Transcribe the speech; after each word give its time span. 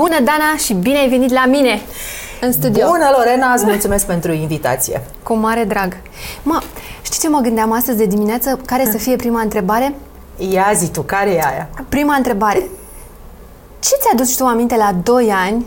Bună, 0.00 0.20
Dana, 0.20 0.56
și 0.56 0.74
bine 0.74 0.98
ai 0.98 1.08
venit 1.08 1.32
la 1.32 1.46
mine 1.46 1.80
în 2.40 2.52
studio. 2.52 2.86
Bună, 2.86 3.10
Lorena, 3.16 3.52
îți 3.52 3.64
mulțumesc 3.64 4.06
pentru 4.06 4.32
invitație. 4.32 5.02
Cu 5.22 5.34
mare 5.34 5.64
drag. 5.64 5.96
Mă, 6.42 6.62
știi 7.02 7.20
ce 7.20 7.28
mă 7.28 7.38
gândeam 7.38 7.72
astăzi 7.72 7.96
de 7.96 8.04
dimineață? 8.04 8.58
Care 8.66 8.88
să 8.90 8.98
fie 8.98 9.16
prima 9.16 9.40
întrebare? 9.40 9.94
Ia 10.36 10.70
zi 10.74 10.88
tu, 10.88 11.02
care 11.02 11.30
e 11.30 11.40
aia? 11.46 11.68
Prima 11.88 12.14
întrebare. 12.14 12.68
Ce 13.80 13.90
ți-a 14.00 14.36
tu 14.36 14.44
aminte 14.44 14.76
la 14.76 14.92
2 15.02 15.32
ani, 15.32 15.66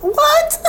What? 0.00 0.60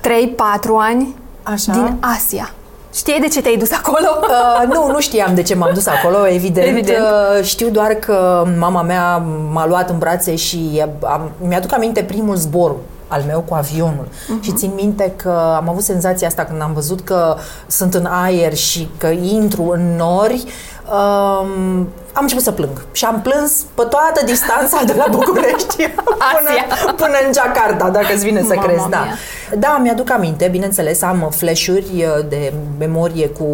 3-4 0.00 0.68
ani 0.78 1.16
Așa. 1.42 1.72
din 1.72 1.96
Asia? 2.00 2.52
Știi 2.98 3.20
de 3.20 3.28
ce 3.28 3.40
te-ai 3.40 3.56
dus 3.56 3.70
acolo? 3.70 4.06
Uh, 4.28 4.74
nu, 4.74 4.90
nu 4.90 5.00
știam 5.00 5.34
de 5.34 5.42
ce 5.42 5.54
m-am 5.54 5.70
dus 5.74 5.86
acolo, 5.86 6.28
evident. 6.28 6.66
Evident. 6.66 6.98
Uh, 6.98 7.44
știu 7.44 7.68
doar 7.68 7.92
că 7.92 8.46
mama 8.58 8.82
mea 8.82 9.16
m-a 9.52 9.66
luat 9.66 9.90
în 9.90 9.98
brațe 9.98 10.36
și 10.36 10.82
am, 11.02 11.30
mi-aduc 11.38 11.72
aminte 11.72 12.02
primul 12.02 12.36
zbor 12.36 12.74
al 13.08 13.22
meu 13.26 13.40
cu 13.40 13.54
avionul. 13.54 14.06
Uh-huh. 14.06 14.44
Și 14.44 14.52
țin 14.52 14.72
minte 14.74 15.12
că 15.16 15.54
am 15.56 15.68
avut 15.68 15.82
senzația 15.82 16.26
asta 16.26 16.44
când 16.44 16.62
am 16.62 16.72
văzut 16.72 17.00
că 17.00 17.36
sunt 17.66 17.94
în 17.94 18.04
aer 18.04 18.54
și 18.54 18.88
că 18.98 19.06
intru 19.06 19.68
în 19.70 19.96
nori. 19.96 20.44
Um, 20.90 21.88
am 22.12 22.22
început 22.22 22.42
să 22.42 22.52
plâng 22.52 22.86
și 22.92 23.04
am 23.04 23.20
plâns 23.20 23.64
pe 23.74 23.82
toată 23.82 24.24
distanța 24.24 24.82
de 24.84 24.94
la 24.96 25.06
București 25.10 25.76
până, 26.34 26.92
până 26.96 27.14
în 27.26 27.32
Jakarta, 27.32 27.88
dacă 27.88 28.14
îți 28.14 28.24
vine 28.24 28.40
să 28.40 28.54
Mama 28.54 28.62
crezi. 28.62 28.88
Da. 28.88 28.98
mia. 28.98 29.14
da, 29.58 29.78
mi-aduc 29.82 30.10
aminte, 30.10 30.48
bineînțeles, 30.48 31.02
am 31.02 31.32
flash-uri 31.36 31.90
uh, 31.94 32.24
de 32.28 32.52
memorie 32.78 33.28
cu 33.28 33.46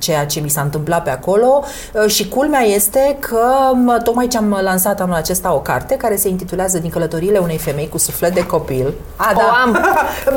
ceea 0.00 0.26
ce 0.26 0.40
mi 0.40 0.48
s-a 0.48 0.60
întâmplat 0.60 1.02
pe 1.02 1.10
acolo 1.10 1.62
uh, 2.04 2.10
și 2.10 2.28
culmea 2.28 2.60
este 2.60 3.16
că 3.20 3.46
m, 3.72 4.00
tocmai 4.04 4.26
ce 4.28 4.36
am 4.36 4.58
lansat 4.62 5.00
anul 5.00 5.14
acesta 5.14 5.54
o 5.54 5.58
carte 5.60 5.94
care 5.94 6.16
se 6.16 6.28
intitulează 6.28 6.78
Din 6.78 6.90
călătoriile 6.90 7.38
unei 7.38 7.58
femei 7.58 7.88
cu 7.88 7.98
suflet 7.98 8.34
de 8.34 8.46
copil. 8.46 8.92
A, 9.16 9.32
O 9.36 9.40
am. 9.64 9.78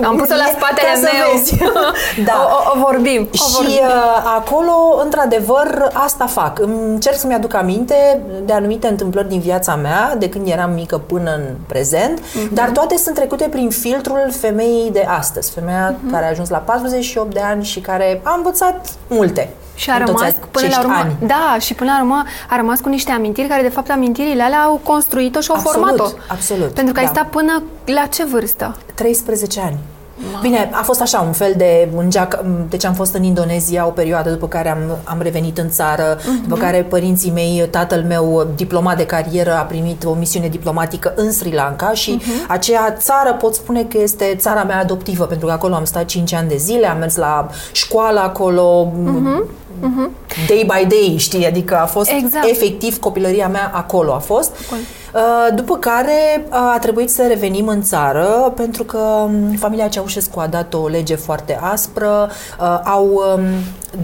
Am 0.03 0.15
pus-o 0.15 0.33
la 0.35 0.49
spatele 0.57 0.87
Ca 0.93 0.99
să 1.01 1.09
meu. 1.13 1.37
vezi. 1.37 1.57
da. 2.27 2.33
O, 2.49 2.55
o, 2.77 2.79
o 2.79 2.83
vorbim. 2.85 3.27
O 3.31 3.35
Și 3.35 3.43
vorbim. 3.55 3.73
uh, 3.73 4.33
acolo, 4.37 5.01
într-adevăr, 5.03 5.89
asta 5.93 6.25
fac. 6.25 6.59
Îmi 6.59 6.73
încerc 6.87 7.15
să-mi 7.17 7.33
aduc 7.33 7.53
aminte 7.53 8.21
de 8.45 8.53
anumite 8.53 8.87
întâmplări 8.87 9.27
din 9.29 9.39
viața 9.39 9.75
mea, 9.75 10.15
de 10.19 10.29
când 10.29 10.47
eram 10.47 10.71
mică 10.71 10.97
până 10.97 11.31
în 11.35 11.43
prezent, 11.67 12.19
Mhm. 12.33 12.53
dar 12.53 12.69
toate 12.69 12.97
sunt 12.97 13.15
trecute 13.15 13.47
prin 13.51 13.69
filtrul 13.69 14.31
femeii 14.39 14.89
de 14.91 15.05
astăzi. 15.17 15.51
Femeia 15.51 15.95
Mhm. 16.01 16.11
care 16.11 16.25
a 16.25 16.29
ajuns 16.29 16.49
la 16.49 16.57
48 16.57 17.33
de 17.33 17.39
ani 17.39 17.63
și 17.63 17.79
care 17.79 18.19
a 18.23 18.33
învățat 18.37 18.85
multe. 19.07 19.52
Și 19.75 19.89
a 19.89 19.95
în 19.95 20.05
toți 20.05 20.17
rămas 20.17 20.33
până 20.51 20.67
la 20.67 20.77
acești 20.77 20.79
urmă, 20.85 20.95
ani. 20.95 21.15
da, 21.27 21.57
și 21.59 21.73
până 21.73 21.91
la 21.91 21.99
urmă 22.01 22.23
a 22.49 22.55
rămas 22.55 22.79
cu 22.79 22.89
niște 22.89 23.11
amintiri 23.11 23.47
care 23.47 23.61
de 23.61 23.69
fapt 23.69 23.89
amintirile 23.89 24.43
alea 24.43 24.59
au 24.61 24.79
construit-o 24.83 25.39
și 25.39 25.49
au 25.49 25.55
Absolut, 25.55 25.87
format-o. 25.87 26.13
absolut, 26.27 26.73
Pentru 26.73 26.93
că 26.93 26.99
ai 26.99 27.05
da. 27.05 27.11
stat 27.11 27.29
până 27.29 27.63
la 27.85 28.05
ce 28.05 28.23
vârstă? 28.25 28.75
13 28.93 29.59
ani. 29.61 29.77
Bine, 30.41 30.69
a 30.73 30.81
fost 30.81 31.01
așa, 31.01 31.19
un 31.19 31.31
fel 31.31 31.53
de 31.57 31.89
îngeac, 31.97 32.39
deci 32.69 32.85
am 32.85 32.93
fost 32.93 33.13
în 33.13 33.23
Indonezia 33.23 33.85
o 33.87 33.89
perioadă, 33.89 34.29
după 34.29 34.47
care 34.47 34.69
am, 34.69 34.77
am 35.03 35.21
revenit 35.21 35.57
în 35.57 35.69
țară, 35.69 36.17
Mhm. 36.25 36.41
după 36.47 36.55
care 36.61 36.85
părinții 36.89 37.31
mei, 37.31 37.67
tatăl 37.71 38.03
meu, 38.07 38.47
diplomat 38.55 38.97
de 38.97 39.05
carieră, 39.05 39.53
a 39.57 39.61
primit 39.61 40.03
o 40.05 40.13
misiune 40.13 40.47
diplomatică 40.47 41.13
în 41.15 41.31
Sri 41.31 41.53
Lanka 41.53 41.91
și 41.93 42.11
Mhm. 42.11 42.45
aceea 42.47 42.95
țară 42.97 43.33
pot 43.33 43.53
spune 43.55 43.83
că 43.83 43.97
este 44.01 44.35
țara 44.39 44.63
mea 44.63 44.79
adoptivă, 44.79 45.23
pentru 45.25 45.47
că 45.47 45.51
acolo 45.53 45.73
am 45.75 45.85
stat 45.85 46.05
5 46.05 46.33
ani 46.33 46.49
de 46.49 46.57
zile, 46.57 46.87
am 46.87 46.97
mers 46.97 47.15
la 47.15 47.49
școală 47.71 48.19
acolo, 48.19 48.91
day 50.47 50.63
by 50.67 50.87
day, 50.87 51.15
știi, 51.17 51.45
adică 51.47 51.77
a 51.79 51.85
fost 51.85 52.11
Mhm. 52.11 52.25
Exact. 52.25 52.47
efectiv 52.49 52.99
copilăria 52.99 53.47
mea 53.47 53.71
acolo 53.73 54.13
a 54.13 54.17
fost. 54.19 54.51
Uh, 54.71 54.77
După 55.55 55.77
care 55.77 56.45
uh, 56.49 56.55
a 56.73 56.77
trebuit 56.81 57.09
să 57.09 57.25
revenim 57.27 57.67
în 57.67 57.81
țară 57.81 58.53
pentru 58.55 58.83
că 58.83 58.97
um, 58.97 59.55
familia 59.57 59.87
Ceaușescu 59.87 60.39
a 60.39 60.47
dat 60.47 60.73
o 60.73 60.87
lege 60.87 61.15
foarte 61.15 61.59
aspră, 61.61 62.29
uh, 62.59 62.79
au 62.83 63.05
um, 63.35 63.43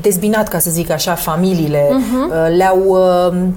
dezbinat, 0.02 0.47
ca 0.47 0.59
să 0.59 0.70
zic 0.70 0.89
așa, 0.89 1.14
familiile, 1.14 1.89
uh, 1.92 2.55
le-au 2.58 2.80
um, 3.31 3.53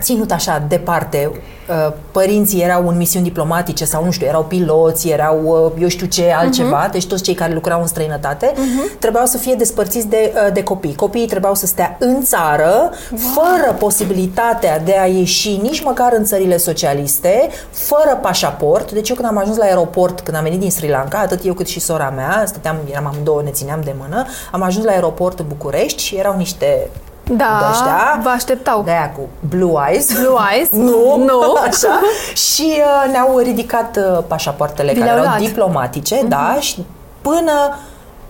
ținut 0.00 0.30
așa 0.30 0.64
departe. 0.68 1.30
Uh, 1.68 1.92
Părinții 2.10 2.62
erau 2.62 2.88
în 2.88 2.96
misiuni 2.96 3.24
diplomatice 3.24 3.84
sau 3.84 4.04
nu 4.04 4.10
știu, 4.10 4.26
erau 4.26 4.44
piloți, 4.44 5.08
erau 5.08 5.40
uh, 5.44 5.82
eu 5.82 5.88
știu 5.88 6.06
ce 6.06 6.32
altceva, 6.36 6.88
deci 6.92 7.06
toți 7.06 7.22
cei 7.22 7.34
care 7.34 7.52
lucrau 7.52 7.80
în 7.80 7.86
străinătate 7.86 8.52
trebuiau 8.98 9.26
să 9.26 9.36
fie 9.36 9.54
despărțiți 9.54 10.06
de, 10.06 10.32
uh, 10.34 10.52
de 10.52 10.62
copii. 10.62 10.94
Copiii 10.94 11.26
trebuiau 11.26 11.54
să 11.54 11.66
stea 11.66 11.96
în 12.00 12.22
țară, 12.22 12.90
fără 13.34 13.72
posibilitatea 13.78 14.78
de 14.78 14.96
a 15.00 15.06
ieși 15.06 15.56
nici 15.62 15.82
măcar 15.82 16.12
în 16.12 16.24
țările 16.24 16.56
socialiste, 16.56 17.48
fără 17.70 18.18
pașaport. 18.22 18.92
Deci 18.92 19.08
eu 19.08 19.14
când 19.16 19.28
am 19.28 19.38
ajuns 19.38 19.56
la 19.56 19.64
aeroport, 19.64 20.20
când 20.20 20.36
am 20.36 20.42
venit 20.42 20.60
din 20.60 20.70
Sri 20.70 20.88
Lanka, 20.88 21.18
atât 21.18 21.44
eu 21.44 21.54
cât 21.54 21.66
și 21.66 21.80
sora 21.80 22.12
mea, 22.16 22.44
stăteam, 22.46 22.76
eram 22.90 23.06
amândouă, 23.06 23.42
ne 23.42 23.50
țineam 23.50 23.80
de 23.84 23.94
mână, 23.98 24.26
am 24.52 24.62
ajuns 24.62 24.84
la 24.84 24.92
aeroport 24.92 25.38
în 25.38 25.44
București 25.48 26.02
și 26.02 26.16
erau 26.16 26.36
niște 26.36 26.88
Da, 27.24 27.56
de-aștia, 27.60 28.20
vă 28.22 28.28
așteptau. 28.28 28.82
de 28.82 28.90
aia 28.90 29.10
cu 29.16 29.28
blue 29.48 29.82
eyes. 29.88 30.12
Blue 30.12 30.36
eyes? 30.54 30.68
Nu, 30.88 31.16
Nu. 31.28 31.56
așa. 31.66 32.00
Și 32.34 32.72
uh, 32.76 33.10
ne-au 33.12 33.38
ridicat 33.38 33.96
uh, 33.96 34.18
pașapoartele 34.26 34.92
Vi 34.92 34.98
care 34.98 35.10
le-au 35.10 35.22
erau 35.24 35.36
luat. 35.38 35.46
diplomatice, 35.48 36.22
da, 36.28 36.56
și 36.60 36.84
până 37.20 37.52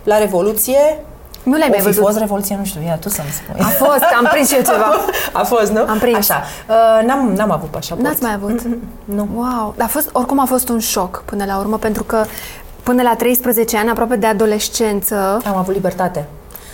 la 0.05 0.19
Revoluție 0.19 0.99
Nu 1.43 1.57
le-ai 1.57 1.69
o 1.69 1.71
mai 1.71 1.79
fi 1.79 1.85
văzut. 1.85 2.03
fost 2.05 2.19
Revoluție, 2.19 2.57
nu 2.59 2.65
știu, 2.65 2.81
ia 2.87 2.95
tu 2.97 3.09
să-mi 3.09 3.29
spui. 3.29 3.61
A 3.65 3.69
fost, 3.85 4.05
am 4.19 4.29
prins 4.31 4.49
și 4.49 4.55
eu 4.55 4.63
ceva. 4.63 4.95
A 5.41 5.43
fost, 5.43 5.71
nu? 5.71 5.85
Am 5.89 5.99
prins. 5.99 6.17
Așa. 6.31 6.43
Uh, 6.69 7.07
n-am, 7.07 7.33
n-am 7.37 7.51
avut 7.51 7.69
pașaport. 7.69 8.07
N-ați 8.07 8.23
mai 8.23 8.33
avut? 8.35 8.61
Nu. 9.05 9.29
Wow, 9.35 9.75
dar 9.77 9.87
a 9.87 9.91
fost, 9.91 10.09
oricum 10.13 10.41
a 10.41 10.45
fost 10.45 10.69
un 10.69 10.79
șoc 10.79 11.23
până 11.27 11.45
la 11.45 11.59
urmă, 11.59 11.77
pentru 11.77 12.03
că 12.05 12.25
până 12.83 13.03
la 13.03 13.15
13 13.17 13.77
ani, 13.79 13.91
aproape 13.91 14.17
de 14.17 14.27
adolescență, 14.27 15.41
Am 15.47 15.57
avut 15.57 15.75
libertate. 15.75 16.27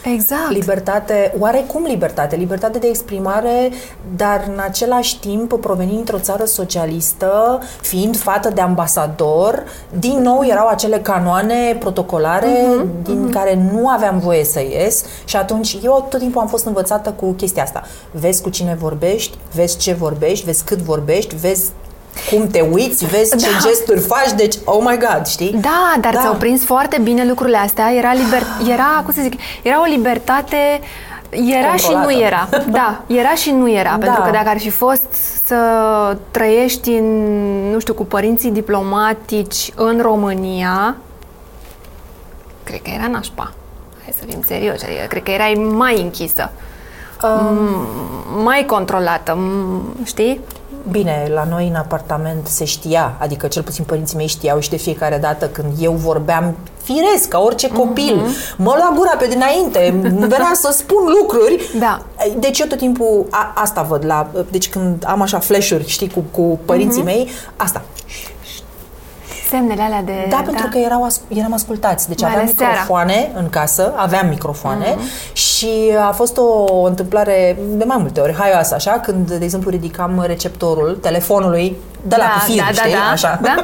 Exact. 0.05 0.51
Libertate, 0.51 1.35
oarecum 1.39 1.85
libertate, 1.85 2.37
libertate 2.37 2.79
de 2.79 2.87
exprimare, 2.87 3.71
dar 4.17 4.45
în 4.53 4.61
același 4.65 5.19
timp, 5.21 5.61
provenind 5.61 5.95
dintr-o 5.95 6.19
țară 6.19 6.45
socialistă, 6.45 7.61
fiind 7.81 8.17
fată 8.17 8.51
de 8.51 8.61
ambasador, 8.61 9.65
din 9.99 10.19
nou 10.23 10.45
erau 10.47 10.67
acele 10.67 10.99
canoane 10.99 11.77
protocolare 11.79 12.47
Mhm, 12.77 13.03
din 13.03 13.31
care 13.31 13.69
nu 13.73 13.89
aveam 13.89 14.19
voie 14.19 14.45
să 14.45 14.61
ies 14.61 15.05
și 15.25 15.37
atunci 15.37 15.79
eu 15.83 16.07
tot 16.11 16.21
timpul 16.21 16.41
am 16.41 16.47
fost 16.47 16.67
învățată 16.67 17.11
cu 17.11 17.33
chestia 17.33 17.63
asta. 17.63 17.83
Vezi 18.11 18.43
cu 18.43 18.49
cine 18.49 18.77
vorbești, 18.81 19.39
vezi 19.55 19.77
ce 19.77 19.93
vorbești, 19.93 20.45
vezi 20.45 20.65
cât 20.65 20.79
vorbești, 20.79 21.37
vezi 21.37 21.71
cum 22.31 22.47
te 22.47 22.61
uiți, 22.61 23.05
vezi 23.07 23.37
ce 23.37 23.51
Da. 23.51 23.69
gesturi 23.69 24.01
faci, 24.01 24.33
deci, 24.37 24.55
oh 24.65 24.79
my 24.81 24.99
God, 24.99 25.27
știi? 25.27 25.53
Da, 25.61 25.95
dar 26.01 26.13
Da. 26.15 26.21
ți-au 26.21 26.35
prins 26.35 26.65
foarte 26.65 26.99
bine 27.03 27.25
lucrurile 27.27 27.57
astea. 27.57 27.93
Era, 27.95 28.13
liber, 28.13 28.43
era, 28.73 29.03
cum 29.05 29.13
să 29.15 29.21
zic, 29.23 29.33
era 29.63 29.81
o 29.81 29.85
libertate 29.85 30.81
era 31.31 31.75
și 31.77 31.85
Controlată. 31.85 32.13
nu 32.13 32.21
era. 32.21 32.49
Da, 32.71 33.01
era 33.07 33.35
și 33.35 33.51
nu 33.51 33.71
era. 33.71 33.97
Da. 34.01 34.05
Pentru 34.05 34.23
că 34.23 34.31
dacă 34.31 34.49
ar 34.49 34.59
fi 34.59 34.71
fost 34.71 35.07
să 35.47 35.57
trăiești 36.31 36.91
în, 36.91 37.05
nu 37.71 37.79
știu, 37.79 37.95
cu 37.95 38.05
părinții 38.05 38.51
diplomatici 38.51 39.71
în 39.75 39.99
România, 40.03 40.97
cred 42.65 42.83
că 42.83 42.91
era 42.99 43.07
nașpa. 43.11 43.53
Hai 44.03 44.15
să 44.19 44.25
fim 44.29 44.43
serioși. 44.47 44.85
Adică, 44.85 45.05
cred 45.09 45.23
că 45.23 45.31
erai 45.31 45.53
mai 45.77 46.01
închisă. 46.01 46.51
Um, 47.23 47.87
mai 48.43 48.65
controlată, 48.67 49.37
m- 49.39 50.07
știi? 50.07 50.41
Bine, 50.91 51.29
la 51.35 51.45
noi 51.51 51.69
în 51.69 51.75
apartament 51.75 52.47
se 52.47 52.65
știa, 52.65 53.17
adică 53.19 53.47
cel 53.47 53.63
puțin 53.63 53.85
părinții 53.85 54.17
mei 54.17 54.27
știau 54.27 54.59
și 54.61 54.71
de 54.71 54.77
fiecare 54.77 55.19
dată 55.19 55.47
când 55.49 55.67
eu 55.81 55.93
vorbeam 55.93 56.57
firesc, 56.83 57.29
ca 57.29 57.39
orice 57.39 57.69
copil, 57.69 58.15
Mhm. 58.17 58.33
mă 58.57 58.73
lua 58.77 58.93
gura 58.97 59.11
pe 59.19 59.27
dinainte, 59.27 59.89
îmi 60.03 60.19
venea 60.29 60.51
să 60.55 60.71
spun 60.73 61.03
lucruri. 61.21 61.71
Da. 61.79 62.03
Deci 62.39 62.59
eu 62.59 62.67
tot 62.67 62.79
timpul 62.79 63.27
a, 63.31 63.53
asta 63.55 63.83
văd 63.83 64.05
la, 64.05 64.31
deci 64.51 64.69
când 64.69 65.05
am 65.07 65.21
așa 65.23 65.39
flash-uri, 65.39 65.87
știi, 65.89 66.11
cu, 66.11 66.25
cu 66.31 66.59
părinții 66.65 67.03
Mhm. 67.03 67.07
mei, 67.11 67.29
asta. 67.57 67.83
Semnele 69.49 69.83
alea 69.83 70.03
de... 70.03 70.13
Da, 70.31 70.43
pentru 70.45 70.67
că 70.71 70.79
erau, 70.79 71.05
as- 71.05 71.21
eram 71.29 71.53
ascultați. 71.53 72.09
Deci 72.09 72.21
Mai 72.21 72.31
aveam 72.31 72.45
ales 72.45 72.57
seara. 72.57 72.73
microfoane 72.73 73.31
în 73.35 73.49
casă, 73.49 73.93
aveam 73.97 74.29
microfoane 74.29 74.95
Mhm. 74.97 75.05
și 75.33 75.69
a 76.09 76.13
fost 76.13 76.37
o 76.37 76.83
întâmplare 76.83 77.57
de 77.71 77.85
mai 77.85 77.97
multe 78.01 78.21
ori 78.21 78.35
haioasă, 78.35 78.75
așa, 78.75 78.91
când, 78.93 79.31
de 79.31 79.45
exemplu, 79.45 79.71
ridicam 79.71 80.25
receptorul 80.27 80.99
telefonului 81.03 81.77
de 82.03 82.17
la 82.19 82.25
Da, 82.25 82.31
cu 82.31 82.51
fir, 82.51 82.57
da, 82.57 82.65
da, 82.75 82.81
știi? 82.83 82.93
da. 82.93 83.11
Așa. 83.13 83.39
Da. 83.43 83.55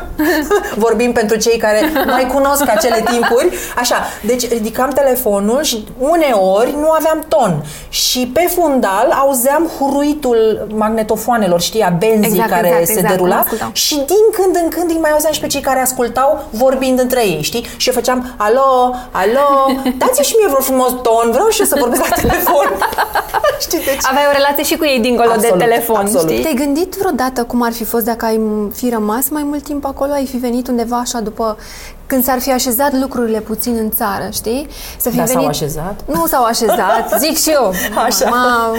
Vorbim 0.84 1.12
pentru 1.12 1.36
cei 1.36 1.58
care 1.58 1.92
mai 2.06 2.26
cunosc 2.26 2.68
acele 2.68 3.04
timpuri. 3.10 3.48
Așa, 3.76 3.96
deci 4.22 4.48
ridicam 4.48 4.90
telefonul 4.90 5.62
și 5.62 5.84
uneori 5.98 6.74
nu 6.80 6.90
aveam 6.90 7.24
ton. 7.28 7.64
Și 7.88 8.30
pe 8.34 8.50
fundal 8.54 9.10
auzeam 9.18 9.70
huruitul 9.78 10.66
magnetofoanelor, 10.74 11.60
știi, 11.60 11.82
a 11.82 11.88
benzii 11.98 12.30
Exact, 12.30 12.50
care 12.50 12.66
exact, 12.66 12.86
se 12.86 12.92
exact, 12.92 13.08
derula. 13.08 13.34
cum 13.34 13.42
ascultau. 13.44 13.70
Și 13.72 13.94
din 13.94 14.24
când 14.32 14.56
în 14.62 14.68
când 14.68 14.90
îi 14.90 14.98
mai 15.00 15.10
auzeam 15.10 15.32
și 15.32 15.40
pe 15.40 15.46
cei 15.46 15.60
care 15.60 15.80
ascultau 15.80 16.44
vorbind 16.50 16.98
între 16.98 17.26
ei, 17.26 17.42
știi? 17.42 17.66
Și 17.76 17.88
eu 17.88 17.94
făceam, 17.94 18.34
alo, 18.36 18.94
alo, 19.10 19.78
dați 19.98 20.22
și 20.22 20.34
mie 20.38 20.46
vreo 20.48 20.60
frumos 20.60 20.90
ton, 21.02 21.30
vreau 21.30 21.48
și 21.48 21.60
eu 21.60 21.66
să 21.66 21.76
vorbesc 21.78 22.08
la 22.08 22.16
telefon. 22.28 22.68
știi, 23.60 23.78
deci... 23.78 24.00
Aveai 24.02 24.24
o 24.28 24.32
relație 24.32 24.64
și 24.64 24.76
cu 24.76 24.84
ei 24.84 24.98
dincolo 25.00 25.30
Absolut, 25.30 25.58
de 25.58 25.64
telefon, 25.64 25.96
absolut. 25.96 26.30
știi? 26.30 26.42
Te-ai 26.42 26.54
gândit 26.54 26.94
vreodată 26.94 27.44
cum 27.44 27.62
ar 27.62 27.72
fi 27.72 27.84
fost 27.84 28.04
dacă 28.04 28.23
dacă 28.24 28.36
ai 28.36 28.70
fi 28.72 28.88
rămas 28.88 29.28
mai 29.28 29.42
mult 29.42 29.62
timp 29.62 29.84
acolo, 29.84 30.12
ai 30.12 30.26
fi 30.26 30.36
venit 30.36 30.68
undeva 30.68 30.96
așa 30.96 31.20
după 31.20 31.56
când 32.06 32.24
s-ar 32.24 32.40
fi 32.40 32.52
așezat 32.52 33.00
lucrurile 33.00 33.40
puțin 33.40 33.76
în 33.76 33.90
țară, 33.90 34.28
știi? 34.32 34.66
Să 34.98 35.10
fi 35.10 35.16
da, 35.16 35.22
venit... 35.22 35.40
s-au 35.40 35.46
așezat? 35.46 36.00
Nu 36.06 36.26
s-au 36.26 36.44
așezat, 36.44 37.14
zic 37.24 37.36
și 37.36 37.50
eu. 37.50 37.72
Așa. 38.04 38.28
Ma, 38.28 38.70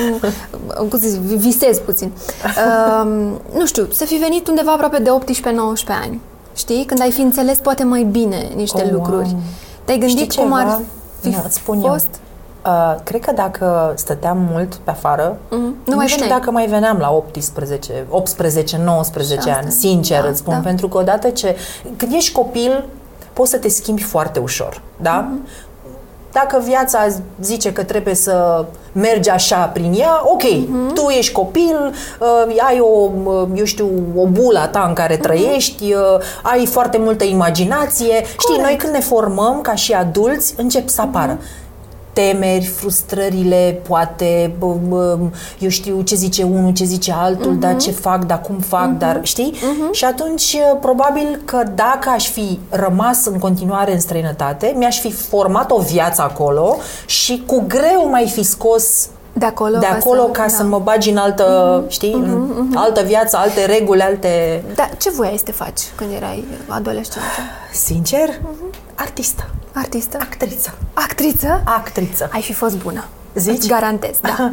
cum 0.77 0.99
să 0.99 1.07
zic, 1.07 1.19
visez 1.19 1.79
puțin. 1.79 2.11
Uh, 2.43 3.11
nu 3.57 3.65
știu, 3.65 3.87
să 3.91 4.05
fi 4.05 4.15
venit 4.15 4.47
undeva 4.47 4.71
aproape 4.71 4.97
de 4.97 5.09
18-19 5.09 5.13
ani, 5.87 6.21
știi? 6.55 6.85
Când 6.85 7.01
ai 7.01 7.11
fi 7.11 7.21
înțeles 7.21 7.57
poate 7.57 7.83
mai 7.83 8.03
bine 8.03 8.49
niște 8.55 8.81
oh, 8.85 8.91
lucruri. 8.91 9.27
Wow. 9.27 9.39
Te-ai 9.83 9.97
gândit 9.97 10.31
Știi 10.31 10.43
cum 10.43 10.53
ar 10.53 10.79
fi 11.21 11.27
nu, 11.27 11.45
spun 11.49 11.79
fost? 11.79 12.09
Eu. 12.11 12.24
Uh, 12.65 12.95
cred 13.03 13.21
că 13.21 13.31
dacă 13.31 13.93
stăteam 13.95 14.47
mult 14.51 14.75
pe 14.75 14.89
afară, 14.89 15.35
mm-hmm. 15.35 15.49
nu, 15.49 15.75
nu 15.85 15.95
mai 15.95 16.07
știu 16.07 16.21
veneai. 16.21 16.39
dacă 16.39 16.51
mai 16.51 16.67
veneam 16.67 16.97
la 16.97 17.11
18, 17.11 18.05
18 18.09 18.77
19 18.83 19.49
ani, 19.49 19.71
sincer 19.71 20.21
da, 20.21 20.27
îți 20.27 20.37
spun, 20.37 20.53
da. 20.53 20.59
pentru 20.59 20.87
că 20.87 20.97
odată 20.97 21.29
ce... 21.29 21.55
Când 21.97 22.13
ești 22.13 22.31
copil, 22.31 22.85
poți 23.33 23.49
să 23.49 23.57
te 23.57 23.69
schimbi 23.69 24.01
foarte 24.01 24.39
ușor, 24.39 24.81
da? 25.01 25.27
Mm-hmm. 25.27 25.73
Dacă 26.31 26.61
viața 26.65 27.07
zice 27.41 27.71
că 27.73 27.83
trebuie 27.83 28.15
să 28.15 28.65
mergi 28.91 29.29
așa 29.29 29.65
prin 29.65 29.93
ea, 29.97 30.21
ok, 30.23 30.43
mm-hmm. 30.43 30.93
tu 30.93 31.09
ești 31.09 31.33
copil, 31.33 31.93
uh, 32.19 32.55
ai 32.67 32.79
o, 32.79 33.09
uh, 33.23 33.47
eu 33.55 33.65
știu, 33.65 33.89
o 34.15 34.25
bulă 34.25 34.69
ta 34.71 34.85
în 34.87 34.93
care 34.93 35.17
mm-hmm. 35.17 35.21
trăiești, 35.21 35.93
uh, 35.93 36.21
ai 36.41 36.65
foarte 36.65 36.97
multă 36.97 37.23
imaginație. 37.23 38.13
Corect. 38.13 38.39
Știi, 38.39 38.61
noi 38.61 38.75
când 38.75 38.93
ne 38.93 38.99
formăm 38.99 39.61
ca 39.61 39.75
și 39.75 39.93
adulți, 39.93 40.53
încep 40.57 40.89
să 40.89 41.01
apară. 41.01 41.37
Mm-hmm 41.37 41.63
temeri, 42.15 42.65
frustrările, 42.65 43.81
poate, 43.87 44.55
eu 45.59 45.69
știu 45.69 46.01
ce 46.01 46.15
zice 46.15 46.43
unul, 46.43 46.73
ce 46.73 46.83
zice 46.83 47.13
altul, 47.17 47.55
uh-huh. 47.55 47.59
dar 47.59 47.75
ce 47.75 47.91
fac, 47.91 48.25
dar 48.25 48.41
cum 48.41 48.59
fac, 48.59 48.95
uh-huh. 48.95 48.97
dar 48.97 49.19
știi? 49.23 49.53
Uh-huh. 49.55 49.91
Și 49.91 50.05
atunci, 50.05 50.57
probabil 50.81 51.41
că 51.45 51.63
dacă 51.75 52.09
aș 52.09 52.29
fi 52.29 52.59
rămas 52.69 53.25
în 53.25 53.39
continuare 53.39 53.93
în 53.93 53.99
străinătate, 53.99 54.73
mi-aș 54.77 54.99
fi 54.99 55.11
format 55.11 55.71
o 55.71 55.79
viață 55.79 56.21
acolo 56.21 56.77
și 57.05 57.43
cu 57.45 57.63
greu 57.67 58.09
mai 58.09 58.27
fi 58.27 58.43
scos 58.43 59.09
de 59.37 59.45
acolo, 59.45 59.77
de 59.77 59.85
acolo 59.85 60.21
ca, 60.21 60.25
să, 60.25 60.31
ca 60.31 60.41
da. 60.41 60.47
să 60.47 60.63
mă 60.63 60.79
bagi 60.79 61.09
în 61.09 61.17
altă, 61.17 61.83
uh-huh, 61.83 61.89
știi, 61.89 62.11
uh-huh, 62.11 62.57
în 62.57 62.69
uh-huh. 62.71 62.75
altă 62.75 63.01
viață, 63.01 63.37
alte 63.37 63.65
reguli, 63.65 64.01
alte... 64.01 64.63
Da, 64.75 64.89
ce 64.97 65.09
voiai 65.09 65.37
să 65.37 65.43
te 65.43 65.51
faci 65.51 65.81
când 65.95 66.09
erai 66.15 66.45
adolescentă? 66.67 67.27
Sincer, 67.71 68.29
uh-huh. 68.29 68.84
Artistă. 68.95 69.49
Artistă? 69.73 70.17
Actriță. 70.21 70.73
Actriță? 70.93 71.61
Actriță. 71.65 72.29
Ai 72.33 72.41
fi 72.41 72.53
fost 72.53 72.77
bună. 72.77 73.03
Zici? 73.33 73.57
Îți 73.57 73.67
garantez, 73.67 74.15
da. 74.21 74.35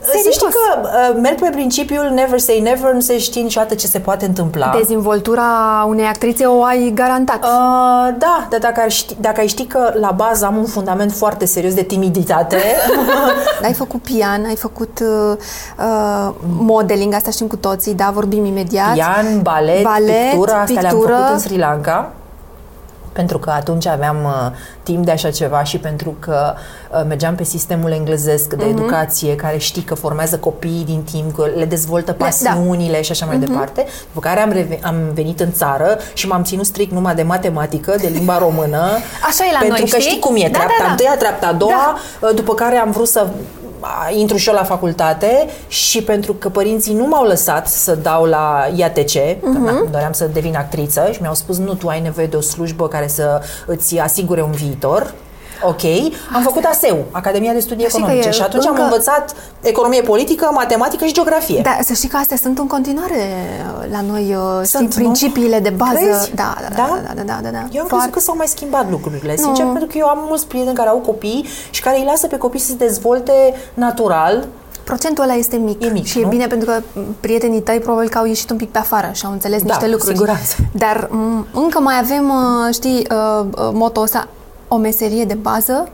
Să 0.00 0.30
știi 0.30 0.48
că 0.50 0.80
uh, 0.82 1.20
merg 1.22 1.40
pe 1.40 1.48
principiul 1.52 2.10
never 2.14 2.38
say 2.38 2.60
never, 2.60 2.92
nu 2.92 3.00
se 3.00 3.18
știe 3.18 3.42
niciodată 3.42 3.74
ce 3.74 3.86
se 3.86 3.98
poate 3.98 4.24
întâmpla. 4.24 4.72
Dezvoltura 4.86 5.44
unei 5.88 6.04
actrițe 6.04 6.44
o 6.44 6.62
ai 6.62 6.92
garantat. 6.94 7.44
Uh, 7.44 8.14
da, 8.18 8.46
dar 8.50 8.60
dacă, 8.60 8.88
ști, 8.88 9.16
dacă 9.20 9.40
ai 9.40 9.46
ști 9.46 9.64
că 9.64 9.92
la 10.00 10.10
bază 10.10 10.44
am 10.44 10.56
un 10.56 10.64
fundament 10.64 11.12
foarte 11.12 11.44
serios 11.44 11.74
de 11.74 11.82
timiditate. 11.82 12.56
ai 13.62 13.72
făcut 13.72 14.02
pian, 14.02 14.44
ai 14.44 14.56
făcut 14.56 15.00
uh, 15.00 15.36
uh, 15.78 16.34
modeling, 16.42 17.14
asta 17.14 17.30
știm 17.30 17.46
cu 17.46 17.56
toții, 17.56 17.94
da, 17.94 18.10
vorbim 18.14 18.44
imediat. 18.44 18.92
Pian, 18.92 19.42
balet, 19.42 19.82
balet 19.82 20.30
pictură, 20.30 20.52
astea 20.52 20.80
pictură. 20.80 21.08
le-am 21.08 21.20
făcut 21.20 21.34
în 21.34 21.38
Sri 21.38 21.58
Lanka 21.58 22.12
pentru 23.12 23.38
că 23.38 23.50
atunci 23.50 23.86
aveam 23.86 24.16
uh, 24.24 24.50
timp 24.82 25.04
de 25.04 25.10
așa 25.10 25.30
ceva 25.30 25.64
și 25.64 25.78
pentru 25.78 26.16
că 26.18 26.54
uh, 26.90 27.02
mergeam 27.06 27.34
pe 27.34 27.44
sistemul 27.44 27.92
englezesc 27.92 28.54
de 28.54 28.64
uh-huh. 28.64 28.68
educație 28.68 29.36
care 29.36 29.58
știi 29.58 29.82
că 29.82 29.94
formează 29.94 30.38
copiii 30.38 30.84
din 30.84 31.02
timp, 31.02 31.34
că 31.34 31.46
le 31.56 31.64
dezvoltă 31.64 32.14
da. 32.18 32.24
pasiunile 32.24 32.96
da. 32.96 33.02
și 33.02 33.10
așa 33.10 33.26
mai 33.26 33.36
uh-huh. 33.36 33.46
departe. 33.46 33.86
După 34.06 34.20
care 34.20 34.40
am, 34.40 34.50
reve- 34.52 34.78
am 34.82 34.96
venit 35.14 35.40
în 35.40 35.52
țară 35.52 35.98
și 36.14 36.26
m-am 36.26 36.42
ținut 36.42 36.66
strict 36.66 36.92
numai 36.92 37.14
de 37.14 37.22
matematică, 37.22 37.94
de 38.00 38.08
limba 38.08 38.38
română. 38.38 38.82
Așa 39.28 39.44
e 39.48 39.52
la 39.52 39.58
pentru 39.58 39.78
noi, 39.78 39.90
că 39.90 39.98
știi, 39.98 40.10
știi 40.10 40.20
cum 40.20 40.36
e, 40.36 40.48
da, 40.52 40.58
treapta 40.58 40.74
da, 40.78 40.84
da. 40.84 40.90
întâia, 40.90 41.16
treapta 41.16 41.46
a 41.46 41.52
doua, 41.52 41.98
da. 42.20 42.26
Uh, 42.28 42.34
după 42.34 42.54
care 42.54 42.76
am 42.76 42.90
vrut 42.90 43.08
să 43.08 43.26
intru 44.10 44.36
și 44.36 44.48
eu 44.48 44.54
la 44.54 44.64
facultate 44.64 45.48
și 45.68 46.02
pentru 46.02 46.32
că 46.32 46.48
părinții 46.48 46.94
nu 46.94 47.06
m-au 47.06 47.24
lăsat 47.24 47.68
să 47.68 47.94
dau 47.94 48.24
la 48.24 48.68
IATC, 48.74 49.10
uh-huh. 49.10 49.36
Mhm. 49.42 49.90
doream 49.90 50.12
să 50.12 50.24
devin 50.24 50.56
actriță 50.56 51.08
și 51.12 51.20
mi-au 51.20 51.34
spus 51.34 51.58
nu, 51.58 51.74
tu 51.74 51.88
ai 51.88 52.00
nevoie 52.00 52.26
de 52.26 52.36
o 52.36 52.40
slujbă 52.40 52.88
care 52.88 53.06
să 53.06 53.40
îți 53.66 53.98
asigure 53.98 54.42
un 54.42 54.50
viitor. 54.50 55.14
Ok. 55.62 55.82
Am 56.34 56.42
făcut 56.42 56.64
ASEU, 56.64 57.04
Academia 57.10 57.52
de 57.52 57.58
Studii 57.60 57.86
Așa 57.86 57.96
Economice, 57.98 58.30
și 58.30 58.42
atunci 58.42 58.64
încă... 58.64 58.80
am 58.80 58.84
învățat 58.84 59.34
economie 59.60 60.00
politică, 60.00 60.50
matematică 60.54 61.04
și 61.04 61.12
geografie. 61.12 61.60
Da, 61.62 61.78
să 61.84 61.92
știi 61.92 62.08
că 62.08 62.16
astea 62.16 62.36
sunt 62.36 62.58
în 62.58 62.66
continuare 62.66 63.14
uh, 63.80 63.90
la 63.90 64.00
noi, 64.00 64.34
uh, 64.36 64.64
sunt, 64.64 64.90
știi, 64.90 65.02
principiile 65.02 65.58
de 65.58 65.70
bază. 65.70 65.92
Crezi? 65.94 66.34
Da, 66.34 66.54
da, 66.60 66.74
da, 66.76 66.98
da, 67.06 67.12
da, 67.14 67.22
da, 67.22 67.38
da, 67.42 67.50
da. 67.50 67.64
Eu 67.72 67.80
am 67.82 67.86
crezut 67.88 68.10
că 68.10 68.20
s-au 68.20 68.36
mai 68.36 68.46
schimbat 68.46 68.90
lucrurile, 68.90 69.34
nu. 69.38 69.42
sincer, 69.42 69.64
pentru 69.64 69.86
că 69.86 69.98
eu 69.98 70.06
am 70.06 70.18
mulți 70.28 70.46
prieteni 70.46 70.76
care 70.76 70.88
au 70.88 70.96
copii 70.98 71.46
și 71.70 71.80
care 71.82 71.98
îi 71.98 72.04
lasă 72.04 72.26
pe 72.26 72.36
copii 72.38 72.60
să 72.60 72.66
se 72.66 72.74
dezvolte 72.74 73.32
natural, 73.74 74.46
Procentul 74.84 75.24
ăla 75.24 75.34
este 75.34 75.56
mic. 75.56 75.84
E 75.84 75.88
mic 75.88 76.04
și 76.04 76.18
nu? 76.18 76.24
e 76.24 76.28
bine 76.28 76.46
pentru 76.46 76.70
că 76.70 76.80
prietenii 77.20 77.60
tăi 77.60 77.78
probabil 77.78 78.08
că 78.08 78.18
au 78.18 78.24
ieșit 78.24 78.50
un 78.50 78.56
pic 78.56 78.70
pe 78.70 78.78
afară 78.78 79.10
și 79.12 79.26
au 79.26 79.32
înțeles 79.32 79.62
da, 79.62 79.74
niște 79.74 79.90
lucruri. 79.90 80.12
siguranță. 80.12 80.56
Dar 80.72 81.06
m- 81.06 81.52
încă 81.52 81.80
mai 81.80 81.94
avem, 82.00 82.28
uh, 82.28 82.74
știi, 82.74 83.06
moto 83.72 84.00
ăsta, 84.00 84.28
o 84.72 84.76
meserie 84.76 85.24
de 85.24 85.34
bază 85.34 85.88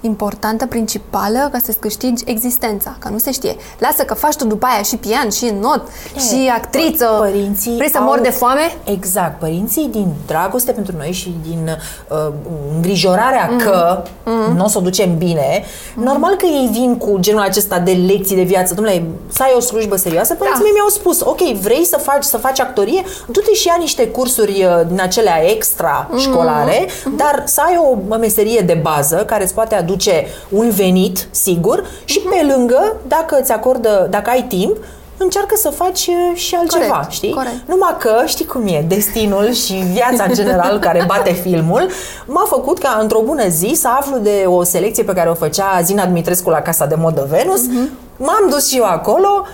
importantă, 0.00 0.66
principală, 0.66 1.48
ca 1.52 1.58
să-ți 1.64 1.78
câștigi 1.78 2.22
existența, 2.26 2.96
că 2.98 3.08
nu 3.08 3.18
se 3.18 3.32
știe. 3.32 3.56
Lasă 3.78 4.02
că 4.02 4.14
faci 4.14 4.36
tu 4.36 4.46
după 4.46 4.66
aia 4.66 4.82
și 4.82 4.96
pian, 4.96 5.30
și 5.30 5.54
not, 5.60 5.88
e, 6.16 6.18
și 6.18 6.50
actriță. 6.54 7.16
Părinții 7.18 7.74
Vrei 7.76 7.90
să 7.90 7.98
au... 7.98 8.04
mor 8.04 8.20
de 8.20 8.30
foame? 8.30 8.76
Exact. 8.84 9.38
Părinții 9.38 9.88
din 9.90 10.06
dragoste 10.26 10.72
pentru 10.72 10.94
noi 10.96 11.12
și 11.12 11.34
din 11.42 11.78
uh, 12.08 12.32
îngrijorarea 12.74 13.48
mm-hmm. 13.48 13.64
că 13.64 14.02
mm-hmm. 14.04 14.56
nu 14.56 14.64
o 14.64 14.68
să 14.68 14.78
o 14.78 14.80
ducem 14.80 15.16
bine, 15.16 15.60
mm-hmm. 15.60 15.94
normal 15.94 16.34
că 16.34 16.46
ei 16.46 16.68
vin 16.72 16.96
cu 16.96 17.16
genul 17.20 17.40
acesta 17.40 17.78
de 17.78 17.92
lecții 17.92 18.36
de 18.36 18.42
viață. 18.42 18.74
Dom'le, 18.74 19.02
să 19.28 19.42
ai 19.42 19.52
o 19.56 19.60
slujbă 19.60 19.96
serioasă? 19.96 20.34
Părinții 20.34 20.62
da. 20.62 20.64
mei 20.64 20.74
mi-au 20.74 20.88
spus, 20.88 21.20
ok, 21.20 21.40
vrei 21.40 21.84
să 21.84 21.96
faci, 21.96 22.24
să 22.24 22.36
faci 22.36 22.60
actorie? 22.60 23.02
Du-te 23.26 23.52
și 23.52 23.66
ia 23.66 23.76
niște 23.78 24.08
cursuri 24.08 24.64
uh, 24.64 24.86
din 24.86 25.00
acelea 25.00 25.50
extra 25.50 26.08
mm-hmm. 26.08 26.18
școlare, 26.18 26.86
mm-hmm. 26.86 27.16
dar 27.16 27.42
să 27.46 27.60
ai 27.66 27.80
o 28.10 28.16
meserie 28.16 28.60
de 28.60 28.78
bază 28.82 29.16
care 29.16 29.42
îți 29.42 29.54
poate 29.54 29.74
aduce 29.88 30.26
un 30.48 30.70
venit 30.70 31.28
sigur 31.30 31.84
și 32.04 32.20
uh-huh. 32.20 32.30
pe 32.30 32.52
lângă, 32.54 32.96
dacă 33.06 33.38
îți 33.40 33.52
acordă, 33.52 34.06
dacă 34.10 34.30
ai 34.30 34.42
timp, 34.42 34.76
încearcă 35.16 35.54
să 35.56 35.70
faci 35.70 36.06
uh, 36.06 36.36
și 36.36 36.54
altceva, 36.54 36.94
corect, 36.94 37.10
știi? 37.10 37.32
Corect. 37.32 37.56
Numai 37.66 37.96
că, 37.98 38.22
știi 38.26 38.44
cum 38.44 38.66
e, 38.66 38.84
destinul 38.88 39.52
și 39.52 39.72
viața 39.72 40.24
în 40.24 40.34
general 40.34 40.78
care 40.86 41.04
bate 41.06 41.32
filmul 41.32 41.88
m-a 42.26 42.44
făcut 42.48 42.78
ca 42.78 42.98
într-o 43.00 43.20
bună 43.24 43.48
zi 43.48 43.72
să 43.74 43.88
aflu 43.88 44.18
de 44.18 44.44
o 44.46 44.62
selecție 44.62 45.02
pe 45.02 45.12
care 45.12 45.30
o 45.30 45.34
făcea 45.34 45.80
Zina 45.82 46.06
Dmitrescu 46.06 46.50
la 46.50 46.60
Casa 46.60 46.86
de 46.86 46.94
Modă 46.94 47.26
Venus. 47.30 47.60
Uh-huh. 47.60 47.88
M-am 48.16 48.48
dus 48.50 48.68
și 48.68 48.76
eu 48.76 48.84
acolo, 48.84 49.46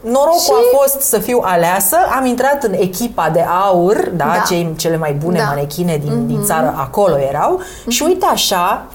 Norocul 0.00 0.40
și... 0.40 0.50
a 0.52 0.76
fost 0.76 1.00
să 1.00 1.18
fiu 1.18 1.40
aleasă, 1.42 1.96
am 2.18 2.26
intrat 2.26 2.64
în 2.64 2.72
echipa 2.72 3.30
de 3.30 3.40
aur, 3.40 4.10
da, 4.16 4.24
da. 4.24 4.42
Cei, 4.46 4.74
cele 4.76 4.96
mai 4.96 5.12
bune 5.12 5.38
da. 5.38 5.44
manechine 5.44 6.00
din, 6.02 6.12
mm-hmm. 6.12 6.26
din 6.26 6.42
țară 6.42 6.74
acolo 6.76 7.18
erau 7.18 7.60
mm-hmm. 7.60 7.88
și 7.88 8.02
uite 8.02 8.26
așa, 8.26 8.86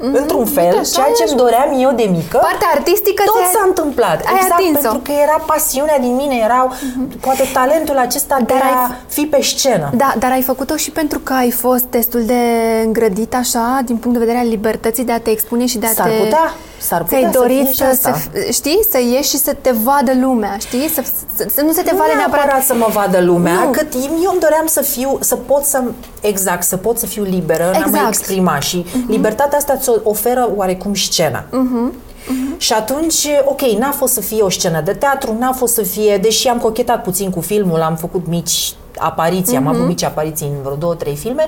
mm-hmm. 0.00 0.20
într-un 0.20 0.44
fel, 0.44 0.74
Uite, 0.76 0.90
ceea 0.94 1.12
ce 1.16 1.24
îmi 1.28 1.36
doream 1.36 1.68
eu 1.78 1.92
de 1.92 2.06
mică. 2.10 2.38
Partea 2.42 2.68
artistică 2.74 3.22
tot 3.26 3.44
s-a 3.54 3.64
întâmplat. 3.66 4.18
Ai 4.26 4.34
exact, 4.34 4.52
atins-o. 4.52 4.80
pentru 4.80 5.00
că 5.04 5.12
era 5.12 5.42
pasiunea 5.46 5.98
din 5.98 6.14
mine, 6.14 6.36
erau 6.44 6.72
mm-hmm. 6.72 7.20
poate 7.20 7.44
talentul 7.52 7.96
acesta 7.96 8.36
dar 8.38 8.46
de 8.46 8.54
a 8.62 8.90
fi 9.08 9.22
pe 9.26 9.42
scenă. 9.42 9.90
Da, 9.94 10.14
dar 10.18 10.30
ai 10.30 10.42
făcut-o 10.42 10.76
și 10.76 10.90
pentru 10.90 11.18
că 11.18 11.32
ai 11.32 11.50
fost 11.50 11.84
destul 11.84 12.22
de 12.24 12.42
îngrădit 12.84 13.34
așa, 13.34 13.80
din 13.84 13.96
punct 13.96 14.18
de 14.18 14.24
vedere 14.24 14.44
al 14.44 14.48
libertății 14.48 15.04
de 15.04 15.12
a 15.12 15.20
te 15.20 15.30
expune 15.30 15.66
și 15.66 15.78
de 15.78 15.86
a 15.86 15.92
S-ar 15.92 16.08
te... 16.08 16.14
putea 16.14 16.54
S-ar 16.80 17.02
putea 17.02 17.18
Ți-ai 17.18 17.30
dorit 17.30 17.66
să, 17.66 17.98
să, 18.00 18.14
să, 18.32 18.50
știi, 18.50 18.80
să 18.90 18.98
ieși 18.98 19.28
și 19.28 19.36
să 19.36 19.56
te 19.60 19.70
vadă 19.70 20.12
lumea, 20.20 20.56
știi? 20.58 20.88
Să, 20.88 21.02
să, 21.34 21.46
să 21.54 21.62
nu 21.62 21.72
se 21.72 21.82
te 21.82 21.90
vadă 21.90 22.12
neapărat... 22.16 22.44
neapărat 22.44 22.62
să 22.62 22.74
mă 22.74 22.88
vadă 22.92 23.20
lumea, 23.20 23.64
nu. 23.64 23.70
cât 23.70 23.92
eu 23.94 24.30
îmi 24.30 24.40
doream 24.40 24.66
să 24.66 24.82
fiu, 24.82 25.18
să 25.20 25.36
pot 25.36 25.64
să, 25.64 25.82
exact, 26.20 26.62
să 26.62 26.76
pot 26.76 26.98
să 26.98 27.06
fiu 27.06 27.22
liberă 27.22 27.64
exact. 27.68 27.76
în 27.76 27.82
a 27.82 27.86
mă 27.86 27.96
exact. 27.96 28.14
exprima 28.14 28.58
și 28.58 28.84
uh-huh. 28.86 29.08
libertatea 29.08 29.58
asta 29.58 29.76
ți 29.76 29.90
oferă 30.02 30.50
oarecum 30.56 30.94
scena. 30.94 31.44
Uh-huh. 31.44 31.92
Uh-huh. 31.92 32.56
Și 32.56 32.72
atunci, 32.72 33.26
ok, 33.44 33.60
n-a 33.60 33.90
fost 33.90 34.12
să 34.12 34.20
fie 34.20 34.42
o 34.42 34.50
scenă 34.50 34.80
de 34.80 34.92
teatru, 34.92 35.36
n-a 35.38 35.52
fost 35.52 35.74
să 35.74 35.82
fie, 35.82 36.16
deși 36.16 36.48
am 36.48 36.58
cochetat 36.58 37.02
puțin 37.02 37.30
cu 37.30 37.40
filmul, 37.40 37.80
am 37.80 37.96
făcut 37.96 38.26
mici 38.26 38.74
apariții, 38.98 39.54
uh-huh. 39.54 39.60
am 39.60 39.66
avut 39.66 39.86
mici 39.86 40.04
apariții 40.04 40.46
în 40.46 40.62
vreo 40.62 40.74
două, 40.74 40.94
trei 40.94 41.16
filme, 41.16 41.46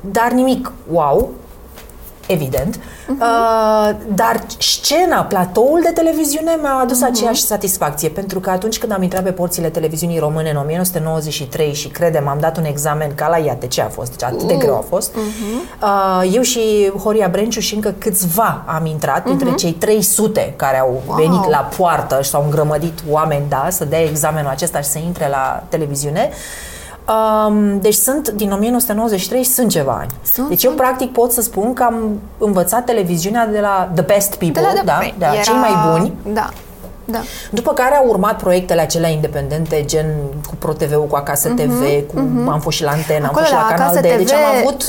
dar 0.00 0.30
nimic 0.30 0.72
wow. 0.92 1.30
Evident, 2.30 2.80
uh, 3.08 3.90
dar 4.14 4.40
scena, 4.58 5.22
platoul 5.22 5.80
de 5.82 5.90
televiziune 5.90 6.56
mi-a 6.60 6.78
adus 6.82 7.02
aceeași 7.02 7.42
satisfacție, 7.42 8.08
pentru 8.08 8.40
că 8.40 8.50
atunci 8.50 8.78
când 8.78 8.92
am 8.92 9.02
intrat 9.02 9.22
pe 9.22 9.30
porțile 9.32 9.68
televiziunii 9.68 10.18
române 10.18 10.50
în 10.50 10.56
1993 10.56 11.74
și 11.74 11.88
credem, 11.88 12.28
am 12.28 12.38
dat 12.40 12.56
un 12.56 12.64
examen 12.64 13.14
ca 13.14 13.28
la 13.28 13.36
iată 13.36 13.66
ce 13.66 13.80
a 13.82 13.88
fost, 13.88 14.10
deci 14.10 14.22
atât 14.28 14.42
de 14.42 14.54
greu 14.54 14.74
a 14.76 14.84
fost, 14.88 15.14
uh, 15.82 16.30
eu 16.34 16.42
și 16.42 16.92
Horia 17.02 17.28
Brenciu 17.28 17.60
și 17.60 17.74
încă 17.74 17.94
câțiva 17.98 18.62
am 18.66 18.86
intrat, 18.86 19.24
dintre 19.24 19.54
cei 19.54 19.72
300 19.72 20.52
care 20.56 20.78
au 20.78 21.02
Wow. 21.06 21.16
venit 21.16 21.48
la 21.50 21.68
poartă 21.76 22.22
și 22.22 22.30
s-au 22.30 22.42
îngrămădit 22.44 22.98
oameni, 23.10 23.44
da, 23.48 23.66
să 23.70 23.84
dea 23.84 24.02
examenul 24.02 24.50
acesta 24.50 24.80
și 24.80 24.88
să 24.88 24.98
intre 24.98 25.28
la 25.28 25.62
televiziune. 25.68 26.30
Um, 27.10 27.80
deci 27.80 27.94
sunt, 27.94 28.28
din 28.30 28.52
1993, 28.52 29.44
sunt 29.44 29.68
ceva 29.70 29.96
ani. 30.00 30.10
Sunt, 30.22 30.48
deci 30.48 30.62
eu 30.64 30.70
sunt. 30.70 30.82
practic 30.82 31.12
pot 31.12 31.32
să 31.32 31.40
spun 31.42 31.72
că 31.72 31.82
am 31.82 32.18
învățat 32.38 32.84
televiziunea 32.84 33.46
de 33.46 33.60
la 33.60 33.90
the 33.94 34.02
best 34.04 34.34
people, 34.34 34.62
De 34.62 34.68
la 34.76 34.82
da, 34.84 34.92
Păi, 34.92 35.14
de 35.18 35.24
la 35.26 35.32
era- 35.32 35.42
cei 35.42 35.54
mai 35.54 35.70
buni. 35.98 36.12
Da, 36.34 36.48
da. 37.04 37.18
După 37.50 37.72
care 37.72 37.94
au 37.96 38.08
urmat 38.08 38.36
proiectele 38.38 38.80
acelea 38.80 39.08
independente, 39.08 39.84
gen 39.84 40.06
cu 40.48 40.54
ProTV-ul, 40.58 41.06
cu 41.06 41.16
Acasă 41.16 41.48
TV, 41.48 41.82
cu 42.14 42.50
am 42.50 42.60
fost 42.60 42.76
și 42.76 42.82
la 42.82 42.90
Antena, 42.90 43.18
am 43.28 43.34
Acolo 43.34 43.38
fost 43.44 43.46
și 43.46 43.52
la 43.54 43.60
la 43.60 43.66
Canal 43.74 43.86
Acasă 43.86 44.00
D. 44.00 44.04
TV, 44.10 44.16
Deci 44.16 44.32
am 44.32 44.58
avut 44.60 44.82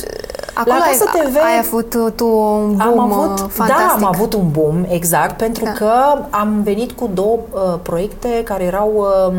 Acolo 0.54 0.76
la 0.76 0.82
ai, 0.84 0.90
Acasă 0.90 1.04
TV 1.28 1.36
ai 1.36 1.58
avut 1.66 1.94
uh, 1.94 2.12
tu 2.16 2.26
un 2.26 2.76
boom 2.76 2.98
am 3.00 3.12
avut, 3.12 3.38
uh, 3.40 3.46
fantastic. 3.48 3.86
da, 3.88 3.92
am 3.94 4.04
avut 4.04 4.32
un 4.34 4.50
boom, 4.50 4.84
exact, 4.88 5.36
pentru 5.36 5.64
Da. 5.64 5.70
că 5.70 5.92
am 6.30 6.60
venit 6.64 6.92
cu 6.92 7.10
două 7.14 7.38
uh, 7.50 7.60
proiecte 7.82 8.28
care 8.44 8.64
erau 8.64 8.92
uh, 9.28 9.34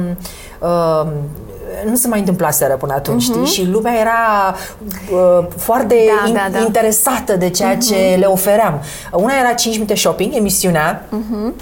uh, 0.60 1.08
nu 1.90 1.96
se 1.96 2.08
mai 2.08 2.20
întâmplaseră 2.20 2.74
până 2.76 2.94
atunci, 2.94 3.22
știi? 3.24 3.46
Și 3.46 3.66
lumea 3.66 3.94
era 4.00 4.56
uh, 5.12 5.46
foarte 5.58 5.96
Da, 6.24 6.30
in- 6.30 6.34
da, 6.34 6.58
da. 6.58 6.66
interesată 6.66 7.36
de 7.36 7.50
ceea 7.50 7.78
ce 7.78 8.16
le 8.20 8.26
ofeream. 8.26 8.82
Una 9.12 9.34
era 9.40 9.54
5 9.54 9.74
minute 9.76 9.96
shopping, 9.96 10.36
emisiunea 10.36 11.04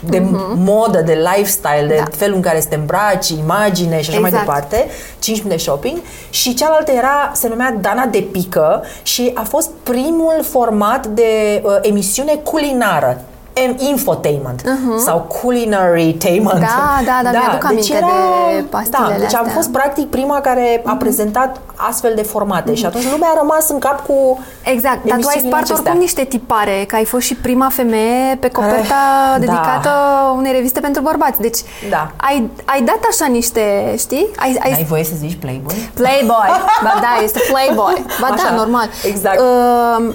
de 0.10 0.24
modă, 0.56 1.01
de 1.01 1.24
lifestyle, 1.36 1.86
de 1.88 1.96
Da. 1.98 2.03
felul 2.18 2.36
în 2.36 2.41
care 2.41 2.60
să 2.60 2.68
te 2.68 2.75
îmbraci, 2.75 3.30
imagine 3.30 4.01
și 4.01 4.10
așa 4.10 4.20
mai 4.20 4.30
Exact. 4.30 4.46
departe, 4.46 4.86
5 5.20 5.38
minute 5.44 5.60
shopping 5.62 5.98
și 6.30 6.53
cealaltă 6.53 6.91
era, 6.91 7.32
se 7.34 7.48
numea 7.48 7.77
Dana 7.82 8.06
de 8.06 8.20
Pică 8.32 8.84
și 9.03 9.32
a 9.34 9.41
fost 9.41 9.70
primul 9.84 10.44
format 10.50 11.08
de 11.08 11.62
uh, 11.63 11.72
emisiune 11.82 12.34
culinară. 12.44 13.22
Em- 13.53 13.75
Infotainment 13.89 14.62
sau 15.05 15.17
culinary-tainment. 15.41 16.60
Da, 16.60 17.00
da, 17.05 17.20
da, 17.24 17.29
mi-aduc 17.29 17.63
aminte 17.65 18.00
de 18.00 18.62
pastilele 18.70 19.13
Da, 19.13 19.17
deci 19.20 19.22
am 19.24 19.25
astea. 19.25 19.41
Mhm. 19.41 19.53
fost 19.53 19.70
practic 19.72 20.10
prima 20.10 20.39
care 20.41 20.81
a 20.86 20.93
prezentat 20.96 21.60
astfel 21.75 22.12
de 22.15 22.22
formate 22.22 22.74
și 22.75 22.86
atunci 22.86 23.12
lumea 23.12 23.29
a 23.36 23.38
rămas 23.39 23.70
în 23.70 23.79
cap 23.79 24.05
cu 24.05 24.39
Exact, 24.63 24.96
dar 24.96 25.01
tu 25.03 25.08
ai 25.08 25.13
emisiunile 25.13 25.48
spart 25.50 25.63
acestea. 25.63 25.75
oricum 25.84 26.00
niște 26.00 26.24
tipare, 26.24 26.84
că 26.88 26.96
ai 26.96 27.05
fost 27.05 27.25
și 27.25 27.36
prima 27.36 27.70
femeie 27.70 28.36
pe 28.39 28.50
coperta 28.50 28.96
da. 29.31 29.38
dedicată 29.39 29.89
unei 30.38 30.51
reviste 30.51 30.79
pentru 30.79 31.01
bărbați. 31.01 31.39
Deci 31.41 31.58
Da. 31.89 32.12
ai, 32.17 32.50
ai 32.65 32.81
dat 32.81 33.00
așa 33.10 33.25
niște, 33.25 33.96
știi? 33.98 34.27
Ai, 34.39 34.58
ai 34.63 34.72
N-ai 34.72 34.84
voie 34.89 35.03
să 35.03 35.13
zici 35.17 35.38
Playboy? 35.39 35.89
Playboy. 35.93 36.48
ba 36.84 36.93
da, 37.01 37.24
este 37.24 37.39
Playboy. 37.51 38.03
Ba 38.22 38.27
Așa, 38.34 38.50
da, 38.50 38.55
normal. 38.55 38.89
exact. 39.03 39.39
Uh, 39.39 40.13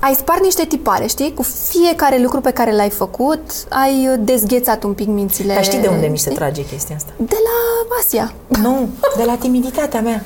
ai 0.00 0.14
spart 0.14 0.42
niște 0.42 0.64
tipare, 0.64 1.06
știi? 1.06 1.34
Cu 1.34 1.42
fiecare 1.42 2.18
lucru 2.18 2.40
pe 2.40 2.50
care 2.50 2.72
l-ai 2.74 2.90
făcut, 2.90 3.40
ai 3.68 4.16
dezghețat 4.18 4.82
un 4.82 4.92
pic 4.92 5.06
mințile. 5.06 5.54
Dar 5.54 5.64
știi 5.64 5.78
de 5.78 5.88
unde 5.88 6.06
mi 6.06 6.18
se 6.18 6.24
știi? 6.24 6.34
trage 6.36 6.64
chestia 6.64 6.96
asta? 6.96 7.10
De 7.16 7.36
la 7.44 7.94
Asia. 8.00 8.32
Nu, 8.48 8.88
de 9.16 9.22
la 9.24 9.34
timiditatea 9.34 10.00
mea. 10.00 10.22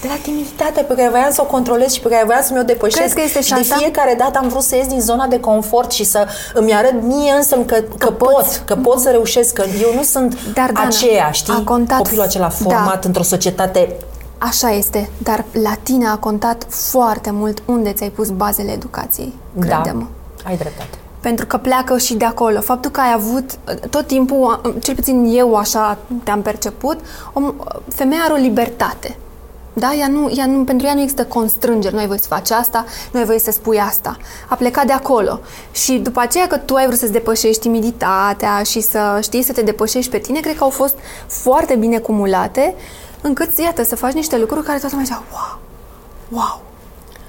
De 0.00 0.06
la 0.08 0.14
timiditatea 0.22 0.82
pe 0.82 0.94
care 0.94 1.08
voiam 1.08 1.30
să 1.30 1.40
o 1.42 1.44
controlez 1.44 1.92
și 1.92 2.00
pe 2.00 2.08
care 2.08 2.22
voiam 2.24 2.42
să 2.42 2.52
mi-o 2.52 2.62
depășesc. 2.62 2.98
Crezi 2.98 3.14
că 3.14 3.20
este 3.24 3.40
și 3.42 3.48
de 3.48 3.54
șansa? 3.62 3.76
fiecare 3.76 4.14
dată 4.18 4.38
am 4.38 4.48
vrut 4.48 4.62
să 4.62 4.76
ies 4.76 4.86
din 4.86 5.00
zona 5.00 5.26
de 5.26 5.40
confort 5.40 5.90
și 5.92 6.04
să 6.04 6.26
îmi 6.54 6.74
arăt 6.74 7.02
mie 7.02 7.32
însă 7.32 7.56
că, 7.56 7.76
că, 7.98 8.10
pot, 8.10 8.62
că 8.64 8.74
pot 8.74 8.98
să 9.00 9.10
reușesc, 9.10 9.52
că 9.52 9.64
eu 9.82 9.94
nu 9.94 10.02
sunt 10.02 10.38
Dar, 10.54 10.70
Dana, 10.72 10.86
aceea, 10.86 11.30
știi? 11.30 11.52
a 11.52 11.62
contat- 11.64 11.96
Copilul 11.96 12.22
acela 12.24 12.44
da. 12.48 12.50
format 12.70 13.04
într-o 13.04 13.22
societate 13.22 13.96
Așa 14.38 14.70
este, 14.70 15.10
dar 15.18 15.44
la 15.62 15.74
tine 15.82 16.06
a 16.06 16.16
contat 16.16 16.66
foarte 16.68 17.30
mult 17.30 17.62
unde 17.66 17.92
ți-ai 17.92 18.10
pus 18.10 18.30
bazele 18.30 18.70
educației, 18.72 19.32
crede-mă. 19.58 20.06
Da, 20.42 20.48
ai 20.48 20.56
dreptate. 20.56 20.98
Pentru 21.20 21.46
că 21.46 21.56
pleacă 21.56 21.98
și 21.98 22.14
de 22.14 22.24
acolo. 22.24 22.60
Faptul 22.60 22.90
că 22.90 23.00
ai 23.00 23.12
avut, 23.14 23.58
tot 23.90 24.06
timpul, 24.06 24.74
cel 24.82 24.94
puțin 24.94 25.24
eu 25.36 25.54
așa 25.54 25.98
te-am 26.24 26.42
perceput, 26.42 27.00
o, 27.32 27.40
femeia 27.88 28.20
are 28.22 28.32
o 28.32 28.36
libertate. 28.36 29.16
Da? 29.72 29.94
Ea 29.94 30.08
nu, 30.08 30.32
ea 30.36 30.46
nu, 30.46 30.64
pentru 30.64 30.86
ea 30.86 30.94
nu 30.94 31.00
există 31.00 31.24
constrângeri, 31.24 31.94
nu 31.94 32.00
ai 32.00 32.06
voie 32.06 32.18
să 32.18 32.26
faci 32.28 32.50
asta, 32.50 32.84
nu 33.12 33.18
ai 33.18 33.24
voie 33.24 33.38
să 33.38 33.50
spui 33.50 33.78
asta. 33.78 34.16
A 34.48 34.54
plecat 34.54 34.86
de 34.86 34.92
acolo. 34.92 35.40
Și 35.72 35.92
după 35.92 36.20
aceea 36.20 36.46
că 36.46 36.56
tu 36.56 36.74
ai 36.74 36.86
vrut 36.86 36.98
să-ți 36.98 37.12
depășești 37.12 37.60
timiditatea 37.60 38.62
și 38.62 38.80
să 38.80 39.18
știi 39.22 39.42
să 39.42 39.52
te 39.52 39.62
depășești 39.62 40.10
pe 40.10 40.18
tine, 40.18 40.40
cred 40.40 40.56
că 40.56 40.62
au 40.62 40.70
fost 40.70 40.94
foarte 41.26 41.74
bine 41.74 41.98
cumulate, 41.98 42.74
încât, 43.20 43.58
iată, 43.58 43.84
să 43.84 43.96
faci 43.96 44.12
niște 44.12 44.38
lucruri 44.38 44.64
care 44.64 44.78
toată 44.78 44.94
lumea 44.96 45.04
zicea, 45.10 45.22
wow, 45.32 45.58
wow. 46.30 46.60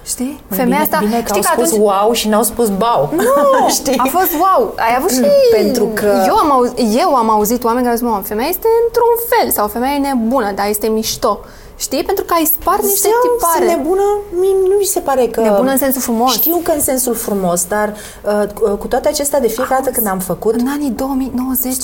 Știi? 0.06 0.42
Mai 0.48 0.58
Femeia 0.58 0.82
bine, 0.82 0.96
asta, 0.96 0.98
bine 1.06 1.22
că 1.22 1.34
știi 1.34 1.34
au 1.36 1.42
că 1.42 1.48
spus 1.66 1.68
atunci, 1.72 1.82
wow 1.88 2.12
și 2.14 2.28
n-au 2.28 2.44
spus 2.44 2.70
bau. 2.70 3.10
nu, 3.16 3.70
știi? 3.80 3.98
a 3.98 4.04
fost 4.06 4.32
wow. 4.34 4.74
Ai 4.78 4.96
avut 4.98 5.10
și... 5.10 5.22
Pentru 5.56 5.86
că- 5.94 6.24
Eu 6.28 6.36
am, 6.36 6.52
auzit, 6.52 6.78
eu 7.00 7.16
am 7.16 7.30
auzit 7.30 7.64
oameni 7.64 7.84
care 7.86 7.98
zic, 7.98 8.06
mă, 8.08 8.22
femeia 8.24 8.50
este 8.50 8.68
într-un 8.86 9.14
fel 9.30 9.52
sau 9.52 9.68
femeia 9.68 9.94
e 9.94 9.98
nebună, 9.98 10.52
dar 10.52 10.68
este 10.68 10.88
mișto. 10.88 11.40
Știi? 11.80 12.04
Pentru 12.04 12.24
că 12.24 12.34
ai 12.34 12.46
spart 12.46 12.82
niște 12.82 12.96
Ziceam, 12.98 13.20
tipare. 13.38 13.66
Sunt 13.66 13.78
nebună, 13.78 14.02
mie 14.40 14.50
nu 14.70 14.76
mi 14.80 14.84
se 14.86 15.00
pare 15.00 15.28
că... 15.28 15.42
Nebună 15.42 15.72
în 15.72 15.78
sensul 15.78 16.02
frumos. 16.02 16.34
Știu 16.34 16.60
că 16.64 16.72
în 16.72 16.82
sensul 16.82 17.14
frumos, 17.14 17.66
dar 17.66 17.94
uh, 18.24 18.48
cu- 18.54 18.70
cu 18.76 18.88
toate 18.88 19.08
acestea, 19.08 19.40
de 19.40 19.48
fiecare 19.48 19.82
dată 19.84 19.96
când 19.96 20.08
am 20.08 20.20
făcut... 20.20 20.54
În 20.56 20.68
anii 20.68 20.90
2000, 20.90 21.32
90, 21.36 21.76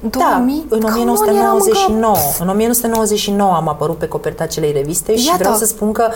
2000, 0.00 0.66
Da, 0.68 0.76
în 0.76 0.80
come 0.80 0.92
on, 0.92 1.08
1999. 1.08 1.38
eram 1.38 1.56
încă- 2.24 2.42
În 2.42 2.48
1999 2.48 3.52
am 3.54 3.68
apărut 3.68 3.96
pe 3.98 4.08
coperta 4.08 4.42
acelei 4.42 4.72
reviste 4.72 5.16
și 5.16 5.26
Iată. 5.26 5.38
vreau 5.38 5.54
să 5.54 5.64
spun 5.64 5.92
că 5.92 6.08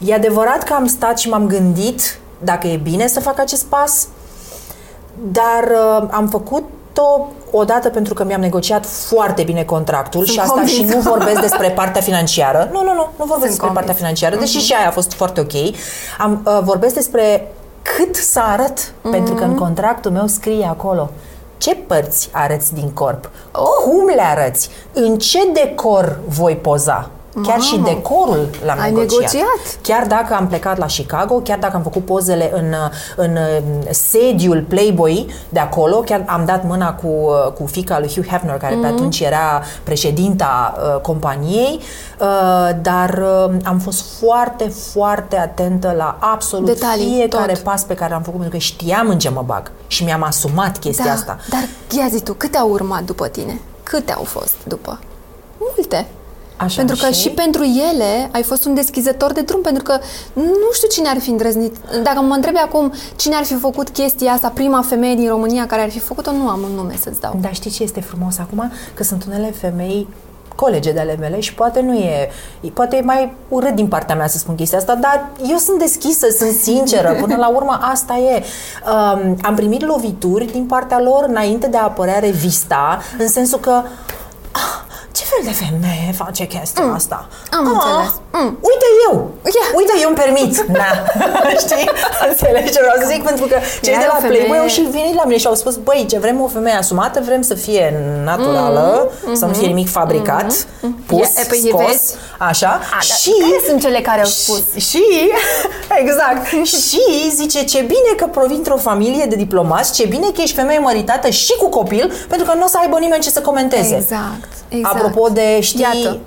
e 0.00 0.14
adevărat 0.14 0.62
că 0.62 0.72
am 0.72 0.86
stat 0.86 1.18
și 1.18 1.28
m-am 1.28 1.46
gândit 1.46 2.18
dacă 2.44 2.66
e 2.66 2.76
bine 2.76 3.06
să 3.06 3.20
fac 3.20 3.38
acest 3.38 3.64
pas, 3.64 4.08
dar 5.32 5.70
uh, 6.02 6.08
am 6.10 6.28
făcut-o 6.94 7.28
odată 7.50 7.88
pentru 7.88 8.14
că 8.14 8.24
mi-am 8.24 8.40
negociat 8.40 8.86
foarte 8.86 9.42
bine 9.42 9.64
contractul 9.64 10.24
Sunt 10.24 10.34
și 10.34 10.40
asta 10.40 10.64
și 10.66 10.76
convinsă. 10.76 10.96
nu 10.96 11.10
vorbesc 11.10 11.40
despre 11.40 11.70
partea 11.70 12.00
financiară. 12.00 12.68
Nu, 12.72 12.78
nu, 12.82 12.92
nu, 12.94 13.08
nu 13.16 13.24
vorbesc 13.24 13.40
despre 13.40 13.66
convinsă. 13.66 13.72
partea 13.72 13.94
financiară, 13.94 14.36
deși 14.36 14.58
și 14.58 14.72
aia 14.72 14.88
a 14.88 14.90
fost 14.90 15.12
foarte 15.12 15.40
ok. 15.40 15.52
Am, 16.18 16.42
uh, 16.46 16.60
vorbesc 16.64 16.94
despre 16.94 17.52
cât 17.82 18.16
să 18.16 18.40
arăt, 18.42 18.92
pentru 19.10 19.34
că 19.34 19.44
în 19.44 19.54
contractul 19.54 20.10
meu 20.10 20.26
scrie 20.26 20.66
acolo 20.66 21.10
ce 21.58 21.74
părți 21.74 22.28
arăți 22.32 22.74
din 22.74 22.90
corp, 22.90 23.30
cum 23.84 24.06
le 24.14 24.22
arăți, 24.22 24.70
în 24.92 25.18
ce 25.18 25.38
decor 25.52 26.18
voi 26.28 26.56
poza. 26.56 27.10
Chiar 27.42 27.60
și 27.60 27.74
Mamă. 27.74 27.86
decorul 27.88 28.48
l-am 28.64 28.80
Ai 28.80 28.90
negociat. 28.92 29.32
negociat? 29.32 29.78
Chiar 29.82 30.06
dacă 30.06 30.34
am 30.34 30.46
plecat 30.46 30.78
la 30.78 30.86
Chicago, 30.86 31.34
chiar 31.34 31.58
dacă 31.58 31.76
am 31.76 31.82
făcut 31.82 32.04
pozele 32.04 32.50
în, 32.54 32.74
în 33.16 33.38
sediul 33.90 34.64
Playboy 34.68 35.26
de 35.48 35.58
acolo, 35.58 35.96
chiar 36.00 36.24
am 36.26 36.44
dat 36.44 36.64
mâna 36.64 36.92
cu, 36.94 37.08
cu 37.58 37.66
fica 37.66 37.98
lui 37.98 38.08
Hugh 38.14 38.26
Hefner, 38.26 38.56
care 38.56 38.72
Mhm. 38.74 38.82
pe 38.82 38.86
atunci 38.86 39.20
era 39.20 39.62
președinta 39.82 40.74
uh, 40.94 41.00
companiei, 41.00 41.80
uh, 42.20 42.70
dar 42.82 43.22
uh, 43.48 43.54
am 43.64 43.78
fost 43.78 44.04
foarte, 44.18 44.68
foarte 44.92 45.36
atentă 45.38 45.94
la 45.96 46.16
absolut 46.20 46.66
Detalii, 46.66 47.14
fiecare 47.14 47.52
tot. 47.52 47.62
pas 47.62 47.82
pe 47.84 47.94
care 47.94 48.10
l-am 48.12 48.22
făcut, 48.22 48.40
pentru 48.40 48.58
că 48.58 48.62
știam 48.64 49.08
în 49.08 49.18
ce 49.18 49.28
mă 49.28 49.42
bag 49.46 49.70
și 49.86 50.04
mi-am 50.04 50.22
asumat 50.22 50.78
chestia 50.78 51.04
da, 51.04 51.10
asta. 51.12 51.38
Dar 51.48 51.64
ia 51.98 52.08
zi 52.10 52.20
tu, 52.20 52.32
câte 52.32 52.58
au 52.58 52.70
urmat 52.70 53.02
după 53.02 53.26
tine? 53.28 53.60
Câte 53.82 54.12
au 54.12 54.22
fost 54.24 54.54
după? 54.64 54.98
Multe. 55.76 56.06
Așa, 56.62 56.76
pentru 56.76 56.96
că 56.96 57.12
și? 57.12 57.20
și 57.20 57.30
pentru 57.30 57.62
ele 57.62 58.28
ai 58.32 58.42
fost 58.42 58.64
un 58.64 58.74
deschizător 58.74 59.32
de 59.32 59.40
drum, 59.40 59.60
pentru 59.60 59.82
că 59.82 59.98
nu 60.34 60.70
știu 60.72 60.88
cine 60.88 61.08
ar 61.08 61.18
fi 61.18 61.30
îndrăznit. 61.30 61.76
Dacă 62.02 62.20
mă 62.20 62.34
întrebi 62.34 62.56
acum 62.58 62.92
cine 63.16 63.34
ar 63.34 63.44
fi 63.44 63.54
făcut 63.54 63.88
chestia 63.88 64.32
asta, 64.32 64.50
prima 64.54 64.82
femeie 64.82 65.14
din 65.14 65.28
România 65.28 65.66
care 65.66 65.82
ar 65.82 65.90
fi 65.90 65.98
făcut-o, 65.98 66.32
nu 66.32 66.48
am 66.48 66.60
un 66.62 66.70
nume 66.74 66.94
să-ți 67.02 67.20
dau. 67.20 67.38
Dar 67.40 67.54
știi 67.54 67.70
ce 67.70 67.82
este 67.82 68.00
frumos 68.00 68.38
acum? 68.38 68.72
Că 68.94 69.02
sunt 69.02 69.24
unele 69.28 69.50
femei 69.60 70.08
colege 70.56 70.92
de 70.92 71.00
ale 71.00 71.16
mele 71.20 71.40
și 71.40 71.54
poate 71.54 71.80
nu 71.80 71.94
e, 71.94 72.30
poate 72.74 72.96
e 72.96 73.00
mai 73.00 73.32
urât 73.48 73.74
din 73.74 73.86
partea 73.88 74.14
mea 74.14 74.26
să 74.26 74.38
spun 74.38 74.54
chestia 74.54 74.78
asta, 74.78 74.94
dar 74.94 75.28
eu 75.50 75.56
sunt 75.56 75.78
deschisă, 75.78 76.26
sunt 76.38 76.50
sinceră, 76.52 77.12
până 77.20 77.36
la 77.36 77.48
urmă 77.48 77.78
asta 77.92 78.14
e. 78.16 78.42
Um, 78.92 79.36
am 79.42 79.54
primit 79.54 79.86
lovituri 79.86 80.44
din 80.52 80.64
partea 80.64 81.00
lor 81.00 81.24
înainte 81.28 81.66
de 81.66 81.76
a 81.76 81.82
apărea 81.82 82.18
revista, 82.18 82.98
în 83.18 83.28
sensul 83.28 83.58
că 83.58 83.82
"Ah, 84.52 84.60
ce 85.12 85.24
fel 85.30 85.42
de 85.44 85.54
femeie 85.64 86.12
face 86.22 86.44
chestia 86.46 86.84
Mm. 86.84 86.94
asta? 86.94 87.18
Am 87.50 87.64
înțeles. 87.74 88.12
Mm. 88.32 88.58
Uite 88.70 88.86
eu! 89.06 89.30
Ia. 89.44 89.64
Uite, 89.76 89.92
eu 90.02 90.08
îmi 90.12 90.18
permit! 90.22 90.52
Da. 90.80 90.90
Știi? 91.64 91.90
Înțelegi 92.28 92.70
ce 92.74 92.80
vreau 92.84 92.96
să 93.00 93.06
zic? 93.12 93.22
Pentru 93.24 93.46
că 93.46 93.56
cei 93.82 93.92
Era 93.92 94.00
de 94.02 94.06
la 94.10 94.14
o 94.18 94.20
femeie- 94.20 94.36
Playboy 94.38 94.58
au 94.58 94.66
și 94.66 94.80
venit 94.80 95.14
la 95.14 95.24
mine 95.24 95.38
și 95.38 95.46
au 95.46 95.54
spus, 95.54 95.76
băi, 95.76 96.06
ce 96.10 96.18
vrem 96.18 96.40
o 96.40 96.48
femeie 96.48 96.76
asumată, 96.76 97.20
vrem 97.24 97.42
să 97.42 97.54
fie 97.54 97.84
naturală, 98.24 99.10
să 99.32 99.44
nu 99.46 99.52
fie 99.52 99.66
nimic 99.66 99.88
fabricat, 99.90 100.46
pus, 101.06 101.28
Mm-hmm. 101.28 101.34
Ia, 101.36 101.42
e, 101.42 101.46
păi, 101.48 101.62
scos, 101.68 101.86
vezi? 101.86 102.14
așa. 102.38 102.68
A, 102.68 102.78
dar 102.92 103.02
și 103.02 103.30
care 103.40 103.60
sunt 103.68 103.80
cele 103.80 104.00
care 104.00 104.20
au 104.20 104.26
spus? 104.26 104.62
și, 104.88 105.02
exact, 106.02 106.46
și 106.64 107.30
zice 107.34 107.64
ce 107.64 107.80
bine 107.80 108.12
că 108.16 108.26
provin 108.26 108.56
într-o 108.56 108.76
familie 108.76 109.24
de 109.28 109.36
diplomați, 109.36 109.92
ce 109.92 110.06
bine 110.06 110.26
că 110.34 110.40
ești 110.40 110.54
femeie 110.56 110.78
măritată 110.78 111.28
și 111.30 111.52
cu 111.58 111.68
copil, 111.68 112.12
pentru 112.28 112.46
că 112.46 112.54
nu 112.56 112.64
o 112.64 112.66
să 112.68 112.78
aibă 112.80 112.98
nimeni 112.98 113.22
ce 113.22 113.30
să 113.30 113.40
comenteze. 113.40 113.94
Exact, 113.96 114.48
exact. 114.76 114.94
Apropo 114.94 115.28
de, 115.28 115.60
știi... 115.60 115.80
Iată, 115.80 116.18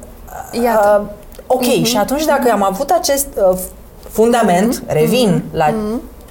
iată. 0.64 1.00
Mhm. 1.02 1.10
Uh, 1.48 1.56
ok, 1.56 1.64
uh-huh. 1.64 1.84
și 1.84 1.98
atunci 1.98 2.26
dacă 2.26 2.52
am 2.52 2.64
avut 2.64 2.90
acest 2.90 3.28
uh, 3.52 3.58
fundament, 4.10 4.80
uh-huh. 4.84 4.88
revin 4.94 5.44
uh-huh. 5.44 5.54
la 5.58 5.74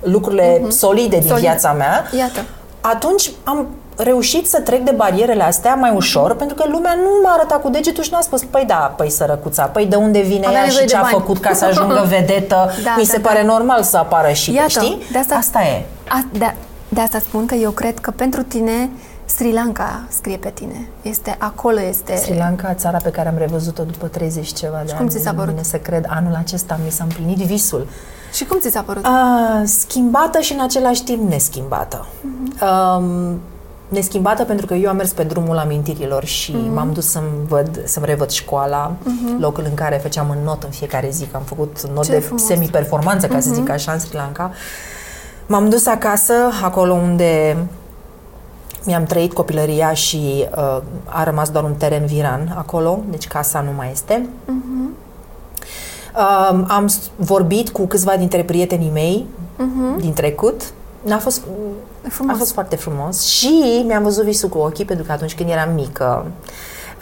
lucrurile 0.01 0.59
uh-huh. 0.59 0.69
solide 0.69 1.09
din 1.09 1.19
Mhm. 1.19 1.27
Solid. 1.29 1.43
viața 1.43 1.73
mea, 1.73 2.05
Iată. 2.19 2.41
atunci 2.81 3.31
am 3.45 3.67
reușit 3.97 4.47
să 4.49 4.61
trec 4.61 4.81
de 4.85 4.91
barierele 4.91 5.43
astea 5.43 5.75
mai 5.75 5.93
ușor, 5.95 6.35
pentru 6.37 6.57
că 6.57 6.65
lumea 6.69 6.95
nu 6.95 7.09
m-a 7.23 7.33
arătat 7.33 7.61
cu 7.63 7.69
degetul 7.69 8.03
și 8.03 8.11
n-a 8.13 8.21
spus, 8.21 8.43
păi 8.51 8.65
da, 8.67 8.95
păi 8.97 9.11
sărăcuța, 9.11 9.65
păi 9.65 9.87
de 9.87 9.97
unde 9.97 10.21
vine 10.21 10.47
Avea 10.47 10.59
ea 10.59 10.65
nevoie 10.65 10.83
și 10.83 10.89
ce 10.89 10.93
de 10.95 10.99
a 10.99 11.01
bani. 11.01 11.13
făcut 11.15 11.39
ca 11.39 11.55
să 11.55 11.65
ajungă 11.71 12.05
vedetă, 12.09 12.71
Da, 12.85 12.95
mi 12.97 13.05
da, 13.05 13.13
se 13.13 13.19
da. 13.19 13.29
pare 13.29 13.45
normal 13.45 13.83
să 13.83 13.97
apară 13.97 14.33
și, 14.33 14.53
Iată, 14.55 14.69
știi? 14.69 15.03
de 15.13 15.19
asta- 15.19 15.35
asta 15.35 15.61
e. 15.63 15.85
A, 16.09 16.25
de, 16.33 16.55
de 16.89 17.01
asta 17.01 17.19
spun 17.19 17.47
că 17.47 17.55
eu 17.55 17.71
cred 17.71 17.99
că 17.99 18.11
pentru 18.11 18.43
tine 18.43 18.91
Sri 19.37 19.53
Lanka 19.53 20.05
scrie 20.09 20.37
pe 20.37 20.51
tine. 20.51 20.89
Este 21.03 21.37
acolo, 21.39 21.81
este... 21.81 22.17
Sri 22.17 22.37
Lanka, 22.37 22.75
țara 22.75 22.99
pe 22.99 23.11
care 23.11 23.29
am 23.29 23.35
revăzut-o 23.39 23.83
după 23.83 24.07
30 24.07 24.53
ceva 24.53 24.83
de 24.87 24.93
cum 24.93 25.01
ani. 25.01 25.11
ți 25.11 25.19
s-a 25.19 25.31
nu 25.31 25.37
părut? 25.37 25.53
vine 25.53 25.65
să 25.65 25.77
cred, 25.77 26.05
anul 26.09 26.35
acesta 26.35 26.79
mi 26.85 26.91
s-a 26.91 27.05
împlinit 27.05 27.37
visul. 27.37 27.87
Și 28.33 28.45
cum 28.45 28.59
ți 28.61 28.71
s-a 28.71 28.81
părut? 28.81 29.05
A, 29.05 29.63
schimbată 29.65 30.41
și 30.41 30.53
în 30.53 30.61
același 30.61 31.05
timp 31.05 31.31
neschimbată. 31.31 32.07
Um, 32.63 33.41
neschimbată 33.89 34.45
pentru 34.45 34.67
că 34.67 34.75
eu 34.75 34.89
am 34.89 34.97
mers 34.97 35.13
pe 35.13 35.23
drumul 35.23 35.59
amintirilor 35.59 36.25
și 36.25 36.57
m-am 36.75 36.93
dus 36.93 37.07
să-mi, 37.07 37.47
văd, 37.49 37.81
să-mi 37.85 38.07
revăd 38.07 38.31
școala, 38.31 38.97
locul 39.39 39.65
în 39.69 39.75
care 39.75 39.97
făceam 39.97 40.31
în 40.31 40.39
not 40.45 40.63
în 40.63 40.71
fiecare 40.71 41.11
zi, 41.11 41.25
că 41.25 41.37
am 41.37 41.43
făcut 41.43 41.89
not 41.95 42.05
Ce 42.05 42.11
de 42.11 42.19
frumos. 42.19 42.45
semi-performanță, 42.45 43.27
ca 43.27 43.41
să 43.41 43.51
zic 43.55 43.71
așa, 43.71 43.93
în 43.93 43.99
Sri 43.99 44.15
Lanka. 44.15 44.53
M-am 45.47 45.69
dus 45.69 45.87
acasă, 45.87 46.35
acolo 46.63 46.93
unde 46.93 47.57
mi-am 48.85 49.05
trăit 49.05 49.33
copilăria 49.33 49.93
și 49.93 50.47
uh, 50.57 50.83
a 51.05 51.25
rămas 51.25 51.51
doar 51.51 51.65
un 51.65 51.75
teren 51.75 52.07
viran 52.07 52.55
acolo, 52.59 52.99
deci 53.11 53.27
casa 53.29 53.61
nu 53.61 53.71
mai 53.77 53.91
este. 53.93 54.29
Um, 56.17 56.65
am 56.69 56.87
s- 56.87 57.11
vorbit 57.17 57.69
cu 57.71 57.87
câțiva 57.87 58.17
dintre 58.17 58.43
prietenii 58.45 58.91
mei 58.93 59.27
din 59.99 60.13
trecut. 60.13 60.63
A 61.11 61.17
fost, 61.17 61.43
E 62.07 62.09
frumos. 62.09 62.35
a 62.35 62.39
fost 62.39 62.53
foarte 62.53 62.77
frumos 62.77 63.23
și 63.27 63.83
mi-am 63.87 64.03
văzut 64.03 64.25
visul 64.25 64.49
cu 64.49 64.59
ochii 64.59 64.85
pentru 64.85 65.05
că 65.05 65.13
atunci 65.13 65.35
când 65.35 65.49
eram 65.51 65.75
mică 65.75 66.27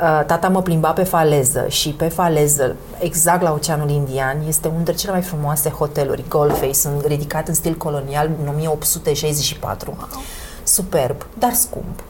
uh, 0.00 0.22
tata 0.26 0.48
mă 0.48 0.62
plimba 0.62 0.90
pe 0.90 1.02
faleză 1.02 1.64
și 1.68 1.88
pe 1.88 2.08
faleză, 2.08 2.76
exact 2.98 3.42
la 3.42 3.52
Oceanul 3.52 3.90
Indian, 3.90 4.36
este 4.48 4.66
unul 4.66 4.76
dintre 4.82 4.94
cele 5.00 5.12
mai 5.12 5.22
frumoase 5.22 5.68
hoteluri, 5.70 6.24
Goldface, 6.28 6.72
sunt 6.72 7.04
ridicat 7.06 7.48
în 7.48 7.54
stil 7.54 7.74
colonial 7.74 8.30
în 8.42 8.48
1864. 8.48 9.96
Superb, 10.62 11.26
dar 11.38 11.52
scump. 11.52 12.02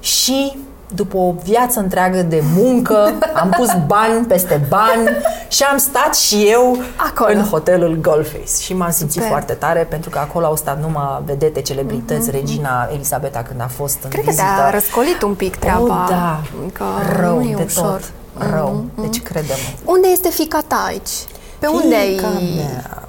Și 0.00 0.56
după 0.94 1.16
o 1.16 1.34
viață 1.42 1.80
întreagă 1.80 2.22
de 2.22 2.42
muncă, 2.56 3.12
am 3.34 3.48
pus 3.56 3.68
bani 3.86 4.26
peste 4.26 4.60
bani 4.68 5.08
și 5.48 5.62
am 5.62 5.78
stat 5.78 6.14
și 6.16 6.44
eu 6.50 6.78
Acolo. 6.96 7.30
în 7.38 7.42
hotelul 7.44 7.98
Goldface. 8.00 8.62
Și 8.62 8.74
m-am 8.74 8.90
simțit 8.90 9.12
Super. 9.12 9.28
foarte 9.28 9.52
tare 9.52 9.80
pentru 9.90 10.10
că 10.10 10.18
acolo 10.18 10.46
au 10.46 10.56
stat 10.56 10.80
numai 10.80 11.22
vedete, 11.24 11.60
celebrități, 11.62 12.30
regina 12.30 12.88
Elisabeta 12.92 13.42
când 13.42 13.60
a 13.60 13.66
fost 13.76 13.98
în 14.02 14.10
Cred 14.10 14.24
că 14.24 14.30
vizită. 14.30 14.46
te-a 14.56 14.70
răscolit 14.70 15.22
un 15.22 15.34
pic 15.34 15.56
treaba. 15.56 15.80
Oh, 15.82 16.06
da, 16.08 16.40
Că 16.72 16.84
rău 17.20 17.38
nu 17.38 17.48
e 17.48 17.54
de 17.54 17.62
ușor. 17.66 17.84
tot, 17.84 18.12
rău. 18.50 18.84
Deci 19.00 19.22
crede-mă. 19.22 19.92
Unde 19.92 20.08
este 20.08 20.28
fica 20.28 20.62
ta 20.66 20.84
aici? 20.86 21.10
Pe 21.58 21.66
unde 21.66 21.94
ai... 21.94 22.06
Fiica 22.08 22.28
mea. 22.56 23.08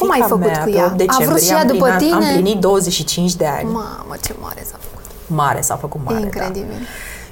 Cum 0.00 0.08
Fiica 0.10 0.24
ai 0.24 0.28
făcut 0.30 0.46
mea, 0.46 0.58
cu 0.64 0.70
pe 0.70 0.76
ea? 0.76 0.84
8 0.84 0.92
A 0.92 0.96
decembrie 0.96 1.26
vrut 1.26 1.40
și 1.42 1.50
ea 1.50 1.60
am 1.60 1.66
după 1.66 1.84
plinat- 1.84 1.98
tine? 1.98 2.14
Am 2.14 2.32
plinit 2.32 2.60
25 2.60 3.34
de 3.34 3.46
ani. 3.46 3.64
Mamă, 3.64 4.14
ce 4.24 4.34
mare 4.40 4.62
s-a 4.70 4.76
făcut. 4.80 5.04
Mare, 5.26 5.60
s-a 5.60 5.76
făcut 5.76 6.00
mare, 6.04 6.18
da. 6.18 6.24
Incredibil. 6.24 6.76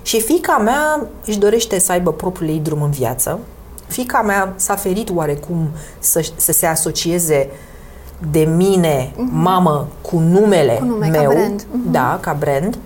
Și 0.03 0.21
fica 0.21 0.57
mea 0.59 1.07
își 1.27 1.39
dorește 1.39 1.79
să 1.79 1.93
aibă 1.93 2.13
propriul 2.13 2.51
ei 2.51 2.59
drum 2.59 2.83
în 2.83 2.91
viață. 2.91 3.39
Fica 3.87 4.21
mea 4.23 4.53
s-a 4.57 4.75
ferit 4.77 5.11
oarecum 5.15 5.69
să, 5.99 6.31
să 6.37 6.53
se 6.53 6.67
asocieze 6.67 7.51
de 8.31 8.41
mine, 8.41 9.13
mamă, 9.31 9.87
cu 10.01 10.19
numele 10.19 10.77
Cu 10.79 10.85
nume, 10.85 11.09
ca 11.09 11.21
meu. 11.21 11.31
brand. 11.31 11.67
Mhm. 11.71 11.91
Da, 11.91 12.19
ca 12.21 12.37
brand. 12.39 12.79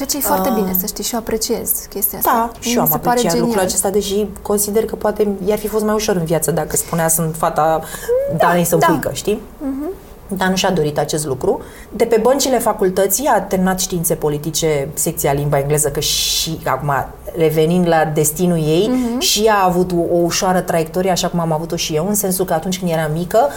Ceea 0.00 0.12
ce 0.12 0.26
e 0.26 0.34
foarte 0.34 0.50
bine, 0.54 0.76
să 0.78 0.86
știi, 0.86 1.04
și 1.04 1.14
eu 1.14 1.20
apreciez 1.20 1.70
chestia 1.88 2.18
asta. 2.18 2.30
Ah. 2.30 2.50
Da, 2.52 2.60
și 2.60 2.68
eu 2.68 2.74
Mi 2.74 2.80
am 2.80 2.86
se 2.92 2.98
pare 2.98 3.08
apreciat 3.08 3.32
genial. 3.32 3.46
lucrul 3.46 3.66
acesta, 3.66 3.90
deși 3.90 4.26
consider 4.42 4.84
că 4.84 4.94
poate 4.94 5.28
i-ar 5.44 5.58
fi 5.58 5.66
fost 5.66 5.84
mai 5.84 5.94
ușor 5.94 6.16
în 6.16 6.24
viață 6.24 6.50
dacă 6.50 6.76
spunea 6.76 7.08
sunt 7.08 7.36
fata 7.36 7.80
Danei 8.36 8.64
să 8.64 8.76
da. 8.76 8.98
da. 9.02 9.12
știi? 9.12 9.40
Dar 10.28 10.48
nu 10.48 10.56
și-a 10.56 10.70
dorit 10.70 10.98
acest 10.98 11.26
lucru. 11.26 11.60
De 11.90 12.04
pe 12.04 12.18
băncile 12.22 12.58
facultății 12.58 13.26
a 13.26 13.40
terminat 13.40 13.80
științe 13.80 14.14
politice, 14.14 14.88
secția 14.94 15.32
limba 15.32 15.58
engleză, 15.58 15.88
că 15.90 16.00
și 16.00 16.60
acum, 16.64 16.92
revenind 17.36 17.88
la 17.88 18.10
destinul 18.14 18.56
ei, 18.56 18.90
și 19.18 19.42
ea 19.44 19.54
a 19.54 19.64
avut 19.66 19.90
o, 19.92 20.14
o 20.14 20.16
ușoară 20.22 20.60
traiectorie, 20.60 21.10
așa 21.10 21.28
cum 21.28 21.40
am 21.40 21.52
avut-o 21.52 21.76
și 21.76 21.94
eu, 21.94 22.06
în 22.08 22.14
sensul 22.14 22.44
că 22.44 22.52
atunci 22.52 22.78
când 22.78 22.90
eram 22.90 23.10
mică, 23.14 23.48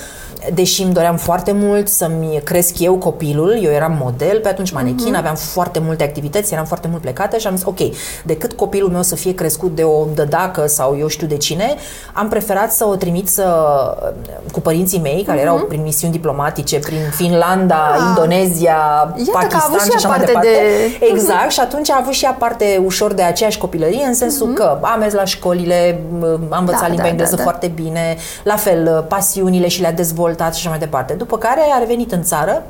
deși 0.53 0.81
îmi 0.83 0.93
doream 0.93 1.15
foarte 1.17 1.51
mult 1.51 1.88
să-mi 1.88 2.41
cresc 2.43 2.79
eu 2.79 2.95
copilul, 2.95 3.59
eu 3.62 3.71
eram 3.71 3.97
model, 4.01 4.39
pe 4.39 4.47
atunci 4.47 4.71
manechin, 4.71 5.15
aveam 5.15 5.36
foarte 5.36 5.79
multe 5.79 6.03
activități, 6.03 6.53
eram 6.53 6.65
foarte 6.65 6.88
mult 6.88 7.01
plecată 7.01 7.38
și 7.38 7.47
am 7.47 7.55
zis, 7.55 7.65
ok, 7.65 7.79
decât 8.23 8.53
copilul 8.53 8.89
meu 8.89 9.01
să 9.01 9.15
fie 9.15 9.33
crescut 9.33 9.75
de 9.75 9.83
o 9.83 10.05
dădacă 10.15 10.67
sau 10.67 10.97
eu 10.99 11.07
știu 11.07 11.27
de 11.27 11.38
cine, 11.38 11.75
am 12.13 12.27
preferat 12.27 12.71
să 12.73 12.86
o 12.86 12.95
trimit 12.95 13.27
să, 13.27 13.45
cu 14.51 14.59
părinții 14.59 14.99
mei, 14.99 15.23
care 15.23 15.39
erau 15.39 15.55
prin 15.67 15.81
misiuni 15.81 16.13
diplomatice, 16.13 16.79
prin 16.79 16.97
Finlanda, 17.15 17.81
Ah. 17.93 17.99
Indonezia, 18.07 18.75
Iată 19.17 19.31
că 19.31 19.38
a 19.38 19.39
Pakistan 19.39 19.62
avut 19.65 19.79
și 19.79 19.86
și 19.86 19.89
ea 19.91 19.95
așa 19.97 20.07
mai 20.07 20.17
parte 20.17 20.31
departe. 20.31 20.49
de- 20.99 21.05
Exact, 21.05 21.51
și 21.51 21.59
atunci 21.59 21.89
a 21.89 21.97
avut 22.01 22.13
și 22.13 22.23
ea 22.25 22.36
parte 22.39 22.81
ușor 22.86 23.13
de 23.13 23.21
aceeași 23.21 23.57
copilărie, 23.63 24.06
în 24.06 24.13
sensul 24.13 24.54
că 24.54 24.78
a 24.82 24.95
mers 24.95 25.13
la 25.13 25.26
școlile, 25.26 26.02
a 26.49 26.58
învățat 26.58 26.82
Da, 26.82 26.88
limba 26.88 27.02
da, 27.02 27.08
engleză 27.10 27.36
da, 27.36 27.38
da. 27.38 27.43
foarte 27.43 27.67
bine, 27.67 28.17
la 28.43 28.56
fel, 28.56 29.06
pasiunile 29.08 29.67
și 29.67 29.82
le-a 29.82 29.91
dezvoltat 29.91 30.54
și 30.54 30.60
așa 30.60 30.69
mai 30.69 30.80
departe. 30.80 31.13
După 31.13 31.38
care 31.38 31.62
a 31.73 31.78
revenit 31.78 32.12
în 32.12 32.23
țară 32.23 32.63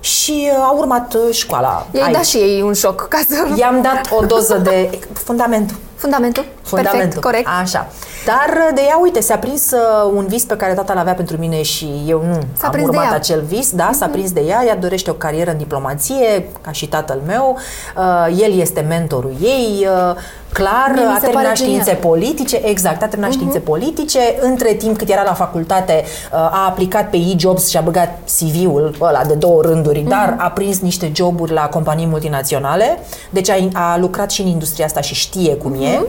și 0.00 0.50
uh, 0.50 0.64
a 0.68 0.72
urmat 0.78 1.14
uh, 1.14 1.34
școala 1.34 1.86
I-ai 1.90 2.04
aici. 2.04 2.14
dat 2.14 2.24
și 2.24 2.36
ei 2.36 2.62
un 2.62 2.72
șoc 2.72 3.08
ca 3.08 3.20
să... 3.28 3.34
I-am 3.56 3.82
dat 3.82 4.00
o 4.20 4.24
doză 4.26 4.56
de 4.58 4.98
fundamentul. 5.12 5.76
Fundamentul? 6.02 6.44
Fundamentul. 6.62 7.00
Perfect, 7.00 7.22
corect. 7.24 7.48
Așa. 7.62 7.88
Dar 8.26 8.48
uh, 8.56 8.74
de 8.74 8.80
ea, 8.88 8.98
uite, 9.02 9.20
s-a 9.20 9.36
prins 9.36 9.70
uh, 9.70 10.12
un 10.14 10.26
vis 10.26 10.44
pe 10.44 10.56
care 10.56 10.74
tata 10.74 10.94
l-avea 10.94 11.14
pentru 11.14 11.36
mine 11.36 11.62
și 11.62 12.02
eu 12.06 12.22
nu 12.26 12.38
S-a 12.58 12.66
am 12.66 12.70
prins 12.70 12.88
de 12.90 12.96
urmat 12.96 13.10
ea. 13.10 13.16
acel 13.16 13.42
vis. 13.42 13.70
Da, 13.70 13.90
s-a 13.92 14.06
prins 14.06 14.32
de 14.32 14.40
ea. 14.40 14.64
Ea 14.66 14.76
dorește 14.76 15.10
o 15.10 15.14
carieră 15.14 15.50
în 15.50 15.56
diplomație, 15.56 16.48
ca 16.60 16.72
și 16.72 16.86
tatăl 16.88 17.20
meu. 17.26 17.58
Uh, 17.96 18.40
el 18.42 18.58
este 18.60 18.80
mentorul 18.80 19.32
ei. 19.42 19.86
Uh, 20.10 20.14
clar, 20.52 20.90
Mie 20.94 21.02
mi 21.04 21.06
se 21.06 21.10
a 21.10 21.12
pare 21.12 21.20
terminat 21.20 21.56
genial. 21.56 21.80
științe 21.80 22.00
politice. 22.00 22.56
Exact, 22.64 23.02
a 23.02 23.06
terminat 23.06 23.32
științe 23.32 23.58
politice. 23.58 24.18
Între 24.40 24.72
timp, 24.74 24.98
cât 24.98 25.08
era 25.08 25.22
la 25.22 25.32
facultate, 25.32 26.02
uh, 26.04 26.38
a 26.38 26.66
aplicat 26.68 27.10
pe 27.10 27.16
e-jobs 27.16 27.68
și 27.68 27.76
a 27.76 27.80
băgat 27.80 28.18
CV-ul 28.38 28.96
ăla 29.00 29.24
de 29.24 29.34
două 29.34 29.62
rânduri, 29.62 30.00
dar 30.08 30.34
a 30.38 30.50
prins 30.50 30.80
niște 30.80 31.10
joburi 31.14 31.52
la 31.52 31.62
companii 31.68 32.06
multinaționale. 32.06 32.98
Deci 33.30 33.48
a, 33.50 33.68
a 33.72 33.96
lucrat 33.98 34.30
și 34.30 34.40
în 34.40 34.46
industria 34.46 34.84
asta 34.84 35.00
și 35.00 35.14
știe 35.14 35.54
cum 35.54 35.72
e. 35.82 36.00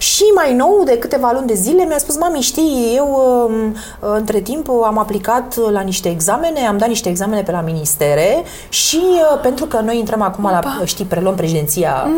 Și 0.00 0.24
mai 0.34 0.54
nou, 0.54 0.82
de 0.84 0.98
câteva 0.98 1.30
luni 1.32 1.46
de 1.46 1.54
zile, 1.54 1.84
mi-a 1.84 1.98
spus, 1.98 2.16
mami, 2.16 2.40
știi, 2.40 2.92
eu 2.96 3.08
um, 3.48 3.76
între 4.00 4.40
timp 4.40 4.68
am 4.84 4.98
aplicat 4.98 5.56
la 5.70 5.80
niște 5.80 6.08
examene, 6.08 6.66
am 6.66 6.78
dat 6.78 6.88
niște 6.88 7.08
examene 7.08 7.42
pe 7.42 7.50
la 7.50 7.60
ministere 7.60 8.42
și 8.68 9.00
uh, 9.02 9.40
pentru 9.42 9.64
că 9.66 9.80
noi 9.80 9.98
intrăm 9.98 10.22
acum 10.22 10.44
la, 10.44 10.60
știi, 10.84 11.04
preluăm 11.04 11.34
președinția 11.34 12.08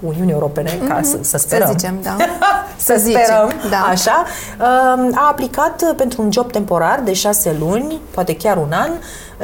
Uniunii 0.00 0.32
Europene, 0.32 0.78
ca 0.88 1.00
să, 1.02 1.18
să 1.20 1.38
sperăm. 1.38 1.66
Să 1.66 1.74
zicem, 1.78 1.98
da. 2.02 2.16
să 2.86 2.94
zicem, 2.98 3.22
sperăm, 3.22 3.52
da. 3.70 3.86
așa, 3.88 4.24
um, 4.58 5.12
a 5.14 5.28
aplicat 5.28 5.94
pentru 5.96 6.22
un 6.22 6.32
job 6.32 6.52
temporar 6.52 7.00
de 7.04 7.12
șase 7.12 7.56
luni, 7.58 8.00
poate 8.10 8.36
chiar 8.36 8.56
un 8.56 8.72
an, 8.72 8.90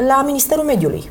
la 0.06 0.22
Ministerul 0.26 0.64
Mediului. 0.64 1.10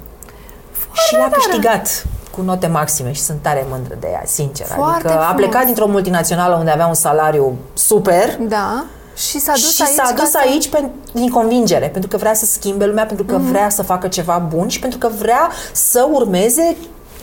și 0.93 1.15
l-a 1.15 1.29
câștigat 1.31 2.05
cu 2.37 2.43
note 2.43 2.67
maxime 2.67 3.11
și 3.11 3.21
sunt 3.21 3.37
tare 3.41 3.65
mândră 3.69 3.95
de 3.99 4.07
ea, 4.11 4.21
sincer. 4.25 4.65
Foarte 4.67 4.93
adică 5.07 5.21
a 5.21 5.25
frumos. 5.25 5.35
plecat 5.45 5.65
dintr-o 5.65 5.87
multinațională 5.87 6.55
unde 6.55 6.71
avea 6.71 6.87
un 6.87 6.93
salariu 6.93 7.55
super 7.73 8.37
Da. 8.47 8.85
Și 9.15 9.39
s-a 9.39 9.51
dus 9.51 9.73
și 9.75 9.81
aici 9.81 9.93
s-a 9.93 10.11
dus 10.11 10.19
ca 10.19 10.25
să- 10.25 10.37
aici 10.41 10.69
pen, 10.69 10.89
din 11.13 11.29
convingere, 11.29 11.87
pentru 11.87 12.09
că 12.09 12.17
vrea 12.17 12.33
să 12.33 12.45
schimbe 12.45 12.85
lumea, 12.85 13.05
pentru 13.05 13.25
că 13.25 13.37
Mhm. 13.37 13.47
vrea 13.51 13.69
să 13.69 13.83
facă 13.83 14.07
ceva 14.07 14.45
bun 14.55 14.67
și 14.67 14.79
pentru 14.79 14.97
că 14.99 15.09
vrea 15.19 15.49
să 15.71 16.07
urmeze 16.11 16.77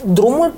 drumul 0.05 0.53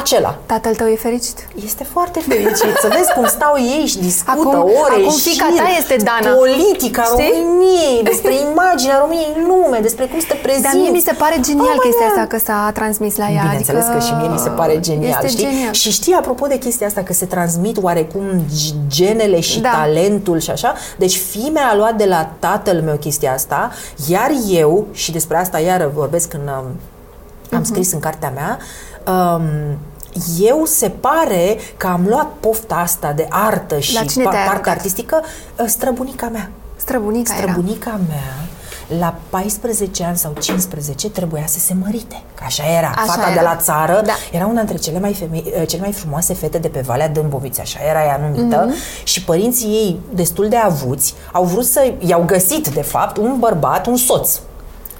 acela. 0.00 0.38
Tatăl 0.46 0.74
tău 0.74 0.86
e 0.86 0.96
fericit? 0.96 1.38
Este 1.64 1.84
foarte 1.84 2.20
fericit. 2.28 2.72
Să 2.84 2.88
vezi 2.96 3.12
cum 3.16 3.26
stau 3.26 3.54
ei 3.76 3.86
și 3.86 3.98
discută 3.98 4.56
Acum- 4.56 4.70
ore 4.82 4.94
acum 4.98 5.10
și 5.10 5.28
fiica 5.28 5.46
ta 5.56 5.68
este 5.78 5.96
Dana. 6.08 6.34
politica 6.36 7.02
Știi? 7.02 7.32
României, 7.32 7.98
despre 8.10 8.32
imaginea 8.50 8.96
României 9.00 9.32
în 9.36 9.42
lume, 9.50 9.78
despre 9.88 10.04
cum 10.10 10.18
să 10.20 10.26
te 10.28 10.34
prezinți. 10.34 10.66
Dar 10.68 10.74
mie 10.82 10.90
mi 10.90 11.00
se 11.08 11.12
pare 11.22 11.36
genial 11.48 11.66
Oh 11.76 11.80
my 11.82 11.84
chestia 11.86 12.06
God. 12.08 12.16
asta 12.16 12.26
că 12.32 12.38
s-a 12.46 12.70
transmis 12.78 13.14
la 13.16 13.28
ea. 13.36 13.42
Bineînțeles 13.42 13.84
adică 13.84 13.98
că 13.98 14.04
și 14.08 14.12
mie 14.20 14.28
mi 14.36 14.38
se 14.46 14.48
pare 14.60 14.80
genial, 14.80 15.10
Este 15.24 15.28
știi? 15.28 15.44
genial. 15.48 15.72
Și 15.72 15.90
știi, 15.98 16.14
apropo 16.14 16.46
de 16.46 16.58
chestia 16.58 16.86
asta, 16.86 17.00
că 17.08 17.12
se 17.12 17.26
transmit 17.34 17.76
oarecum 17.86 18.26
g- 18.56 18.74
genele 18.98 19.40
și 19.40 19.60
Da. 19.60 19.70
talentul 19.70 20.38
și 20.46 20.50
așa, 20.50 20.74
deci 21.02 21.16
fimea 21.16 21.66
a 21.72 21.76
luat 21.76 21.94
de 21.96 22.04
la 22.14 22.30
tatăl 22.38 22.78
meu 22.88 22.96
chestia 22.96 23.32
asta, 23.32 23.70
iar 24.08 24.30
eu, 24.48 24.86
și 24.92 25.12
despre 25.12 25.36
asta 25.36 25.58
iară 25.58 25.90
vorbesc 25.94 26.28
când 26.28 26.42
um, 26.48 26.52
am 26.52 27.58
Mhm. 27.58 27.64
scris 27.64 27.92
în 27.92 28.00
cartea 28.00 28.30
mea, 28.34 28.58
um, 29.08 29.42
eu 30.40 30.64
se 30.64 30.88
pare 30.88 31.56
că 31.76 31.86
am 31.86 32.00
luat 32.08 32.26
pofta 32.40 32.74
asta 32.74 33.12
de 33.12 33.26
artă 33.30 33.78
și 33.78 33.94
La 33.94 34.00
cine 34.04 34.24
pa- 34.24 34.28
te-ai 34.30 34.32
partea 34.32 34.50
aruncat? 34.50 34.74
artistică, 34.74 35.20
uh, 35.60 35.64
străbunica 35.68 36.28
mea. 36.28 36.50
Străbunica 36.76 37.34
era. 37.38 37.42
Străbunica 37.50 38.00
mea, 38.08 38.34
la 38.98 39.14
14 39.28 40.04
ani 40.04 40.16
sau 40.16 40.32
15, 40.40 41.10
trebuia 41.10 41.44
să 41.46 41.58
se 41.58 41.74
mărite. 41.84 42.22
Că 42.34 42.42
așa 42.46 42.62
era. 42.78 42.92
Așa 42.96 43.04
Fata 43.12 43.26
era. 43.30 43.34
de 43.34 43.40
la 43.40 43.56
țară 43.56 44.02
Da. 44.04 44.12
era 44.32 44.46
una 44.46 44.58
dintre 44.62 44.76
cele 44.76 44.98
mai, 45.00 45.14
femei, 45.14 45.52
eh, 45.56 45.66
cele 45.68 45.82
mai 45.82 45.92
frumoase 45.92 46.34
fete 46.34 46.58
de 46.58 46.68
pe 46.68 46.80
Valea 46.80 47.08
Dâmboviț, 47.08 47.58
așa 47.58 47.78
era 47.88 48.04
ea 48.04 48.20
numită. 48.30 48.64
Mhm. 48.68 48.74
Și 49.02 49.24
părinții 49.24 49.68
ei, 49.68 50.00
destul 50.14 50.48
de 50.48 50.56
avuți, 50.56 51.14
au 51.32 51.44
vrut 51.44 51.64
să 51.64 51.92
i-au 51.98 52.22
găsit, 52.26 52.68
de 52.68 52.82
fapt, 52.82 53.16
un 53.16 53.36
bărbat, 53.38 53.86
un 53.86 53.96
soț. 53.96 54.38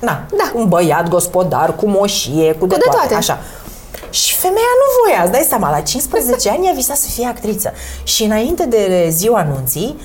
Na, 0.00 0.24
Da. 0.36 0.50
un 0.54 0.68
băiat 0.68 1.08
gospodar, 1.08 1.74
cu 1.74 1.86
moșie, 1.88 2.52
cu 2.54 2.66
de, 2.66 2.74
de 2.74 2.82
toate. 2.90 3.14
Așa. 3.14 3.38
Și 4.12 4.34
femeia 4.34 4.72
nu 4.82 4.86
voia, 5.04 5.22
îți 5.22 5.32
dai 5.32 5.46
seama, 5.48 5.70
la 5.70 5.80
15 5.80 6.50
ani 6.50 6.66
ea 6.66 6.72
visa 6.74 6.94
să 6.94 7.06
fie 7.14 7.26
actriță. 7.26 7.72
Și 8.02 8.22
înainte 8.24 8.64
de 8.66 9.06
ziua 9.10 9.38
anunții, 9.38 9.96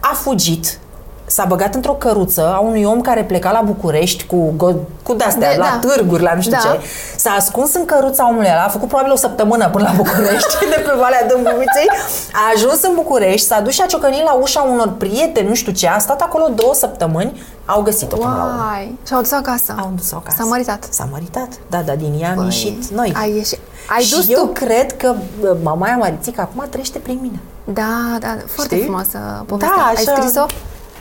a 0.00 0.14
fugit, 0.14 0.78
s-a 1.26 1.44
băgat 1.44 1.74
într-o 1.74 1.92
căruță 1.92 2.52
a 2.54 2.58
unui 2.58 2.84
om 2.84 3.00
care 3.00 3.24
pleca 3.24 3.50
la 3.50 3.60
București 3.60 4.26
cu, 4.26 4.52
go- 4.56 5.02
cu 5.02 5.14
de-astea, 5.14 5.50
De- 5.50 5.56
la 5.58 5.78
da. 5.82 5.88
târguri, 5.88 6.22
la 6.22 6.34
nu 6.34 6.40
știu 6.40 6.52
Da. 6.52 6.58
ce. 6.58 6.80
S-a 7.16 7.30
ascuns 7.30 7.74
în 7.74 7.84
căruța 7.84 8.28
omului 8.28 8.48
ăla, 8.52 8.64
a 8.64 8.68
făcut 8.68 8.88
probabil 8.88 9.12
o 9.12 9.16
săptămână 9.16 9.68
până 9.68 9.84
la 9.84 9.94
București, 9.96 10.58
de 10.74 10.82
pe 10.86 10.92
Valea 10.98 11.26
Dâmboviței, 11.26 11.88
a 12.32 12.40
ajuns 12.54 12.82
în 12.82 12.92
București, 12.94 13.46
s-a 13.46 13.60
dus 13.60 13.72
și 13.72 13.80
a 13.82 13.86
ciocănit 13.86 14.22
la 14.22 14.32
ușa 14.32 14.60
unor 14.62 14.88
prieteni, 14.98 15.48
nu 15.48 15.54
știu 15.54 15.72
ce, 15.72 15.88
a 15.88 15.98
stat 15.98 16.20
acolo 16.20 16.48
două 16.54 16.74
săptămâni, 16.74 17.42
au 17.74 17.82
găsit-o 17.82 18.16
până 18.16 18.34
la 18.36 18.44
urmă. 18.44 18.64
Uai. 18.72 18.98
Și-au 19.06 19.20
dus 19.20 19.32
acasă. 19.32 19.74
Au 19.78 19.92
dus 19.96 20.12
acasă. 20.12 20.36
S-a 20.38 20.44
măritat. 20.44 20.86
S-a 20.90 21.08
măritat, 21.10 21.48
da, 21.70 21.82
da, 21.82 21.94
din 21.94 22.16
ea 22.20 22.28
am 22.30 22.34
Păi, 22.36 22.44
ieșit 22.44 22.84
noi. 22.86 23.12
Ai 23.16 23.32
ieșit. 23.34 23.58
Ai 23.88 24.02
și 24.02 24.14
dus 24.14 24.28
eu 24.28 24.44
tu. 24.44 24.52
cred 24.52 24.96
că 24.96 25.14
bă, 25.40 25.56
mamaia 25.62 25.96
Marițica 25.96 26.42
acum 26.42 26.64
trăiește 26.70 26.98
prin 26.98 27.18
mine. 27.22 27.38
Da, 27.64 28.16
da, 28.20 28.36
foarte 28.46 28.74
Știi? 28.74 28.86
frumoasă 28.86 29.18
povestea. 29.46 29.76
Da, 29.76 29.82
Ai 29.84 29.92
așa- 29.94 30.14
scris-o? 30.16 30.46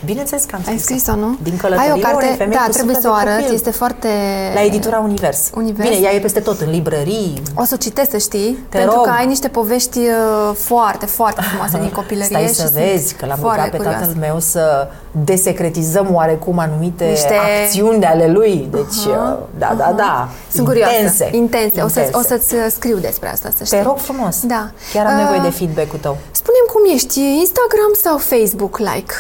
Bineînțeles 0.06 0.44
că 0.44 0.56
am 0.56 0.62
Ai 0.68 0.78
scris-o. 0.78 1.00
scris-o, 1.04 1.16
nu? 1.20 1.36
Din 1.44 1.52
Ai 1.52 1.58
călătoria 1.58 1.94
o 1.96 1.98
carte, 2.00 2.26
unei 2.26 2.36
femei 2.38 2.58
da, 2.58 2.64
cu 2.64 2.70
trebuie 2.72 2.96
suflet 2.96 3.12
să 3.14 3.20
o 3.22 3.24
de 3.24 3.30
arăți, 3.30 3.42
copil. 3.42 3.56
este 3.56 3.72
foarte... 3.72 4.08
La 4.54 4.64
editura 4.64 5.00
Univers. 5.00 5.50
Univers? 5.56 5.90
Bine, 5.90 6.02
ea 6.02 6.14
e 6.14 6.20
peste 6.20 6.40
tot, 6.40 6.60
în 6.62 6.70
librării. 6.70 7.42
O 7.56 7.64
să 7.64 7.72
o 7.74 7.78
citesc, 7.78 8.10
să 8.10 8.18
știi, 8.18 8.66
Te 8.70 8.78
pentru 8.78 8.96
rog. 8.96 9.04
că 9.06 9.10
ai 9.18 9.26
niște 9.26 9.48
povești 9.48 9.98
uh, 10.00 10.56
foarte, 10.56 11.06
foarte 11.06 11.42
frumoase 11.42 11.78
din 11.80 11.90
copilărie. 11.92 12.28
Stai 12.38 12.42
și 12.48 12.54
să 12.54 12.62
sunt 12.62 12.72
vezi 12.72 13.14
că 13.16 13.26
l-am 13.26 13.38
foarte 13.38 13.58
rugat 13.60 13.72
pe 13.72 13.78
curioasă. 13.78 14.00
tatăl 14.06 14.16
meu 14.20 14.40
să 14.40 14.88
desecretizăm 15.12 16.08
oarecum 16.14 16.60
anumite 16.60 17.06
Niște- 17.06 17.36
acțiuni 17.64 18.00
de 18.00 18.06
ale 18.06 18.28
lui. 18.28 18.68
Deci, 18.72 19.06
Aha, 19.14 19.40
da, 19.58 19.74
da, 19.78 19.84
aha. 19.84 19.94
da. 19.94 20.30
Sunt 20.52 20.68
curioasă. 20.68 20.94
Intense. 20.96 21.30
Intense. 21.32 21.82
O, 21.82 21.88
să, 21.88 22.00
o 22.00 22.04
Intense. 22.04 22.28
să-ți 22.28 22.54
uh, 22.56 22.66
scriu 22.70 22.98
despre 22.98 23.30
asta, 23.32 23.50
să 23.58 23.64
știi. 23.64 23.78
Te 23.78 23.84
rog 23.84 23.98
frumos. 23.98 24.36
Da. 24.44 24.70
Chiar 24.94 25.06
am 25.06 25.16
nevoie 25.18 25.38
Uh, 25.38 25.44
de 25.44 25.50
feedback-ul 25.50 26.00
tău. 26.02 26.18
Spunem 26.32 26.66
cum 26.74 26.82
ești, 26.94 27.20
Instagram 27.20 27.92
sau 28.04 28.18
Facebook 28.18 28.78
like? 28.78 29.14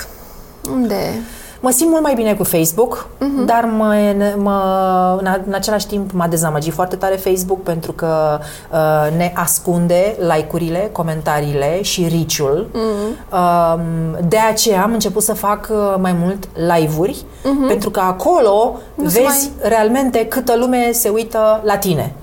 Unde? 0.67 1.23
Mă 1.59 1.69
simt 1.69 1.89
mult 1.89 2.01
mai 2.01 2.13
bine 2.13 2.33
cu 2.33 2.43
Facebook, 2.43 3.07
Mhm. 3.19 3.45
dar 3.45 3.63
mă, 3.77 3.95
mă, 4.37 5.17
în, 5.19 5.25
a- 5.25 5.41
în 5.47 5.53
același 5.53 5.87
timp 5.87 6.11
m-a 6.11 6.27
dezamăgit 6.27 6.73
foarte 6.73 6.95
tare 6.95 7.15
Facebook 7.15 7.63
pentru 7.63 7.91
că 7.91 8.39
uh, 8.71 9.17
ne 9.17 9.31
ascunde 9.35 10.15
like-urile, 10.19 10.89
comentariile 10.91 11.81
și 11.81 12.05
riciul. 12.09 12.67
Uh, 13.31 13.75
de 14.27 14.37
aceea 14.37 14.81
am 14.83 14.93
început 14.93 15.23
să 15.23 15.33
fac 15.33 15.67
uh, 15.71 15.95
mai 15.99 16.15
mult 16.23 16.47
live-uri, 16.77 17.25
pentru 17.67 17.89
că 17.89 17.99
acolo 17.99 18.77
Nu 18.95 19.09
se 19.09 19.21
vezi 19.21 19.51
realmente 19.61 20.25
câtă 20.25 20.55
lume 20.57 20.89
se 20.91 21.09
uită 21.09 21.61
la 21.63 21.77
tine. 21.77 22.13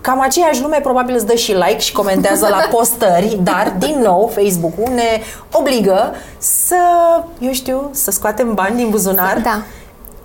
Cam 0.00 0.20
aceeași 0.20 0.62
lume 0.62 0.78
probabil 0.82 1.14
îți 1.14 1.26
dă 1.26 1.34
și 1.34 1.52
like 1.52 1.78
și 1.78 1.92
comentează 1.92 2.46
la 2.50 2.56
postări, 2.76 3.38
dar, 3.42 3.74
din 3.78 4.00
nou, 4.02 4.30
Facebook-ul 4.34 4.92
ne 4.94 5.20
obligă 5.52 6.12
să, 6.38 6.76
eu 7.38 7.52
știu, 7.52 7.88
să 7.92 8.10
scoatem 8.10 8.54
bani 8.54 8.82
din 8.84 8.92
buzunar. 8.92 9.40
Da, 9.42 9.62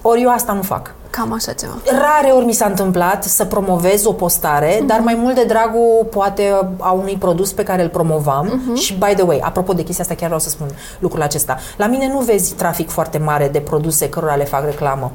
Ori 0.01 0.21
eu 0.21 0.29
asta 0.31 0.53
nu 0.53 0.61
fac. 0.61 0.91
cam 1.09 1.33
așa 1.33 1.51
ceva. 1.51 1.73
Rare 1.85 2.31
ori 2.33 2.45
mi 2.45 2.53
s-a 2.53 2.65
întâmplat 2.65 3.23
să 3.23 3.45
promovez 3.45 4.05
o 4.05 4.13
postare, 4.13 4.75
Mhm. 4.77 4.85
dar 4.87 4.99
mai 4.99 5.13
mult 5.21 5.35
de 5.35 5.43
dragul 5.43 6.07
poate 6.11 6.53
a 6.77 6.91
unui 6.91 7.15
produs 7.19 7.51
pe 7.51 7.63
care 7.63 7.81
îl 7.83 7.89
promovam 7.89 8.61
Mhm. 8.65 8.75
și 8.75 8.93
by 8.93 9.13
the 9.13 9.21
way, 9.21 9.39
apropo 9.43 9.73
de 9.73 9.83
chestia 9.83 10.03
asta, 10.03 10.15
chiar 10.15 10.25
vreau 10.27 10.39
să 10.39 10.49
spun 10.49 10.67
lucrul 10.99 11.21
acesta. 11.21 11.57
La 11.77 11.85
mine 11.87 12.07
nu 12.07 12.19
vezi 12.19 12.53
trafic 12.53 12.89
foarte 12.89 13.17
mare 13.17 13.47
de 13.51 13.59
produse 13.59 14.09
cărora 14.09 14.35
le 14.35 14.43
fac 14.43 14.63
reclamă. 14.65 15.11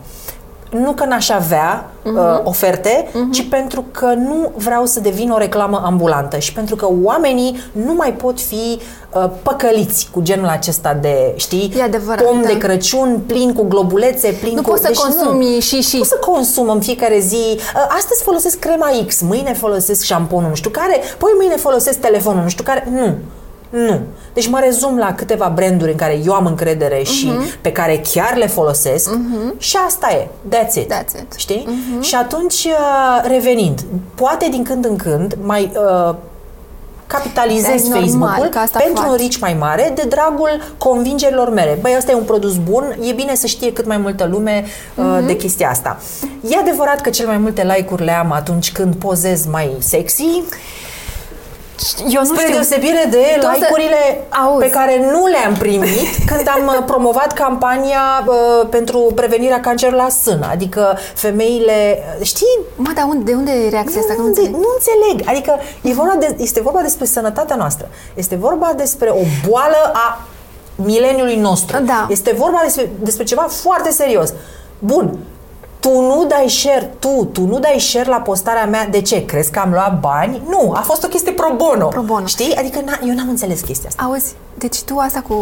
Nu 0.83 0.93
că 0.93 1.05
n-aș 1.05 1.29
avea 1.29 1.89
Mhm. 2.07 2.17
uh, 2.19 2.41
oferte, 2.43 3.09
ci 3.33 3.49
pentru 3.49 3.85
că 3.91 4.07
nu 4.07 4.53
vreau 4.57 4.87
să 4.87 5.01
devin 5.01 5.31
o 5.31 5.39
reclamă 5.39 5.83
ambulantă 5.85 6.39
și 6.39 6.53
pentru 6.53 6.77
că 6.77 6.89
oamenii 7.03 7.57
nu 7.73 7.93
mai 7.95 8.13
pot 8.13 8.41
fi 8.41 8.79
uh, 9.15 9.31
păcăliți 9.43 10.09
cu 10.13 10.21
genul 10.23 10.47
acesta 10.47 10.95
de, 11.01 11.33
știi, 11.37 11.73
E 11.79 11.83
adevărat, 11.83 12.25
pom 12.25 12.41
da. 12.41 12.47
de 12.47 12.59
Crăciun 12.59 13.21
plin 13.27 13.53
cu 13.53 13.63
globulețe, 13.65 14.29
plin 14.41 14.55
Nu 14.55 14.63
cu... 14.63 14.69
poți 14.71 14.83
să 14.83 14.89
Deci 14.89 14.97
consumi 14.97 15.61
și 15.61 15.81
și. 15.81 15.97
nu 15.97 16.03
să 16.03 16.17
consum 16.21 16.69
în 16.69 16.81
fiecare 16.81 17.19
zi. 17.19 17.45
Uh, 17.57 17.87
Astăzi 17.97 18.23
folosesc 18.23 18.59
crema 18.59 18.89
X, 19.07 19.21
mâine 19.21 19.53
folosesc 19.53 20.03
șamponul 20.03 20.49
nu 20.49 20.55
știu 20.55 20.71
care, 20.71 21.01
poi 21.19 21.31
mâine 21.37 21.55
folosesc 21.57 21.99
telefonul 22.01 22.43
nu 22.43 22.49
știu 22.49 22.65
care. 22.65 22.89
Nu. 22.91 23.15
Nu. 23.87 24.01
Deci 24.33 24.49
mă 24.49 24.59
rezum 24.65 24.99
la 24.99 25.15
câteva 25.15 25.53
branduri 25.55 25.91
în 25.91 25.97
care 25.97 26.19
eu 26.25 26.33
am 26.33 26.47
încredere 26.47 27.03
și 27.03 27.27
Mhm. 27.27 27.45
pe 27.61 27.73
care 27.73 28.03
chiar 28.13 28.37
le 28.37 28.47
folosesc 28.47 29.11
și 29.59 29.77
asta 29.87 30.11
e. 30.13 30.29
That's 30.57 30.75
it. 30.75 30.93
That's 30.93 31.21
it. 31.21 31.33
Știi? 31.37 31.69
Și 32.01 32.15
atunci, 32.15 32.65
uh, 32.65 33.25
revenind, 33.29 33.81
poate 34.15 34.49
din 34.51 34.63
când 34.65 34.85
în 34.85 34.97
când 34.97 35.37
mai 35.43 35.73
uh, 36.09 36.15
capitalizez 37.07 37.85
E 37.85 37.89
normal 37.89 38.01
Facebook-ul 38.09 38.47
că 38.49 38.59
asta 38.59 38.79
pentru 38.79 39.03
faci. 39.03 39.11
un 39.11 39.17
reach 39.17 39.37
mai 39.41 39.57
mare 39.59 39.93
de 39.95 40.03
dragul 40.09 40.51
convingerilor 40.79 41.51
mele. 41.51 41.79
Băi, 41.81 41.95
ăsta 41.97 42.11
e 42.13 42.15
un 42.15 42.23
produs 42.23 42.57
bun, 42.57 42.97
e 43.01 43.13
bine 43.13 43.35
să 43.35 43.47
știe 43.47 43.73
cât 43.73 43.87
mai 43.87 43.97
multă 43.97 44.25
lume 44.31 44.65
uh, 44.95 45.05
Mhm. 45.19 45.27
de 45.27 45.37
chestia 45.37 45.69
asta. 45.71 45.99
E 46.51 46.57
adevărat 46.57 47.01
că 47.01 47.11
cel 47.11 47.27
mai 47.27 47.37
multe 47.39 47.63
like-uri 47.77 48.05
le 48.05 48.13
am 48.13 48.33
atunci 48.33 48.73
când 48.73 48.95
pozez 48.95 49.47
mai 49.47 49.71
sexy, 49.79 50.43
Eu 52.09 52.21
nu 52.21 52.27
spre 52.27 52.41
știu. 52.43 52.53
deosebire 52.55 53.07
de 53.11 53.23
Tu 53.41 53.47
o 53.47 53.51
să- 53.51 53.57
like-urile 53.59 54.25
Auzi. 54.45 54.65
pe 54.65 54.71
care 54.71 55.09
nu 55.13 55.27
le-am 55.27 55.55
primit 55.59 56.15
când 56.31 56.49
am 56.57 56.67
uh, 56.67 56.83
promovat 56.87 57.33
campania 57.33 58.25
uh, 58.27 58.67
pentru 58.71 58.99
prevenirea 59.15 59.61
cancerului 59.61 60.01
la 60.03 60.09
sân. 60.09 60.43
Adică 60.51 60.99
femeile, 61.15 61.99
uh, 62.21 62.25
știi, 62.27 62.59
Mă, 62.77 62.91
dar 62.95 63.05
unde, 63.09 63.31
de 63.31 63.37
unde 63.37 63.51
e 63.53 63.69
reacția 63.69 64.01
asta? 64.01 64.13
Că 64.13 64.19
nu 64.21 64.25
nu, 64.25 64.29
înțeleg. 64.29 64.51
nu 64.53 64.69
înțeleg. 64.79 65.29
Adică 65.29 65.59
e 65.83 65.93
vorba 65.93 66.15
de, 66.19 66.37
este 66.39 66.61
vorba 66.61 66.81
despre 66.81 67.05
sănătatea 67.05 67.57
noastră. 67.57 67.89
Este 68.15 68.37
vorba 68.37 68.73
despre 68.77 69.09
o 69.11 69.23
boală 69.49 69.91
a 69.93 70.21
mileniului 70.77 71.37
nostru. 71.37 71.79
Da. 71.85 72.07
Este 72.11 72.35
vorba 72.39 72.61
despre, 72.65 72.91
despre 73.01 73.25
ceva 73.25 73.43
foarte 73.51 73.91
serios. 73.91 74.33
Bun. 74.79 75.19
Tu 75.85 76.01
nu 76.01 76.25
dai 76.29 76.49
share, 76.49 76.94
tu, 76.99 77.29
tu 77.33 77.47
nu 77.47 77.59
dai 77.59 77.79
share 77.79 78.09
la 78.09 78.16
postarea 78.20 78.66
mea. 78.66 78.87
De 78.87 79.01
ce? 79.01 79.25
Crezi 79.25 79.51
că 79.51 79.59
am 79.59 79.70
luat 79.70 80.01
bani? 80.01 80.42
Nu, 80.49 80.73
a 80.77 80.81
fost 80.81 81.05
o 81.05 81.09
chestie 81.09 81.33
pro 81.33 81.53
bono. 81.57 81.87
Pro 81.88 82.01
bono. 82.01 82.27
Știi? 82.27 82.55
Adică 82.55 82.81
na, 82.85 82.99
eu 83.07 83.14
n-am 83.14 83.29
înțeles 83.29 83.61
chestia 83.61 83.88
asta. 83.88 84.03
Auzi, 84.03 84.35
deci 84.59 84.83
tu 84.83 84.97
asta 84.99 85.20
cu, 85.29 85.37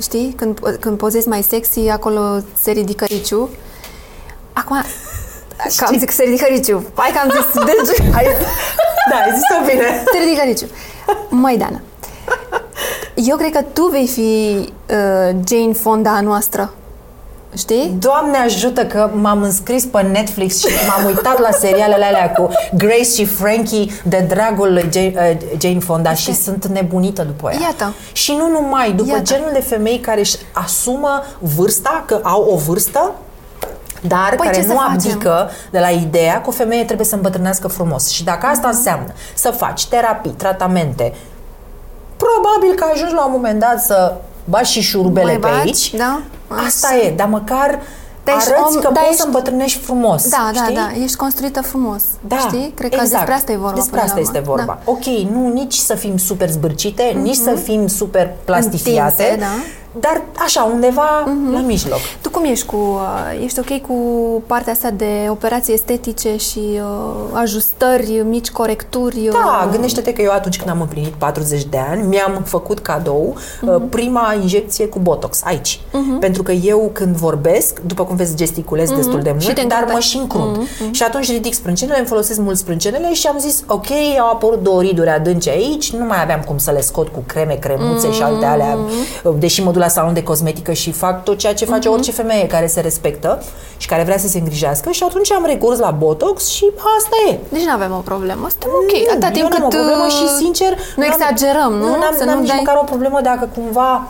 știi, 0.00 0.34
când, 0.36 0.58
când 0.80 0.96
pozezi 0.98 1.28
mai 1.28 1.42
sexy, 1.42 1.88
acolo 1.88 2.38
se 2.62 2.70
ridică 2.70 3.04
riciu. 3.04 3.48
Acum, 4.52 4.76
că 5.76 5.84
am 5.84 5.92
zis 5.92 6.04
că 6.04 6.12
se 6.12 6.22
ridică 6.22 6.46
riciu. 6.48 6.84
Hai 6.94 7.10
că 7.12 7.18
am 7.22 7.30
zis, 7.30 7.62
deci, 7.70 8.00
Ai, 8.14 8.26
da, 9.10 9.16
ai 9.16 9.30
zis-o 9.34 9.70
bine. 9.72 10.04
se 10.12 10.18
ridică 10.18 10.42
riciu. 10.44 10.66
Măi, 11.28 11.56
Dana, 11.56 11.80
eu 13.14 13.36
cred 13.36 13.52
că 13.52 13.62
tu 13.72 13.86
vei 13.86 14.06
fi 14.06 14.58
uh, 14.90 15.36
Jane 15.48 15.72
Fonda 15.72 16.10
a 16.10 16.20
noastră. 16.20 16.72
Știi? 17.56 17.96
Doamne 17.98 18.36
ajută 18.36 18.86
că 18.86 19.10
m-am 19.14 19.42
înscris 19.42 19.84
pe 19.84 20.02
Netflix 20.02 20.58
și 20.58 20.66
m-am 20.88 21.04
uitat 21.06 21.38
la 21.40 21.50
serialele 21.50 22.04
alea 22.04 22.30
cu 22.32 22.48
Grace 22.74 23.02
și 23.14 23.24
Frankie 23.24 23.92
de 24.04 24.24
dragul 24.28 24.72
lui 24.72 24.88
Jane, 24.92 25.36
uh, 25.40 25.56
Jane 25.60 25.78
Fonda 25.78 26.14
și 26.14 26.34
sunt 26.34 26.66
nebunită 26.66 27.22
după 27.22 27.50
ea. 27.52 27.58
Iată. 27.60 27.94
Și 28.12 28.32
nu 28.38 28.48
numai, 28.48 28.92
după 28.92 29.08
Iată. 29.10 29.22
genul 29.22 29.48
de 29.52 29.60
femei 29.60 29.98
care 29.98 30.20
își 30.20 30.36
asumă 30.52 31.22
vârsta, 31.38 32.02
că 32.06 32.20
au 32.22 32.42
o 32.52 32.56
vârstă, 32.56 33.12
dar 34.00 34.34
Păi, 34.36 34.46
care 34.46 34.56
ce 34.56 34.62
să 34.62 34.72
nu 34.72 34.74
facem? 34.78 34.92
abdică 34.92 35.50
de 35.70 35.78
la 35.78 35.88
ideea 35.90 36.34
că 36.40 36.48
o 36.48 36.52
femeie 36.52 36.84
trebuie 36.84 37.06
să 37.06 37.14
îmbătrânească 37.14 37.68
frumos. 37.68 38.08
Și 38.08 38.24
dacă 38.24 38.46
asta 38.46 38.68
Mhm. 38.68 38.76
înseamnă 38.76 39.12
să 39.34 39.50
faci 39.50 39.86
terapii, 39.86 40.30
tratamente, 40.30 41.14
probabil 42.16 42.74
că 42.76 42.84
ajungi 42.92 43.14
la 43.14 43.24
un 43.24 43.32
moment 43.32 43.58
dat 43.60 43.82
să 43.82 44.14
bași 44.44 44.72
și 44.72 44.80
șurubele 44.80 45.24
Mai 45.26 45.34
pe 45.36 45.46
bagi, 45.48 45.56
aici. 45.66 45.94
da? 45.94 46.20
Asta 46.66 46.86
Așa. 46.88 46.96
e, 46.96 47.12
dar 47.16 47.28
măcar 47.28 47.80
Dar 48.24 48.36
ești 48.36 48.48
arăți 48.52 48.76
om- 48.76 48.82
că 48.82 48.88
dar 48.92 48.92
poți 48.92 49.06
ești- 49.08 49.16
să 49.20 49.24
îmbătrânești 49.26 49.78
frumos. 49.78 50.28
Da, 50.28 50.50
da, 50.54 50.62
știi? 50.62 50.74
da, 50.74 50.90
ești 51.02 51.16
construită 51.16 51.62
frumos. 51.62 52.02
Da, 52.28 52.36
Știi? 52.36 52.72
Cred 52.76 52.90
că 52.90 52.94
exact. 53.00 53.10
despre 53.10 53.32
asta 53.34 53.52
e 53.52 53.56
vorba. 53.56 53.74
Despre 53.74 53.90
până 53.90 54.02
asta 54.02 54.14
la 54.14 54.20
este 54.22 54.38
urmă. 54.38 54.52
vorba. 54.54 54.78
Da. 54.84 54.90
Ok, 54.92 55.04
nu 55.30 55.52
nici 55.52 55.74
să 55.74 55.94
fim 55.94 56.16
super 56.16 56.50
zbârcite, 56.50 57.02
nici 57.22 57.34
să 57.36 57.50
fim 57.64 57.86
super 57.86 58.30
plastifiate, 58.44 59.22
Întinse, 59.22 59.40
da. 59.40 59.62
Dar 60.00 60.22
așa, 60.38 60.62
undeva 60.72 61.24
la 61.52 61.58
mijloc. 61.60 61.98
Tu 62.20 62.30
cum 62.30 62.44
ești 62.44 62.66
cu, 62.66 62.76
uh, 62.76 63.42
ești 63.44 63.58
ok 63.58 63.80
cu 63.86 63.94
partea 64.46 64.72
asta 64.72 64.90
de 64.90 65.26
operații 65.30 65.74
estetice 65.74 66.36
și 66.36 66.58
uh, 66.58 67.14
ajustări, 67.32 68.22
mici 68.28 68.50
corecturi? 68.50 69.28
Da, 69.32 69.62
uh, 69.64 69.70
gândește-te 69.70 70.12
că 70.12 70.22
eu 70.22 70.30
atunci 70.32 70.58
când 70.58 70.70
am 70.70 70.80
împlinit 70.80 71.12
40 71.12 71.64
de 71.64 71.78
ani, 71.90 72.02
mi-am 72.06 72.42
făcut 72.44 72.78
cadou 72.78 73.34
Mhm. 73.60 73.74
uh, 73.74 73.82
prima 73.90 74.34
injecție 74.40 74.86
cu 74.86 74.98
Botox 74.98 75.40
aici. 75.44 75.80
Pentru 76.20 76.42
că 76.42 76.52
eu 76.52 76.90
când 76.92 77.16
vorbesc, 77.16 77.80
după 77.86 78.04
cum 78.04 78.16
vezi, 78.16 78.34
gesticulez 78.36 78.90
destul 78.90 79.20
de 79.22 79.30
Mhm. 79.30 79.38
Și 79.38 79.46
mult, 79.46 79.58
te 79.60 79.66
dar 79.66 79.78
încurcă. 79.78 79.92
mă 79.94 80.00
și 80.00 80.16
încrunt. 80.16 80.68
Și 80.90 81.02
atunci 81.02 81.30
ridic 81.30 81.54
sprâncenele, 81.54 81.98
îmi 81.98 82.06
folosesc 82.06 82.38
mult 82.38 82.56
sprâncenele 82.56 83.12
și 83.14 83.26
am 83.26 83.38
zis, 83.38 83.62
ok, 83.66 83.86
au 84.20 84.30
apărut 84.32 84.62
două 84.62 84.80
riduri 84.82 85.08
adânci 85.08 85.48
aici, 85.48 85.92
nu 85.92 86.04
mai 86.04 86.22
aveam 86.22 86.40
cum 86.46 86.58
să 86.58 86.70
le 86.70 86.80
scot 86.80 87.08
cu 87.08 87.22
creme, 87.26 87.54
cremuțe 87.54 88.12
și 88.12 88.22
alte 88.22 88.44
alea, 88.44 88.74
Mhm. 88.74 89.38
deși 89.38 89.62
mă 89.62 89.70
duc 89.70 89.80
la 89.82 89.88
salon 89.88 90.12
de 90.14 90.22
cosmetică 90.22 90.72
și 90.72 90.92
fac 90.92 91.24
tot 91.24 91.38
ceea 91.38 91.54
ce 91.54 91.64
face 91.64 91.88
orice 91.88 92.12
femeie 92.12 92.46
care 92.46 92.66
se 92.66 92.80
respectă 92.80 93.42
și 93.76 93.86
care 93.88 94.02
vrea 94.02 94.18
să 94.18 94.28
se 94.28 94.38
îngrijească 94.38 94.90
și 94.90 95.02
atunci 95.02 95.32
am 95.32 95.44
recurs 95.46 95.78
la 95.78 95.90
Botox 95.90 96.46
și 96.48 96.70
asta 96.98 97.16
e. 97.30 97.38
Deci 97.48 97.62
nu 97.62 97.72
avem 97.72 97.92
o 97.92 98.02
problemă. 98.10 98.46
Suntem 98.50 98.70
ok. 98.82 98.90
Nu, 98.90 99.10
Atâta 99.10 99.26
eu 99.26 99.32
timp 99.32 99.48
n-am 99.50 99.52
cât 99.52 99.62
o 99.64 99.68
problemă 99.76 100.04
uh, 100.04 100.12
și 100.12 100.28
sincer 100.42 100.68
nu 100.96 101.02
n-am- 101.02 101.10
exagerăm, 101.10 101.72
nu? 101.72 101.86
Nu, 101.86 101.96
n-am, 101.98 102.14
Să 102.18 102.24
n-am 102.24 102.34
nu 102.34 102.40
nici 102.40 102.48
dai... 102.50 102.60
măcar 102.64 102.76
o 102.80 102.84
problemă 102.84 103.20
dacă 103.20 103.48
cumva 103.54 104.08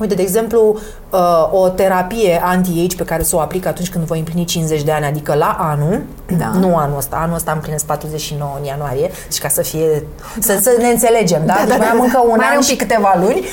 Uite, 0.00 0.14
de 0.14 0.22
exemplu, 0.22 0.78
uh, 1.10 1.48
o 1.52 1.68
terapie 1.68 2.40
anti-age 2.44 2.96
pe 2.96 3.04
care 3.04 3.22
să 3.22 3.36
o 3.36 3.40
aplic 3.40 3.66
atunci 3.66 3.90
când 3.90 4.04
voi 4.04 4.18
împlini 4.18 4.44
50 4.44 4.82
de 4.82 4.92
ani, 4.92 5.04
adică 5.04 5.34
la 5.34 5.56
anul, 5.60 6.02
Da. 6.38 6.46
nu 6.46 6.76
anul 6.76 6.96
ăsta, 6.96 7.16
anul 7.16 7.34
ăsta 7.34 7.52
împlinesc 7.52 7.84
49 7.84 8.56
în 8.58 8.64
ianuarie, 8.64 9.10
deci 9.28 9.38
ca 9.38 9.48
să 9.48 9.62
fie, 9.62 10.04
să, 10.40 10.58
să 10.62 10.76
ne 10.80 10.88
înțelegem, 10.88 11.42
da? 11.46 11.54
Da, 11.54 11.60
Deci 11.64 11.68
da, 11.68 11.76
mai 11.76 11.86
da, 11.86 11.90
am 11.92 11.96
da. 11.98 12.04
încă 12.04 12.18
un 12.22 12.26
Mai 12.36 12.38
are 12.38 12.50
an 12.50 12.56
un 12.56 12.62
și 12.62 12.76
pic. 12.76 12.78
câteva 12.80 13.16
luni, 13.20 13.44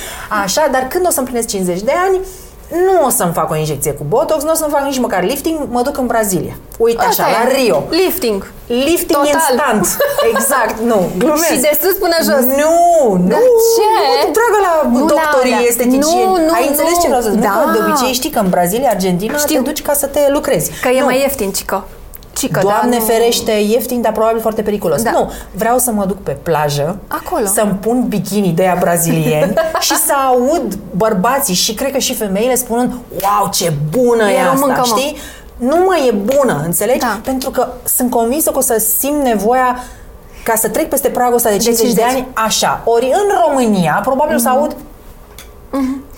așa, 0.44 0.68
dar 0.72 0.82
când 0.90 1.06
o 1.08 1.10
să 1.10 1.20
împlinesc 1.20 1.48
50 1.48 1.82
de 1.82 1.92
ani, 2.08 2.20
nu 2.70 3.06
o 3.06 3.10
să-mi 3.10 3.34
fac 3.34 3.50
o 3.52 3.56
injecție 3.56 3.92
cu 3.92 4.04
Botox, 4.08 4.44
nu 4.44 4.52
o 4.52 4.54
să-mi 4.54 4.72
fac 4.72 4.84
nici 4.84 5.00
măcar 5.00 5.24
lifting, 5.24 5.60
mă 5.70 5.82
duc 5.82 5.98
în 5.98 6.06
Brazilia. 6.06 6.56
Uite 6.78 7.06
Asta 7.06 7.24
așa, 7.24 7.32
e. 7.32 7.34
la 7.44 7.54
Rio. 7.58 7.84
Lifting. 7.90 8.52
Lifting 8.68 9.20
Total. 9.24 9.32
instant. 9.34 9.98
Exact, 10.34 10.80
nu, 10.80 11.10
glumesc. 11.18 11.46
Și 11.52 11.60
de 11.60 11.72
sus 11.82 11.94
până 12.04 12.16
jos. 12.28 12.44
Nu, 12.62 12.78
nu. 13.14 13.28
Dar 13.34 13.40
ce? 13.76 13.88
Nu 14.10 14.16
te 14.24 14.30
tragă 14.38 14.60
la 14.68 14.74
Nu 14.90 15.00
la 15.00 15.06
doctorii 15.14 15.54
alea. 15.54 15.68
esteticieni. 15.72 16.26
Nu, 16.26 16.46
nu, 16.46 16.54
Ai 16.58 16.68
înțeles 16.72 16.94
nu. 16.96 17.02
ce 17.02 17.08
vreau 17.08 17.22
să 17.22 17.30
zic? 17.30 17.42
Da. 17.42 17.54
Nu, 17.66 17.66
că 17.66 17.72
de 17.72 17.80
obicei 17.86 18.14
știi 18.14 18.30
că 18.36 18.40
în 18.40 18.50
Brazilia, 18.56 18.90
Argentina, 18.90 19.38
Știu. 19.38 19.62
te 19.62 19.68
duci 19.70 19.82
ca 19.82 19.94
să 19.94 20.06
te 20.06 20.20
lucrezi. 20.36 20.72
Că 20.82 20.90
e 20.90 21.00
nu. 21.00 21.06
mai 21.06 21.20
ieftin, 21.20 21.52
cică. 21.52 21.84
Cică, 22.36 22.60
Doamne 22.64 22.96
da, 22.98 23.02
nu... 23.02 23.06
ferește, 23.06 23.52
ieftin, 23.52 24.02
dar 24.02 24.12
probabil 24.12 24.42
foarte 24.42 24.62
periculos. 24.62 25.02
Da. 25.02 25.12
Nu, 25.12 25.32
vreau 25.52 25.78
să 25.78 25.92
mă 25.92 26.06
duc 26.06 26.18
pe 26.24 26.32
plajă, 26.32 26.98
Acolo. 27.08 27.46
să-mi 27.46 27.72
pun 27.82 28.06
bikini 28.08 28.52
de 28.52 28.62
aia 28.62 28.78
brazilieni 28.80 29.54
și 29.80 29.96
să 29.96 30.14
aud 30.28 30.78
bărbații 30.96 31.54
și 31.54 31.74
cred 31.74 31.92
că 31.92 31.98
și 31.98 32.14
femeile 32.16 32.56
spunând 32.56 32.92
wow, 32.92 33.50
ce 33.52 33.74
bună 33.90 34.30
e, 34.30 34.34
E 34.34 34.40
asta, 34.42 34.52
româncă, 34.54 34.84
mă. 34.90 34.98
știi? 34.98 35.18
Nu 35.58 35.78
mai 35.88 36.08
e 36.08 36.12
bună, 36.12 36.62
înțelegi? 36.66 37.00
Da. 37.00 37.20
Pentru 37.24 37.50
că 37.50 37.68
sunt 37.84 38.10
convinsă 38.10 38.52
că 38.52 38.58
o 38.58 38.62
să 38.62 38.84
simt 39.00 39.24
nevoia 39.24 39.78
ca 40.44 40.56
să 40.56 40.70
trec 40.70 40.90
peste 40.90 41.10
pragul 41.10 41.36
ăsta 41.36 41.50
de 41.50 41.58
50 41.58 41.94
de, 41.94 42.00
50. 42.02 42.18
ani 42.18 42.28
așa. 42.34 42.82
Ori 42.84 43.06
în 43.06 43.36
România, 43.48 44.00
probabil 44.04 44.36
o 44.36 44.40
să 44.40 44.50
aud 44.50 44.76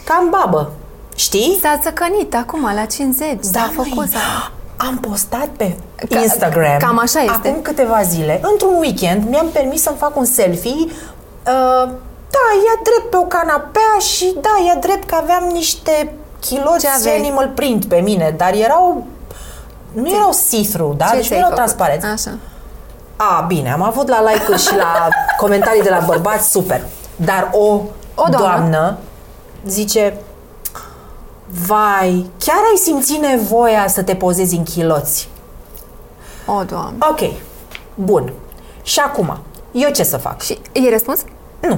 cam 0.03 0.29
babă. 0.29 0.71
Știi? 1.15 1.59
S-a 1.61 1.79
țăcănit 1.83 2.35
acum, 2.35 2.61
la 2.75 2.85
50. 2.85 3.37
Da, 3.51 3.59
s-a 3.59 3.71
făcut. 3.75 3.95
măi, 3.95 4.07
s-a- 4.07 4.51
am 4.77 4.97
postat 4.97 5.47
pe 5.57 5.75
Ca- 6.09 6.19
Instagram 6.21 6.77
cam 6.77 6.99
așa 6.99 7.19
este. 7.19 7.31
acum 7.47 7.61
câteva 7.61 8.01
zile, 8.01 8.39
într-un 8.51 8.75
weekend, 8.79 9.29
mi-am 9.29 9.47
permis 9.53 9.81
să-mi 9.81 9.97
fac 9.97 10.15
un 10.17 10.25
selfie 10.25 10.85
uh, 10.85 11.89
da, 12.29 12.45
ia 12.65 12.79
drept 12.83 13.09
pe 13.09 13.17
o 13.17 13.21
canapea 13.21 13.97
și 13.99 14.35
da, 14.41 14.49
ia 14.67 14.75
drept 14.79 15.07
că 15.09 15.15
aveam 15.15 15.43
niște 15.53 16.13
chiloți 16.39 16.85
Ce 16.85 16.89
aveai? 16.99 17.17
animal 17.17 17.51
print 17.55 17.85
pe 17.85 17.95
mine, 17.99 18.33
dar 18.37 18.53
erau 18.53 19.05
nu 19.91 20.09
erau 20.15 20.31
see-through, 20.31 20.97
da? 20.97 21.05
Ce 21.05 21.11
deci 21.15 21.21
nu 21.21 21.27
ți-ai 21.27 21.37
erau 21.39 21.49
făcut? 21.49 21.63
transparenți. 21.63 22.05
Așa. 22.05 22.37
A, 23.15 23.41
bine, 23.47 23.71
am 23.71 23.81
avut 23.83 24.07
la 24.09 24.21
like-uri 24.31 24.61
și 24.61 24.75
la 24.75 25.07
comentarii 25.41 25.81
de 25.81 25.89
la 25.89 25.99
bărbați, 26.05 26.51
super. 26.51 26.81
Dar 27.15 27.49
o, 27.51 27.63
O 27.65 27.81
doamnă. 28.15 28.37
doamnă 28.37 28.97
zice, 29.65 30.17
vai, 31.65 32.29
chiar 32.39 32.55
ai 32.71 32.77
simțit 32.77 33.21
nevoia 33.21 33.87
să 33.87 34.01
te 34.03 34.15
pozezi 34.15 34.55
în 34.55 34.63
chiloți? 34.63 35.29
O, 36.45 36.63
Doamne. 36.63 36.97
Ok, 37.09 37.19
bun. 37.95 38.31
Și 38.83 38.99
acum, 38.99 39.37
eu 39.71 39.89
ce 39.89 40.03
să 40.03 40.17
fac? 40.17 40.41
Și 40.41 40.59
e 40.71 40.89
răspuns? 40.89 41.19
Nu. 41.59 41.77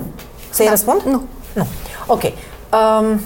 Să-i 0.49 0.65
Da. 0.65 0.71
răspund? 0.71 1.01
Nu. 1.01 1.21
Nu. 1.53 1.65
Ok. 2.07 2.21
Um, 2.23 3.21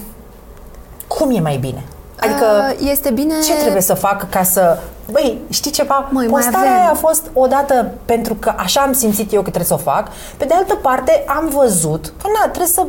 cum 1.06 1.30
e 1.36 1.40
mai 1.40 1.56
bine? 1.56 1.84
Adică, 2.20 2.44
Uh, 2.80 2.88
este 2.90 3.10
bine... 3.10 3.34
ce 3.44 3.54
trebuie 3.54 3.82
să 3.82 3.94
fac 3.94 4.30
ca 4.30 4.42
să... 4.42 4.78
Băi, 5.10 5.38
știi 5.48 5.70
ceva? 5.70 6.08
Măi, 6.10 6.26
mai 6.26 6.42
Postarea 6.42 6.70
avem. 6.70 6.80
aia 6.82 6.90
a 6.90 6.94
fost 6.94 7.22
odată 7.32 7.90
pentru 8.04 8.34
că 8.34 8.52
așa 8.56 8.80
am 8.80 8.92
simțit 8.92 9.32
eu 9.32 9.38
că 9.42 9.50
trebuie 9.50 9.64
să 9.64 9.74
o 9.74 9.90
fac. 9.90 10.08
Pe 10.36 10.44
de 10.44 10.54
altă 10.54 10.74
parte, 10.74 11.24
am 11.28 11.48
văzut 11.48 12.04
că, 12.22 12.28
na, 12.40 12.42
trebuie 12.48 12.66
să 12.66 12.86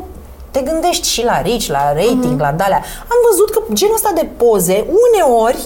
te 0.55 0.61
gândești 0.69 1.07
și 1.13 1.21
la 1.31 1.37
reach, 1.47 1.65
la 1.77 1.83
rating, 1.99 2.33
Mhm. 2.37 2.43
la 2.47 2.51
dalea. 2.61 2.81
Am 3.13 3.19
văzut 3.29 3.49
că 3.53 3.59
genul 3.79 3.95
ăsta 3.99 4.11
de 4.19 4.25
poze, 4.41 4.77
uneori, 5.05 5.59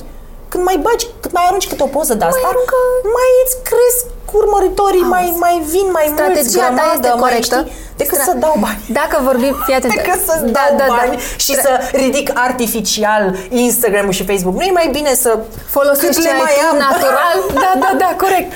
când 0.51 0.63
mai 0.69 0.77
bagi, 0.85 1.05
când 1.21 1.33
mai 1.37 1.45
arunci 1.47 1.67
câte 1.67 1.83
o 1.83 1.89
poză 1.97 2.13
de 2.19 2.25
asta, 2.25 2.47
aruncă- 2.51 2.81
mai 3.17 3.29
îți 3.43 3.55
cresc 3.69 4.03
urmăritorii, 4.41 5.05
mai, 5.15 5.25
Auzi. 5.27 5.39
mai 5.45 5.55
vin 5.73 5.87
mai 5.97 6.05
mulți 6.07 6.21
Strategia 6.21 6.59
ta 6.67 6.73
grămadă, 6.73 6.91
este 7.07 7.09
mai 7.09 7.19
corectă. 7.25 7.57
știi, 7.59 7.73
decât 8.01 8.17
Stra- 8.19 8.27
să 8.29 8.33
dau 8.45 8.55
bani. 8.65 8.79
Dacă 8.99 9.15
vorbim, 9.29 9.53
fii 9.65 9.75
atent. 9.79 9.93
Decât 9.95 10.19
să 10.29 10.33
da, 10.57 10.63
dau 10.69 10.77
da, 10.81 10.85
bani 10.95 11.15
da. 11.15 11.21
și 11.43 11.51
Stra- 11.57 11.61
să 11.65 11.71
ridic 12.03 12.27
artificial 12.47 13.23
Instagram-ul 13.49 14.15
și 14.19 14.23
Facebook. 14.31 14.55
Nu 14.59 14.65
e 14.69 14.71
mai 14.81 14.89
bine 14.97 15.13
să 15.13 15.31
folosești 15.75 16.05
cât 16.15 16.23
ce 16.25 16.29
le 16.29 16.33
ai 16.35 16.41
mai 16.45 16.55
tu 16.59 16.65
am? 16.71 16.77
natural. 16.87 17.35
Da, 17.63 17.71
da, 17.83 17.89
da, 18.03 18.09
corect. 18.23 18.49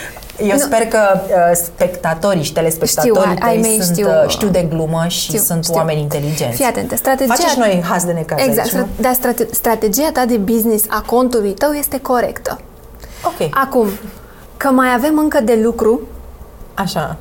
Eu 0.43 0.51
Nu. 0.55 0.57
sper 0.57 0.87
că 0.87 0.99
uh, 1.13 1.51
spectatorii 1.53 2.43
și 2.43 2.53
telespectatorii 2.53 3.15
Știu, 3.21 3.29
ai- 3.29 3.49
ai 3.49 3.53
tăi 3.53 3.61
mei 3.61 3.81
sunt, 3.81 3.95
știu. 3.97 4.07
uh, 4.07 4.27
știu 4.29 4.47
de 4.47 4.61
glumă 4.69 5.05
și 5.07 5.19
Știu, 5.19 5.39
sunt 5.39 5.63
știu. 5.63 5.75
oameni 5.75 5.99
inteligenți. 5.99 6.55
Fii 6.55 6.65
atentă, 6.65 6.95
strategia... 6.95 7.33
Faceți 7.33 7.57
noi 7.57 7.83
haz 7.89 8.03
de 8.03 8.11
necaz 8.11 8.39
Exact, 8.45 8.67
aici, 8.67 8.71
nu? 8.75 8.81
stra- 8.83 8.99
dar 9.01 9.13
strate- 9.13 9.47
strategia 9.51 10.09
ta 10.13 10.25
de 10.25 10.37
business 10.37 10.85
a 10.89 11.01
contului 11.05 11.51
tău 11.53 11.71
este 11.71 11.99
corectă. 11.99 12.59
Ok, 13.25 13.49
Acum, 13.53 13.87
că 14.57 14.67
mai 14.67 14.93
avem 14.93 15.17
încă 15.17 15.39
de 15.41 15.59
lucru, 15.63 16.01
așa. 16.73 17.17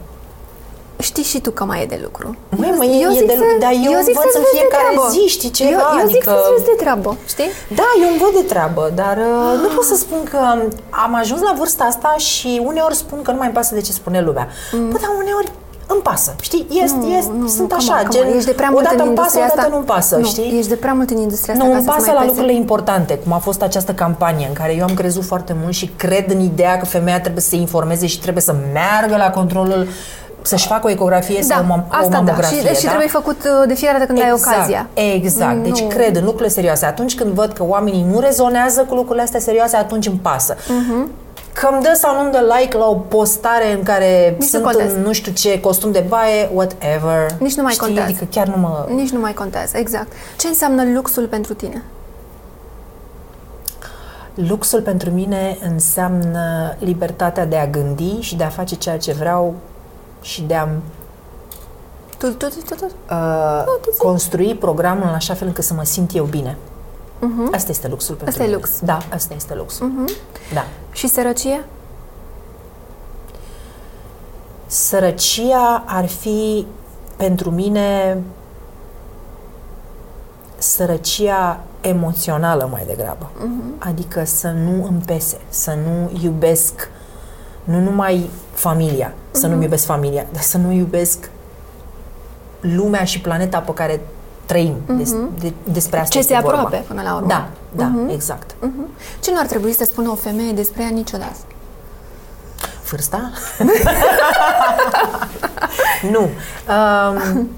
Știi 1.02 1.22
și 1.32 1.38
tu 1.40 1.50
că 1.50 1.64
mai 1.64 1.82
e 1.82 1.86
de 1.94 1.98
lucru. 2.02 2.36
Măi, 2.60 2.74
mă, 2.78 2.84
e- 2.84 3.04
e 3.04 3.08
zic 3.18 3.26
de 3.32 3.36
lucru, 3.40 3.56
dar 3.64 3.72
eu 3.88 3.98
zic 4.08 4.14
învăț 4.16 4.32
să-ți 4.32 4.36
în 4.36 4.42
vezi 4.44 4.52
de 4.52 4.58
fiecare 4.58 4.88
treabă. 4.92 5.08
zi, 5.14 5.22
știi 5.36 5.50
ceva, 5.50 5.70
Eu, 5.70 5.98
eu 6.00 6.06
zic 6.06 6.16
adică- 6.16 6.30
să-ți 6.36 6.52
vezi 6.54 6.64
de 6.72 6.76
treabă, 6.82 7.10
știi? 7.32 7.50
Da, 7.80 7.88
eu 8.02 8.08
îmi 8.12 8.20
văd 8.24 8.32
de 8.40 8.44
treabă, 8.52 8.82
dar 9.02 9.16
uh, 9.30 9.50
nu 9.62 9.68
pot 9.76 9.84
să 9.92 9.96
spun 10.04 10.20
că 10.32 10.40
am 11.04 11.12
ajuns 11.22 11.40
la 11.48 11.52
vârsta 11.60 11.84
asta 11.92 12.10
și 12.30 12.50
uneori 12.70 12.94
spun 13.04 13.18
că 13.22 13.30
nu 13.30 13.36
mai 13.40 13.46
îmi 13.50 13.56
pasă 13.58 13.74
de 13.74 13.80
ce 13.86 13.92
spune 14.00 14.20
lumea. 14.28 14.46
Mm. 14.72 14.88
Bă, 14.92 14.98
dar 15.04 15.10
uneori 15.22 15.50
îmi 15.94 16.00
pasă, 16.10 16.34
știi? 16.40 16.66
Este, 16.84 16.96
Nu, 16.96 17.08
este, 17.18 17.32
nu, 17.38 17.46
sunt 17.46 17.70
nu, 17.70 17.76
așa, 17.76 17.92
come 17.94 18.00
on, 18.02 18.06
come 18.06 18.18
gen, 18.18 18.26
on. 18.30 18.36
Ești 18.36 18.48
de 18.50 18.56
prea 18.60 18.70
mult 18.70 18.80
odată 18.84 19.02
în 19.02 19.08
îmi 19.08 19.16
pasă, 19.16 19.38
industria 19.38 19.44
odată 19.44 19.60
asta. 19.60 19.72
nu-mi 19.74 19.84
pasă, 19.94 20.16
nu, 20.16 20.26
știi? 20.26 20.56
ești 20.58 20.68
de 20.68 20.74
prea 20.84 20.92
mult 20.92 21.10
în 21.10 21.16
industria 21.26 21.52
asta 21.54 21.66
Nu, 21.66 21.70
ca 21.72 21.76
îmi 21.78 21.86
să-ți 21.86 21.96
pasă 21.96 22.06
mai 22.10 22.14
la 22.14 22.20
pese. 22.20 22.32
lucrurile 22.32 22.58
importante, 22.64 23.12
cum 23.22 23.32
a 23.32 23.38
fost 23.38 23.62
această 23.62 23.92
campanie 23.92 24.46
în 24.46 24.52
care 24.52 24.74
eu 24.78 24.84
am 24.88 24.94
crezut 24.94 25.24
foarte 25.24 25.56
mult 25.62 25.74
și 25.74 25.86
cred 25.96 26.30
în 26.30 26.40
ideea 26.40 26.76
că 26.78 26.84
femeia 26.84 27.20
trebuie 27.20 27.42
să 27.42 27.48
se 27.48 27.56
informeze 27.56 28.06
și 28.06 28.20
trebuie 28.20 28.42
să 28.42 28.54
meargă 28.72 29.16
la 29.16 29.30
controlul 29.30 29.86
să-și 30.42 30.66
facă 30.66 30.86
o 30.86 30.90
ecografie 30.90 31.42
sau 31.42 31.58
o, 31.62 31.66
Da, 31.66 31.74
mam- 31.74 31.88
o 31.88 31.94
asta 31.94 32.08
da. 32.08 32.16
mamografie. 32.16 32.58
Și, 32.68 32.74
și 32.74 32.82
da? 32.82 32.88
trebuie 32.88 33.08
făcut 33.08 33.36
uh, 33.44 33.66
de 33.68 33.74
fiecare 33.74 33.98
dată 33.98 34.12
când 34.12 34.24
ai 34.24 34.32
ocazia. 34.32 34.86
Exact. 34.94 35.62
Deci 35.62 35.80
Nu. 35.80 35.86
cred 35.86 36.16
în 36.16 36.22
lucrurile 36.24 36.48
serioase. 36.48 36.86
Atunci 36.86 37.14
când 37.14 37.30
văd 37.32 37.52
că 37.52 37.64
oamenii 37.64 38.06
nu 38.12 38.20
rezonează 38.20 38.80
cu 38.88 38.94
lucrurile 38.94 39.22
astea 39.22 39.40
serioase, 39.40 39.76
atunci 39.76 40.06
îmi 40.06 40.18
pasă. 40.22 40.56
Mhm. 40.68 41.10
Că 41.52 41.68
îmi 41.72 41.82
dă 41.82 41.90
sau 41.94 42.16
nu-mi 42.16 42.32
dă 42.32 42.42
like 42.58 42.76
la 42.76 42.86
o 42.88 42.94
postare 42.94 43.72
în 43.72 43.82
care 43.82 44.28
Nici 44.30 44.38
nu 44.40 44.46
sunt 44.46 44.62
contează. 44.62 44.94
în 44.94 45.02
nu 45.02 45.12
știu 45.12 45.32
ce 45.32 45.60
costum 45.60 45.92
de 45.92 46.04
baie, 46.08 46.50
whatever. 46.54 47.30
Nici 47.38 47.54
nu 47.54 47.62
mai 47.62 47.72
Știi? 47.72 47.84
contează. 47.86 48.08
Adică 48.10 48.26
chiar 48.30 48.46
nu 48.46 48.56
mă... 48.60 48.86
Nici 48.94 49.10
nu 49.10 49.20
mai 49.20 49.32
contează, 49.32 49.76
exact. 49.76 50.12
Ce 50.38 50.46
înseamnă 50.48 50.82
luxul 50.94 51.26
pentru 51.26 51.54
tine? 51.54 51.82
Luxul 54.34 54.80
pentru 54.80 55.10
mine 55.10 55.58
înseamnă 55.72 56.74
libertatea 56.78 57.46
de 57.46 57.56
a 57.56 57.66
gândi 57.66 58.16
și 58.20 58.36
de 58.36 58.44
a 58.44 58.48
face 58.48 58.74
ceea 58.74 58.98
ce 58.98 59.12
vreau 59.12 59.54
și 60.22 60.42
de 60.42 60.54
a 60.54 60.68
Tu, 62.18 62.28
tu, 62.28 62.46
tu, 62.48 62.60
tu, 62.68 62.74
tu. 62.74 62.90
uh, 63.10 63.64
construi 63.98 64.54
programul 64.54 65.02
în 65.08 65.14
așa 65.14 65.34
fel 65.34 65.46
încât 65.46 65.64
să 65.64 65.74
mă 65.74 65.84
simt 65.84 66.14
eu 66.14 66.24
bine. 66.24 66.56
Uh-huh. 67.18 67.54
Asta 67.54 67.70
este 67.70 67.88
luxul 67.88 68.14
pentru 68.14 68.28
Asta 68.30 68.42
e 68.42 68.46
mine. 68.46 68.56
lux. 68.58 68.80
Da, 68.80 68.98
asta 69.12 69.34
este 69.34 69.54
luxul. 69.54 69.90
Uh-huh. 69.90 70.22
Da. 70.54 70.64
Și 70.92 71.08
sărăcie? 71.08 71.64
Sărăcia 74.66 75.82
ar 75.86 76.06
fi 76.06 76.66
pentru 77.16 77.50
mine 77.50 78.18
sărăcia 80.58 81.60
emoțională 81.80 82.68
mai 82.70 82.84
degrabă. 82.86 83.30
Uh-huh. 83.30 83.78
Adică 83.78 84.24
să 84.24 84.48
nu 84.48 84.84
îmi 84.84 85.02
pese, 85.06 85.40
să 85.48 85.74
nu 85.84 86.18
iubesc 86.22 86.88
nu 87.64 87.80
numai 87.80 88.30
familia, 88.52 89.10
uh-huh. 89.10 89.32
să 89.32 89.46
nu-mi 89.46 89.62
iubesc 89.62 89.84
familia, 89.84 90.26
dar 90.32 90.42
să 90.42 90.58
nu 90.58 90.72
iubesc 90.72 91.30
lumea 92.60 93.04
și 93.04 93.20
planeta 93.20 93.58
pe 93.58 93.72
care 93.72 94.00
trăim. 94.46 94.74
Uh-huh. 94.74 94.96
Des, 94.96 95.14
de, 95.38 95.52
despre 95.64 95.98
asta 95.98 96.10
Ce 96.10 96.18
este 96.18 96.34
se 96.34 96.40
vorba. 96.40 96.58
aproape 96.58 96.84
până 96.86 97.02
la 97.02 97.14
urmă. 97.14 97.26
Da, 97.26 97.48
da, 97.72 97.92
uh-huh. 97.92 98.12
exact. 98.12 98.52
Uh-huh. 98.52 99.20
Ce 99.20 99.30
nu 99.30 99.38
ar 99.38 99.46
trebui 99.46 99.72
să 99.72 99.84
spună 99.84 100.10
o 100.10 100.14
femeie 100.14 100.52
despre 100.52 100.82
ea 100.82 100.88
niciodată? 100.88 101.36
Vârsta? 102.90 103.30
nu. 106.12 106.20
Um, 106.20 107.48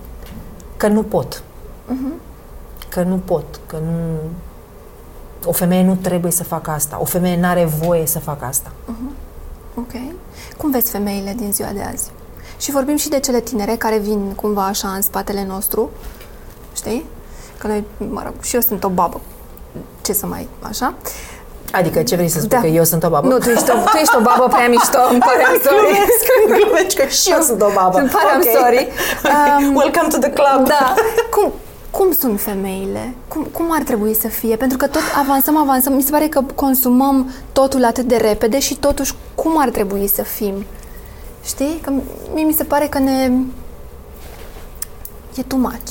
că 0.77 0.87
nu 0.87 1.03
pot. 1.03 1.43
Uh-huh. 1.43 2.23
Că 2.89 3.03
nu 3.03 3.17
pot. 3.17 3.45
Că 3.67 3.77
nu... 3.77 4.19
O 5.45 5.53
femeie 5.53 5.83
nu 5.83 5.95
trebuie 5.95 6.33
să 6.33 6.45
facă 6.45 6.71
asta. 6.71 6.99
O 7.01 7.05
femeie 7.05 7.37
nu 7.37 7.47
are 7.47 7.65
voie 7.65 8.07
să 8.07 8.19
facă 8.19 8.45
asta. 8.45 8.71
Uh-huh. 8.71 9.24
Ok. 9.75 9.93
Cum 10.57 10.71
vezi 10.71 10.91
femeile 10.91 11.35
din 11.37 11.53
ziua 11.53 11.69
de 11.75 11.83
azi? 11.93 12.11
Și 12.59 12.71
vorbim 12.71 12.97
și 12.97 13.09
de 13.09 13.21
cele 13.21 13.41
tinere 13.41 13.77
care 13.77 13.99
vin 13.99 14.33
cumva 14.33 14.67
așa 14.67 14.89
în 14.89 15.03
spatele 15.03 15.45
nostru. 15.49 15.91
Știi? 16.77 17.05
Că 17.59 17.67
noi, 17.67 17.85
mă 17.97 18.23
rog, 18.25 18.35
și 18.43 18.55
eu 18.55 18.61
sunt 18.61 18.85
o 18.85 18.89
babă. 18.89 19.21
Ce 20.03 20.13
să 20.13 20.27
mai, 20.27 20.49
așa? 20.61 20.95
Adică 21.73 22.03
ce 22.03 22.15
vrei 22.15 22.29
să 22.29 22.39
spui? 22.39 22.49
Da. 22.49 22.61
Că 22.61 22.67
eu 22.67 22.85
sunt 22.85 23.03
o 23.05 23.09
babă? 23.09 23.29
Nu, 23.29 23.39
tu 23.39 23.49
ești 23.49 23.71
o, 23.71 23.75
tu 23.75 23.97
ești 23.97 24.17
o 24.17 24.21
babă 24.21 24.47
prea 24.55 24.69
mișto, 24.69 24.99
îmi 25.11 25.21
pare 25.21 25.43
I'm 25.49 25.63
sorry. 25.63 25.87
Glumesc, 25.87 26.25
glumesc 26.59 26.97
că 26.97 27.07
și 27.07 27.31
eu 27.31 27.41
sunt 27.49 27.63
o 27.63 27.71
babă. 27.75 27.99
Îmi 27.99 28.09
pare 28.09 28.31
okay. 28.37 28.55
sorry. 28.59 28.89
Um, 29.35 29.75
Welcome 29.75 30.09
to 30.09 30.19
the 30.19 30.31
club. 30.39 30.67
Da. 30.69 30.95
Cum, 31.35 31.53
cum 31.97 32.13
sunt 32.13 32.41
femeile? 32.41 33.15
Cum, 33.29 33.43
cum 33.43 33.73
ar 33.73 33.83
trebui 33.83 34.15
să 34.15 34.29
fie? 34.29 34.57
Pentru 34.57 34.77
că 34.77 34.87
tot 34.87 35.03
avansăm, 35.17 35.57
avansăm. 35.57 35.93
Mi 35.93 36.03
se 36.03 36.11
pare 36.11 36.29
că 36.29 36.43
consumăm 36.55 37.31
totul 37.53 37.85
atât 37.85 38.05
de 38.05 38.17
repede 38.17 38.59
și 38.59 38.75
totuși 38.75 39.15
cum 39.35 39.61
ar 39.61 39.71
trebui 39.71 40.07
să 40.07 40.23
fim? 40.23 40.65
Știi? 41.45 41.79
Că 41.83 41.93
mie 42.35 42.45
mi 42.45 42.53
se 42.53 42.65
pare 42.65 42.87
că 42.87 42.99
ne... 42.99 43.33
E 45.37 45.43
too 45.43 45.59
much. 45.59 45.91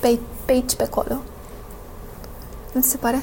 Pe, 0.00 0.18
pe 0.44 0.52
aici, 0.52 0.74
pe 0.74 0.82
acolo. 0.82 1.14
Nu 2.72 2.80
ți 2.80 2.88
se 2.88 2.96
pare? 2.96 3.22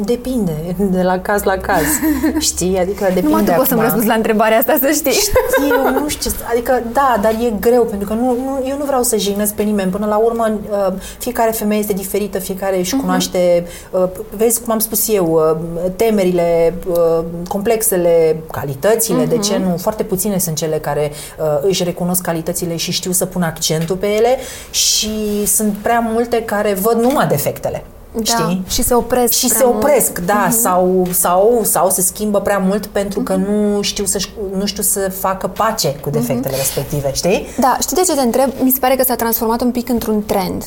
Depinde, 0.00 0.76
de 0.90 1.02
la 1.02 1.18
caz 1.18 1.42
la 1.42 1.56
caz. 1.56 1.84
Știi? 2.38 2.78
Adică 2.78 3.04
depinde 3.04 3.20
Numai 3.20 3.44
tu 3.44 3.50
acum. 3.50 3.56
poți 3.56 3.68
să-mi 3.68 3.80
răspunzi 3.80 4.06
la 4.06 4.14
întrebarea 4.14 4.58
asta, 4.58 4.76
să 4.80 4.90
știi. 4.94 5.12
Știu, 5.12 6.00
nu 6.00 6.08
știu. 6.08 6.30
Adică, 6.50 6.82
da, 6.92 7.18
dar 7.22 7.32
e 7.32 7.52
greu, 7.60 7.84
pentru 7.84 8.08
că 8.08 8.14
nu, 8.14 8.24
nu, 8.24 8.64
eu 8.68 8.76
nu 8.76 8.84
vreau 8.84 9.02
să 9.02 9.16
jignesc 9.16 9.54
pe 9.54 9.62
nimeni. 9.62 9.90
Până 9.90 10.06
la 10.06 10.16
urmă, 10.16 10.58
uh, 10.70 10.92
fiecare 11.18 11.50
femeie 11.50 11.80
este 11.80 11.92
diferită, 11.92 12.38
fiecare 12.38 12.78
își 12.78 12.96
cunoaște, 12.96 13.66
uh, 13.90 14.02
vezi 14.36 14.60
cum 14.60 14.72
am 14.72 14.78
spus 14.78 15.08
eu, 15.08 15.26
uh, 15.32 15.90
temerile, 15.96 16.74
uh, 16.88 17.24
complexele, 17.48 18.36
calitățile, 18.52 19.24
de 19.24 19.38
ce 19.38 19.56
nu? 19.58 19.76
Foarte 19.76 20.02
puține 20.02 20.38
sunt 20.38 20.56
cele 20.56 20.76
care 20.76 21.10
uh, 21.38 21.44
își 21.62 21.84
recunosc 21.84 22.22
calitățile 22.22 22.76
și 22.76 22.92
știu 22.92 23.12
să 23.12 23.26
pun 23.26 23.42
accentul 23.42 23.96
pe 23.96 24.06
ele 24.06 24.36
și 24.70 25.46
sunt 25.46 25.72
prea 25.82 26.10
multe 26.12 26.42
care 26.42 26.74
văd 26.74 27.00
numai 27.00 27.26
defectele. 27.26 27.84
Da, 28.14 28.22
Știi? 28.24 28.62
și 28.68 28.82
se 28.82 28.94
opresc 28.94 29.32
Și 29.32 29.46
prea 29.46 29.58
se 29.58 29.64
mult. 29.64 29.76
opresc, 29.82 30.18
da, 30.18 30.48
sau, 30.50 31.06
sau, 31.10 31.60
sau 31.62 31.90
se 31.90 32.00
schimbă 32.02 32.40
prea 32.40 32.58
mult 32.58 32.86
pentru 32.86 33.20
că 33.20 33.34
nu 33.34 33.82
știu 33.82 34.04
să, 34.04 34.18
nu 34.56 34.66
știu 34.66 34.82
să 34.82 35.10
facă 35.18 35.46
pace 35.48 35.94
cu 36.00 36.10
defectele 36.10 36.56
respective, 36.56 37.12
știi? 37.14 37.46
Da, 37.58 37.76
știi 37.80 37.96
de 37.96 38.02
ce 38.02 38.14
te 38.14 38.20
întreb? 38.20 38.50
Mi 38.62 38.70
se 38.70 38.78
pare 38.78 38.96
că 38.96 39.02
s-a 39.04 39.14
transformat 39.16 39.60
un 39.60 39.70
pic 39.70 39.88
într-un 39.88 40.22
trend. 40.26 40.64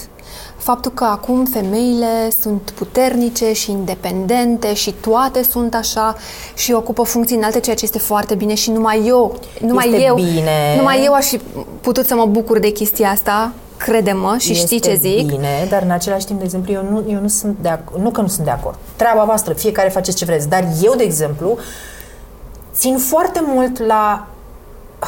Faptul 0.57 0.91
că 0.91 1.03
acum 1.03 1.45
femeile 1.45 2.29
sunt 2.41 2.73
puternice 2.75 3.53
și 3.53 3.71
independente 3.71 4.73
și 4.73 4.91
toate 5.01 5.43
sunt 5.43 5.75
așa 5.75 6.15
și 6.55 6.71
ocupă 6.71 7.03
funcții 7.03 7.35
înalte, 7.35 7.59
ceea 7.59 7.75
ce 7.75 7.83
este 7.85 7.99
foarte 7.99 8.35
bine 8.35 8.53
și 8.53 8.71
numai 8.71 9.03
eu, 9.07 9.35
numai 9.61 9.85
Este 9.89 10.01
eu, 10.03 10.15
bine. 10.15 10.73
numai 10.77 11.01
eu 11.05 11.13
aș 11.13 11.25
fi 11.25 11.39
putut 11.81 12.05
să 12.05 12.15
mă 12.15 12.25
bucur 12.25 12.59
de 12.59 12.69
chestia 12.69 13.09
asta, 13.09 13.51
crede-mă 13.85 14.35
și 14.37 14.53
știi 14.53 14.75
Este 14.75 14.89
ce 14.89 14.95
zic. 14.95 15.27
bine, 15.27 15.67
dar 15.69 15.81
în 15.81 15.91
același 15.91 16.25
timp, 16.25 16.37
de 16.39 16.45
exemplu, 16.45 16.73
eu 16.73 16.83
nu, 16.89 17.03
eu 17.07 17.19
nu 17.21 17.27
sunt 17.27 17.55
de 17.61 17.69
acord, 17.69 18.01
nu 18.01 18.09
că 18.09 18.21
nu 18.21 18.27
sunt 18.27 18.45
de 18.45 18.51
acord. 18.51 18.77
Treaba 18.95 19.23
voastră, 19.23 19.53
fiecare 19.53 19.89
faceți 19.89 20.17
ce 20.17 20.25
vreți, 20.25 20.49
dar 20.49 20.63
eu, 20.83 20.95
de 20.95 21.03
exemplu, 21.03 21.57
țin 22.73 22.97
foarte 22.97 23.41
mult 23.45 23.85
la 23.85 24.27
uh, 25.01 25.07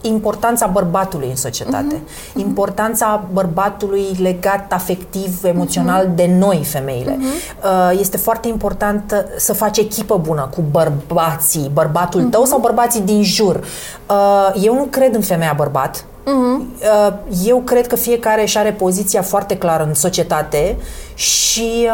importanța 0.00 0.66
bărbatului 0.66 1.28
în 1.28 1.36
societate, 1.36 1.94
uh-huh. 1.94 2.36
importanța 2.36 3.24
bărbatului 3.32 4.16
legat 4.20 4.72
afectiv, 4.72 5.44
emoțional 5.44 6.06
uh-huh. 6.06 6.14
de 6.14 6.30
noi, 6.38 6.64
femeile. 6.64 7.18
Uh-huh. 7.18 7.98
Este 8.00 8.16
foarte 8.16 8.48
important 8.48 9.12
uh, 9.12 9.34
să 9.36 9.52
faci 9.52 9.78
echipă 9.78 10.16
bună 10.16 10.48
cu 10.54 10.64
bărbații, 10.70 11.70
bărbatul 11.72 12.26
uh-huh. 12.26 12.30
tău 12.30 12.44
sau 12.44 12.58
bărbații 12.58 13.00
din 13.00 13.22
jur. 13.22 13.64
Uh, 14.10 14.62
Eu 14.62 14.74
nu 14.74 14.86
cred 14.90 15.14
în 15.14 15.22
femeia 15.22 15.54
bărbat. 15.56 16.04
Uh, 16.32 17.12
Eu 17.46 17.58
cred 17.60 17.86
că 17.86 17.96
fiecare 17.96 18.42
își 18.42 18.58
are 18.58 18.72
poziția 18.72 19.22
foarte 19.22 19.56
clară 19.56 19.84
în 19.88 19.94
societate 19.94 20.76
și, 21.14 21.88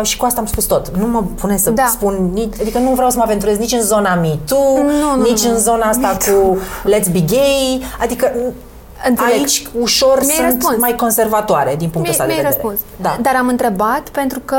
uh, 0.00 0.06
și 0.06 0.16
cu 0.16 0.24
asta 0.24 0.40
am 0.40 0.46
spus 0.46 0.64
tot. 0.64 0.96
Nu 0.96 1.06
mă 1.06 1.22
pune 1.40 1.56
să 1.56 1.70
Da. 1.70 1.86
spun, 1.90 2.30
nici, 2.32 2.52
adică 2.60 2.78
nu 2.78 2.90
vreau 2.90 3.10
să 3.10 3.16
mă 3.16 3.22
aventurez 3.22 3.58
nici 3.58 3.72
în 3.72 3.82
zona 3.82 4.14
Me 4.14 4.38
Too, 4.46 4.82
Nu, 4.82 5.16
nu, 5.16 5.22
nici 5.22 5.44
nu. 5.44 5.50
în 5.50 5.58
zona 5.58 5.86
asta 5.86 6.16
cu 6.26 6.58
Let's 6.90 7.12
Be 7.12 7.20
Gay, 7.28 7.82
adică 8.00 8.32
Înțeleg. 9.08 9.32
aici 9.32 9.66
ușor 9.80 10.18
Mi-ai 10.20 10.34
sunt 10.34 10.46
răspuns. 10.52 10.78
mai 10.80 10.94
conservatoare 10.94 11.74
din 11.78 11.88
punctul 11.88 12.02
Mi- 12.02 12.10
ăsta 12.10 12.24
de 12.26 12.32
Mi-ai 12.32 12.42
vedere. 12.42 12.60
răspuns. 12.62 12.78
Da. 13.00 13.18
Dar 13.22 13.34
am 13.38 13.48
întrebat 13.48 14.08
pentru 14.08 14.40
că 14.44 14.56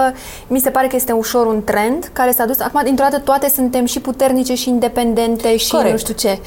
mi 0.48 0.60
se 0.60 0.70
pare 0.70 0.88
că 0.88 0.96
este 0.96 1.12
ușor 1.12 1.46
un 1.46 1.64
trend 1.64 2.10
care 2.14 2.32
s-a 2.32 2.46
dus. 2.46 2.60
Acum, 2.60 2.82
dintr-o 2.84 3.06
dată, 3.10 3.22
toate 3.24 3.50
suntem 3.56 3.86
și 3.86 4.00
puternice 4.00 4.56
și 4.56 4.70
independente 4.70 5.58
și 5.58 5.70
Corect. 5.70 5.92
nu 5.92 5.98
știu 5.98 6.14
ce. 6.14 6.40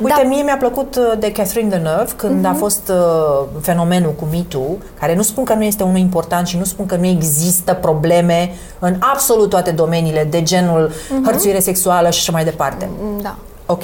Uite, 0.00 0.20
Da. 0.22 0.28
mie 0.28 0.42
mi-a 0.42 0.56
plăcut 0.56 0.96
uh, 0.96 1.12
de 1.18 1.32
Catherine 1.32 1.68
Deneuve 1.68 2.12
când 2.16 2.44
a 2.44 2.52
fost 2.52 2.88
uh, 2.88 3.46
fenomenul 3.60 4.12
cu 4.12 4.26
Me 4.30 4.42
Too, 4.48 4.76
care 4.98 5.14
nu 5.14 5.22
spun 5.22 5.44
că 5.44 5.54
nu 5.54 5.64
este 5.64 5.82
unul 5.82 5.96
important 5.98 6.46
și 6.46 6.58
nu 6.58 6.64
spun 6.64 6.86
că 6.86 6.96
nu 6.96 7.06
există 7.06 7.74
probleme 7.74 8.54
în 8.78 8.96
absolut 8.98 9.48
toate 9.50 9.70
domeniile 9.70 10.24
de 10.24 10.42
genul 10.42 10.90
hărțuire 11.24 11.60
sexuală 11.60 12.10
și 12.10 12.18
așa 12.18 12.32
mai 12.32 12.44
departe. 12.44 12.88
Da. 13.22 13.36
Ok. 13.66 13.82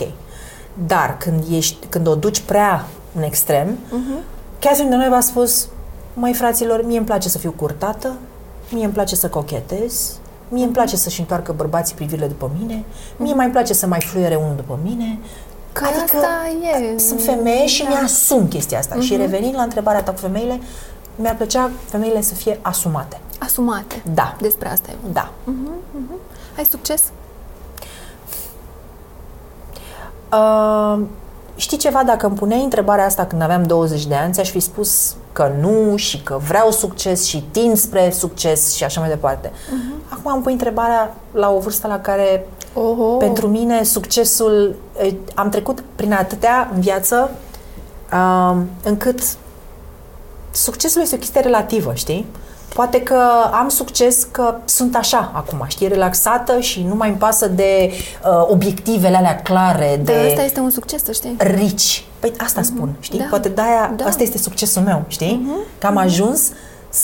Dar 0.87 1.17
când, 1.19 1.45
ești, 1.53 1.87
când 1.89 2.07
o 2.07 2.15
duci 2.15 2.41
prea 2.41 2.85
în 3.17 3.23
extrem, 3.23 3.79
Catherine 4.59 4.91
Deneuve 4.91 5.17
a 5.17 5.21
spus, 5.21 5.69
măi 6.15 6.33
fraților, 6.33 6.85
mie 6.85 6.97
îmi 6.97 7.07
place 7.07 7.29
să 7.29 7.39
fiu 7.39 7.51
curtată, 7.57 8.13
mie 8.73 8.85
îmi 8.85 8.93
place 8.93 9.15
să 9.17 9.29
cochetez, 9.29 10.19
mie 10.49 10.65
îmi 10.65 10.73
place 10.73 10.97
să-și 10.97 11.21
întoarcă 11.21 11.53
bărbații 11.57 11.95
privirile 11.95 12.27
după 12.27 12.51
mine, 12.61 12.85
mie 13.17 13.35
mai 13.35 13.45
îmi 13.45 13.55
place 13.55 13.73
să 13.73 13.87
mai 13.87 14.01
fluiere 14.01 14.35
unul 14.35 14.53
după 14.57 14.79
mine. 14.83 15.19
Că 15.79 15.85
asta 16.05 16.49
e. 16.79 16.99
Sunt 16.99 17.23
femeie 17.23 17.67
și 17.67 17.83
Da. 17.83 17.89
mi-asum 17.89 18.49
chestia 18.49 18.79
asta. 18.79 19.01
Și 19.01 19.17
revenind 19.17 19.55
la 19.55 19.62
întrebarea 19.62 20.03
ta 20.03 20.11
cu 20.11 20.19
femeile, 20.19 20.61
mi-ar 21.15 21.35
plăcea 21.37 21.71
femeile 21.89 22.21
să 22.21 22.35
fie 22.35 22.59
asumate. 22.62 23.21
Asumate. 23.39 24.03
Da. 24.15 24.37
Despre 24.41 24.69
asta 24.71 24.91
e. 24.91 24.95
Da. 25.12 25.31
Ai 26.57 26.65
succes? 26.71 27.03
Uh, 30.33 31.01
știi 31.57 31.77
ceva, 31.79 32.03
dacă 32.05 32.27
îmi 32.27 32.37
puneai 32.37 32.62
întrebarea 32.62 33.05
asta 33.05 33.27
când 33.27 33.43
aveam 33.43 33.62
20 33.62 34.07
de 34.07 34.15
ani, 34.15 34.33
ți-aș 34.33 34.51
fi 34.51 34.61
spus 34.61 35.15
că 35.33 35.53
nu 35.61 35.97
și 35.97 36.23
că 36.23 36.39
vreau 36.47 36.71
succes 36.71 37.25
și 37.25 37.45
tind 37.51 37.77
spre 37.77 38.11
succes 38.11 38.75
și 38.75 38.85
așa 38.85 39.01
mai 39.01 39.09
departe. 39.09 39.49
Uh-huh. 39.49 40.09
Acum 40.09 40.33
îmi 40.33 40.43
pui 40.43 40.53
întrebarea 40.53 41.15
la 41.33 41.51
o 41.51 41.59
vârstă 41.59 41.87
la 41.87 42.01
care 42.01 42.47
Oho. 42.77 43.17
pentru 43.17 43.49
mine 43.49 43.83
succesul, 43.83 44.75
eh, 44.99 45.15
am 45.35 45.49
trecut 45.49 45.83
prin 45.97 46.12
atâtea 46.12 46.71
în 46.75 46.81
viață 46.81 47.31
uh, 48.12 48.57
încât 48.83 49.21
succesul 50.51 51.01
este 51.03 51.15
o 51.15 51.19
chestie 51.19 51.41
relativă, 51.41 51.95
știi? 51.95 52.27
Poate 52.75 53.01
că 53.03 53.19
am 53.53 53.69
succes 53.69 54.27
că 54.31 54.55
sunt 54.65 54.97
așa 54.97 55.31
acum, 55.35 55.65
știi, 55.69 55.89
relaxată 55.89 56.61
și 56.61 56.83
nu 56.89 56.95
mai 56.95 57.09
îmi 57.09 57.17
pasă 57.19 57.47
de 57.49 57.91
uh, 57.93 58.47
obiectivele 58.51 59.17
alea 59.17 59.37
clare, 59.43 60.01
Dar 60.05 60.15
de 60.15 60.27
asta 60.29 60.43
este 60.43 60.61
un 60.61 60.71
succes, 60.71 61.05
să 61.05 61.12
știi. 61.12 61.37
rici. 61.39 62.05
Păi 62.19 62.33
asta 62.39 62.62
spun, 62.62 62.95
știi? 63.01 63.19
Da. 63.19 63.25
Poate 63.31 63.49
de-aia, 63.49 63.93
Da. 63.97 64.05
asta 64.05 64.23
este 64.23 64.39
succesul 64.39 64.83
meu, 64.83 65.05
știi? 65.07 65.51
Că 65.79 65.87
am 65.87 65.97
ajuns 65.97 66.51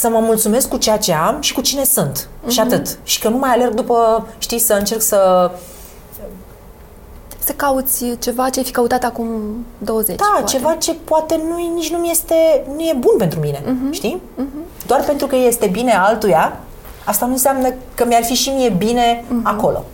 să 0.00 0.08
mă 0.08 0.18
mulțumesc 0.18 0.68
cu 0.68 0.76
ceea 0.76 0.98
ce 0.98 1.12
am 1.12 1.40
și 1.40 1.52
cu 1.54 1.60
cine 1.60 1.84
sunt. 1.84 2.28
Și 2.48 2.60
atât. 2.60 2.98
Și 3.02 3.20
că 3.20 3.28
nu 3.28 3.36
mai 3.38 3.50
alerg 3.50 3.74
după, 3.74 4.26
știi, 4.38 4.58
să 4.58 4.72
încerc 4.74 5.00
să... 5.02 5.50
Să 7.44 7.52
cauți 7.52 8.04
ceva 8.18 8.48
ce 8.48 8.58
ai 8.58 8.64
fi 8.64 8.70
căutat 8.72 9.04
acum 9.04 9.26
20, 9.78 10.16
Da, 10.16 10.24
poate. 10.32 10.44
ceva 10.56 10.74
ce 10.74 10.94
poate 11.04 11.40
nu, 11.48 11.74
nici 11.74 11.90
nu 11.90 11.98
mi 11.98 12.10
este, 12.10 12.34
nu 12.76 12.80
e 12.80 12.94
bun 12.98 13.14
pentru 13.18 13.40
mine, 13.40 13.62
știi? 13.90 14.22
Doar 14.86 15.00
pentru 15.04 15.26
că 15.26 15.36
este 15.36 15.66
bine 15.66 15.92
altuia, 15.96 16.56
asta 17.04 17.26
nu 17.26 17.32
înseamnă 17.32 17.68
că 17.94 18.04
mi-ar 18.06 18.22
fi 18.24 18.34
și 18.34 18.50
mie 18.50 18.68
bine 18.68 19.24
Mhm. 19.28 19.46
acolo. 19.46 19.84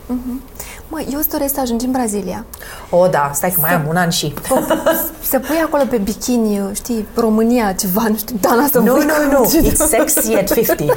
Mă, 0.90 1.04
eu 1.12 1.18
îți 1.18 1.28
doresc 1.28 1.54
să 1.54 1.60
ajungi 1.60 1.84
în 1.84 1.90
Brazilia. 1.90 2.44
O, 2.90 3.06
da, 3.06 3.30
stai 3.34 3.50
că 3.50 3.60
mai 3.60 3.74
am 3.74 3.84
un 3.88 3.96
an 3.96 4.08
și... 4.10 4.34
Să 5.30 5.38
pui 5.38 5.56
acolo 5.64 5.82
pe 5.90 5.96
bikini, 5.98 6.70
știi, 6.74 7.06
România, 7.14 7.72
ceva, 7.72 8.04
nu 8.08 8.16
știu, 8.16 8.36
Dana 8.40 8.66
să 8.72 8.78
Nu, 8.78 8.92
pui 8.94 9.04
nu, 9.04 9.12
cu- 9.42 9.56
nu, 9.60 9.70
it's 9.70 9.76
sexy 9.88 10.34
at 10.34 10.52
50. 10.52 10.80
Uh, 10.80 10.94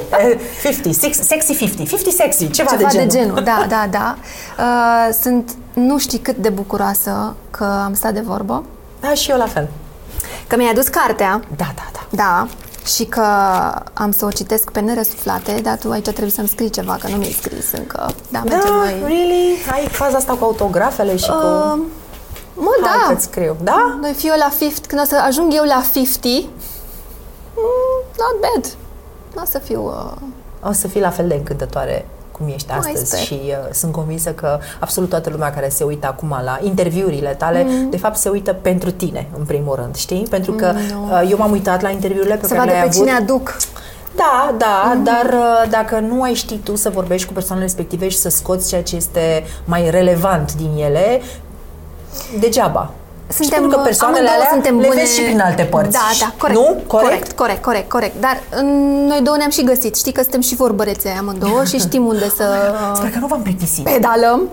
50, 0.62 0.94
six, 0.94 1.18
sexy 1.18 1.52
50, 1.54 1.88
50 1.88 2.12
sexy, 2.14 2.50
ceva, 2.50 2.70
Ceva 2.70 2.82
de 2.82 2.96
genul. 2.96 3.08
de 3.08 3.16
genul, 3.18 3.42
da, 3.44 3.66
da, 3.68 3.86
da. 3.90 4.16
Uh, 4.58 5.14
sunt, 5.22 5.50
nu 5.72 5.98
știi 5.98 6.18
cât 6.18 6.36
de 6.36 6.48
bucuroasă 6.48 7.34
că 7.50 7.64
am 7.84 7.94
stat 7.94 8.12
de 8.12 8.20
vorbă, 8.20 8.64
Da, 9.00 9.14
și 9.14 9.30
eu 9.30 9.36
la 9.36 9.46
fel. 9.46 9.68
că 10.46 10.56
mi-ai 10.56 10.70
adus 10.70 10.88
cartea, 10.88 11.40
Da, 11.56 11.66
da, 11.74 11.82
da. 11.92 12.00
da, 12.10 12.46
și 12.84 13.04
că 13.04 13.22
am 13.92 14.10
să 14.10 14.24
o 14.24 14.30
citesc 14.30 14.70
pe 14.70 14.80
nerăsuflate, 14.80 15.60
dar 15.62 15.78
tu 15.78 15.90
aici 15.90 16.02
trebuie 16.04 16.30
să-mi 16.30 16.48
scrii 16.48 16.70
ceva, 16.70 16.96
că 17.00 17.08
nu 17.08 17.16
mi-ai 17.16 17.36
scris 17.40 17.72
încă. 17.72 17.96
Da, 18.28 18.38
Da, 18.44 18.54
mergem 18.54 18.74
noi. 18.74 18.98
really? 19.00 19.56
Ai 19.72 19.88
faza 19.88 20.16
asta 20.16 20.32
cu 20.34 20.44
autografele 20.44 21.16
și 21.16 21.26
cu... 21.28 21.34
Uh, 21.46 21.78
mă, 22.54 22.70
Hai 22.82 22.98
da. 23.06 23.12
că-ți 23.12 23.24
scriu. 23.24 23.56
Da? 23.62 23.98
Noi 24.00 24.12
fiu 24.12 24.32
la 24.38 24.48
50, 24.58 24.84
când 24.86 25.00
o 25.00 25.04
să 25.04 25.16
ajung 25.26 25.52
eu 25.54 25.64
la 25.64 25.82
50, 25.92 26.32
mm, 27.54 28.04
not 28.18 28.40
bad. 28.40 28.72
Nu 29.34 29.42
o 29.42 29.46
să 29.50 29.58
fiu... 29.58 29.84
Uh, 29.86 30.68
O 30.68 30.72
să 30.72 30.88
fii 30.88 31.00
la 31.00 31.10
fel 31.10 31.28
de 31.28 31.34
încântătoare 31.34 32.06
cum 32.42 32.52
ești 32.54 32.68
Mai 32.68 32.78
astăzi 32.78 33.06
sper. 33.06 33.18
și 33.18 33.40
uh, 33.44 33.54
sunt 33.72 33.92
convinsă 33.92 34.30
că 34.30 34.58
absolut 34.78 35.08
toată 35.08 35.30
lumea 35.30 35.50
care 35.52 35.68
se 35.68 35.84
uită 35.84 36.06
acum 36.06 36.28
la 36.44 36.58
interviurile 36.62 37.28
tale, 37.38 37.62
Mm. 37.68 37.90
de 37.90 37.96
fapt 37.96 38.16
se 38.16 38.28
uită 38.28 38.52
pentru 38.52 38.90
tine, 38.90 39.26
în 39.38 39.44
primul 39.44 39.74
rând, 39.74 39.94
știi? 39.96 40.26
Pentru 40.30 40.52
că 40.52 40.72
nu. 40.92 41.04
uh, 41.04 41.28
eu 41.30 41.36
m-am 41.38 41.50
uitat 41.50 41.82
la 41.82 41.88
interviurile 41.90 42.34
pe 42.34 42.46
să 42.46 42.54
care 42.54 42.58
vadă 42.58 42.70
le-ai 42.70 42.82
pe 42.82 42.88
avut. 42.88 43.00
cine 43.06 43.16
aduc. 43.16 43.56
Da, 44.16 44.54
da, 44.58 44.96
dar 45.02 45.32
uh, 45.32 45.70
dacă 45.70 45.98
nu 45.98 46.22
ai 46.22 46.34
ști 46.34 46.56
tu 46.58 46.76
să 46.76 46.90
vorbești 46.90 47.26
cu 47.26 47.32
persoanele 47.32 47.66
respective 47.66 48.08
și 48.08 48.16
să 48.18 48.28
scoți 48.28 48.68
ceea 48.68 48.82
ce 48.82 48.96
este 48.96 49.44
mai 49.64 49.90
relevant 49.90 50.54
din 50.54 50.70
ele, 50.76 51.20
degeaba. 52.40 52.90
Suntem, 53.32 53.44
și 53.44 53.50
pentru 53.60 53.76
că 53.78 53.82
persoanele 53.84 54.18
amândouă 54.18 54.36
alea 54.38 54.52
suntem 54.52 54.78
le 54.80 54.86
bune... 54.86 55.00
vezi 55.00 55.14
și 55.18 55.22
prin 55.22 55.40
alte 55.40 55.62
părți. 55.62 55.90
Da, 55.92 56.08
da, 56.20 56.34
corect. 56.38 56.58
Nu? 56.58 56.64
Corect? 56.64 56.86
Corect, 56.86 57.32
corect, 57.36 57.62
corect, 57.62 57.90
corect. 57.90 58.20
Dar 58.20 58.42
mm, 58.62 59.06
noi 59.06 59.20
două 59.22 59.36
ne-am 59.36 59.50
și 59.50 59.64
găsit. 59.64 59.96
Știi 59.96 60.12
că 60.12 60.20
suntem 60.22 60.40
și 60.40 60.54
vorbărețe 60.54 61.08
amândouă 61.18 61.64
și 61.64 61.78
știm 61.78 62.06
unde 62.06 62.28
să 62.36 62.44
Sper 62.96 63.10
că 63.10 63.18
nu 63.18 63.26
v-am 63.26 63.42
plictisit. 63.42 63.84
pedalăm. 63.84 64.48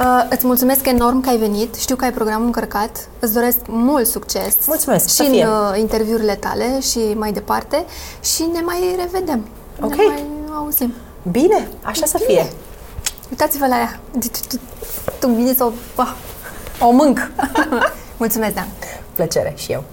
Uh, 0.00 0.26
îți 0.30 0.46
mulțumesc 0.46 0.86
enorm 0.86 1.20
că 1.20 1.28
ai 1.28 1.36
venit. 1.36 1.74
Știu 1.74 1.96
că 1.96 2.04
ai 2.04 2.12
programul 2.12 2.44
încărcat. 2.46 3.08
Îți 3.18 3.32
doresc 3.32 3.56
mult 3.66 4.06
succes. 4.06 4.56
Mulțumesc, 4.66 5.08
Și 5.08 5.14
să 5.14 5.22
în 5.22 5.28
fie. 5.30 5.46
uh, 5.46 5.78
interviurile 5.78 6.34
tale 6.34 6.80
și 6.80 6.98
mai 7.14 7.32
departe. 7.32 7.84
Și 8.20 8.44
ne 8.52 8.60
mai 8.64 8.96
revedem. 8.98 9.46
Ok. 9.80 9.94
Ne 9.94 10.04
mai 10.06 10.24
auzim. 10.56 10.94
Bine, 11.30 11.68
așa 11.82 12.06
să 12.06 12.18
fie. 12.26 12.46
Uitați-vă 13.30 13.66
la 13.66 13.76
ea. 13.76 14.00
Tu 15.18 15.28
vine 15.28 15.54
să 15.56 15.64
o... 15.64 15.70
ah, 15.96 16.12
O 16.80 16.90
mânc. 16.90 17.30
Mulțumesc, 18.18 18.54
Dan. 18.54 18.68
Plăcere 19.14 19.52
și 19.56 19.72
eu. 19.72 19.84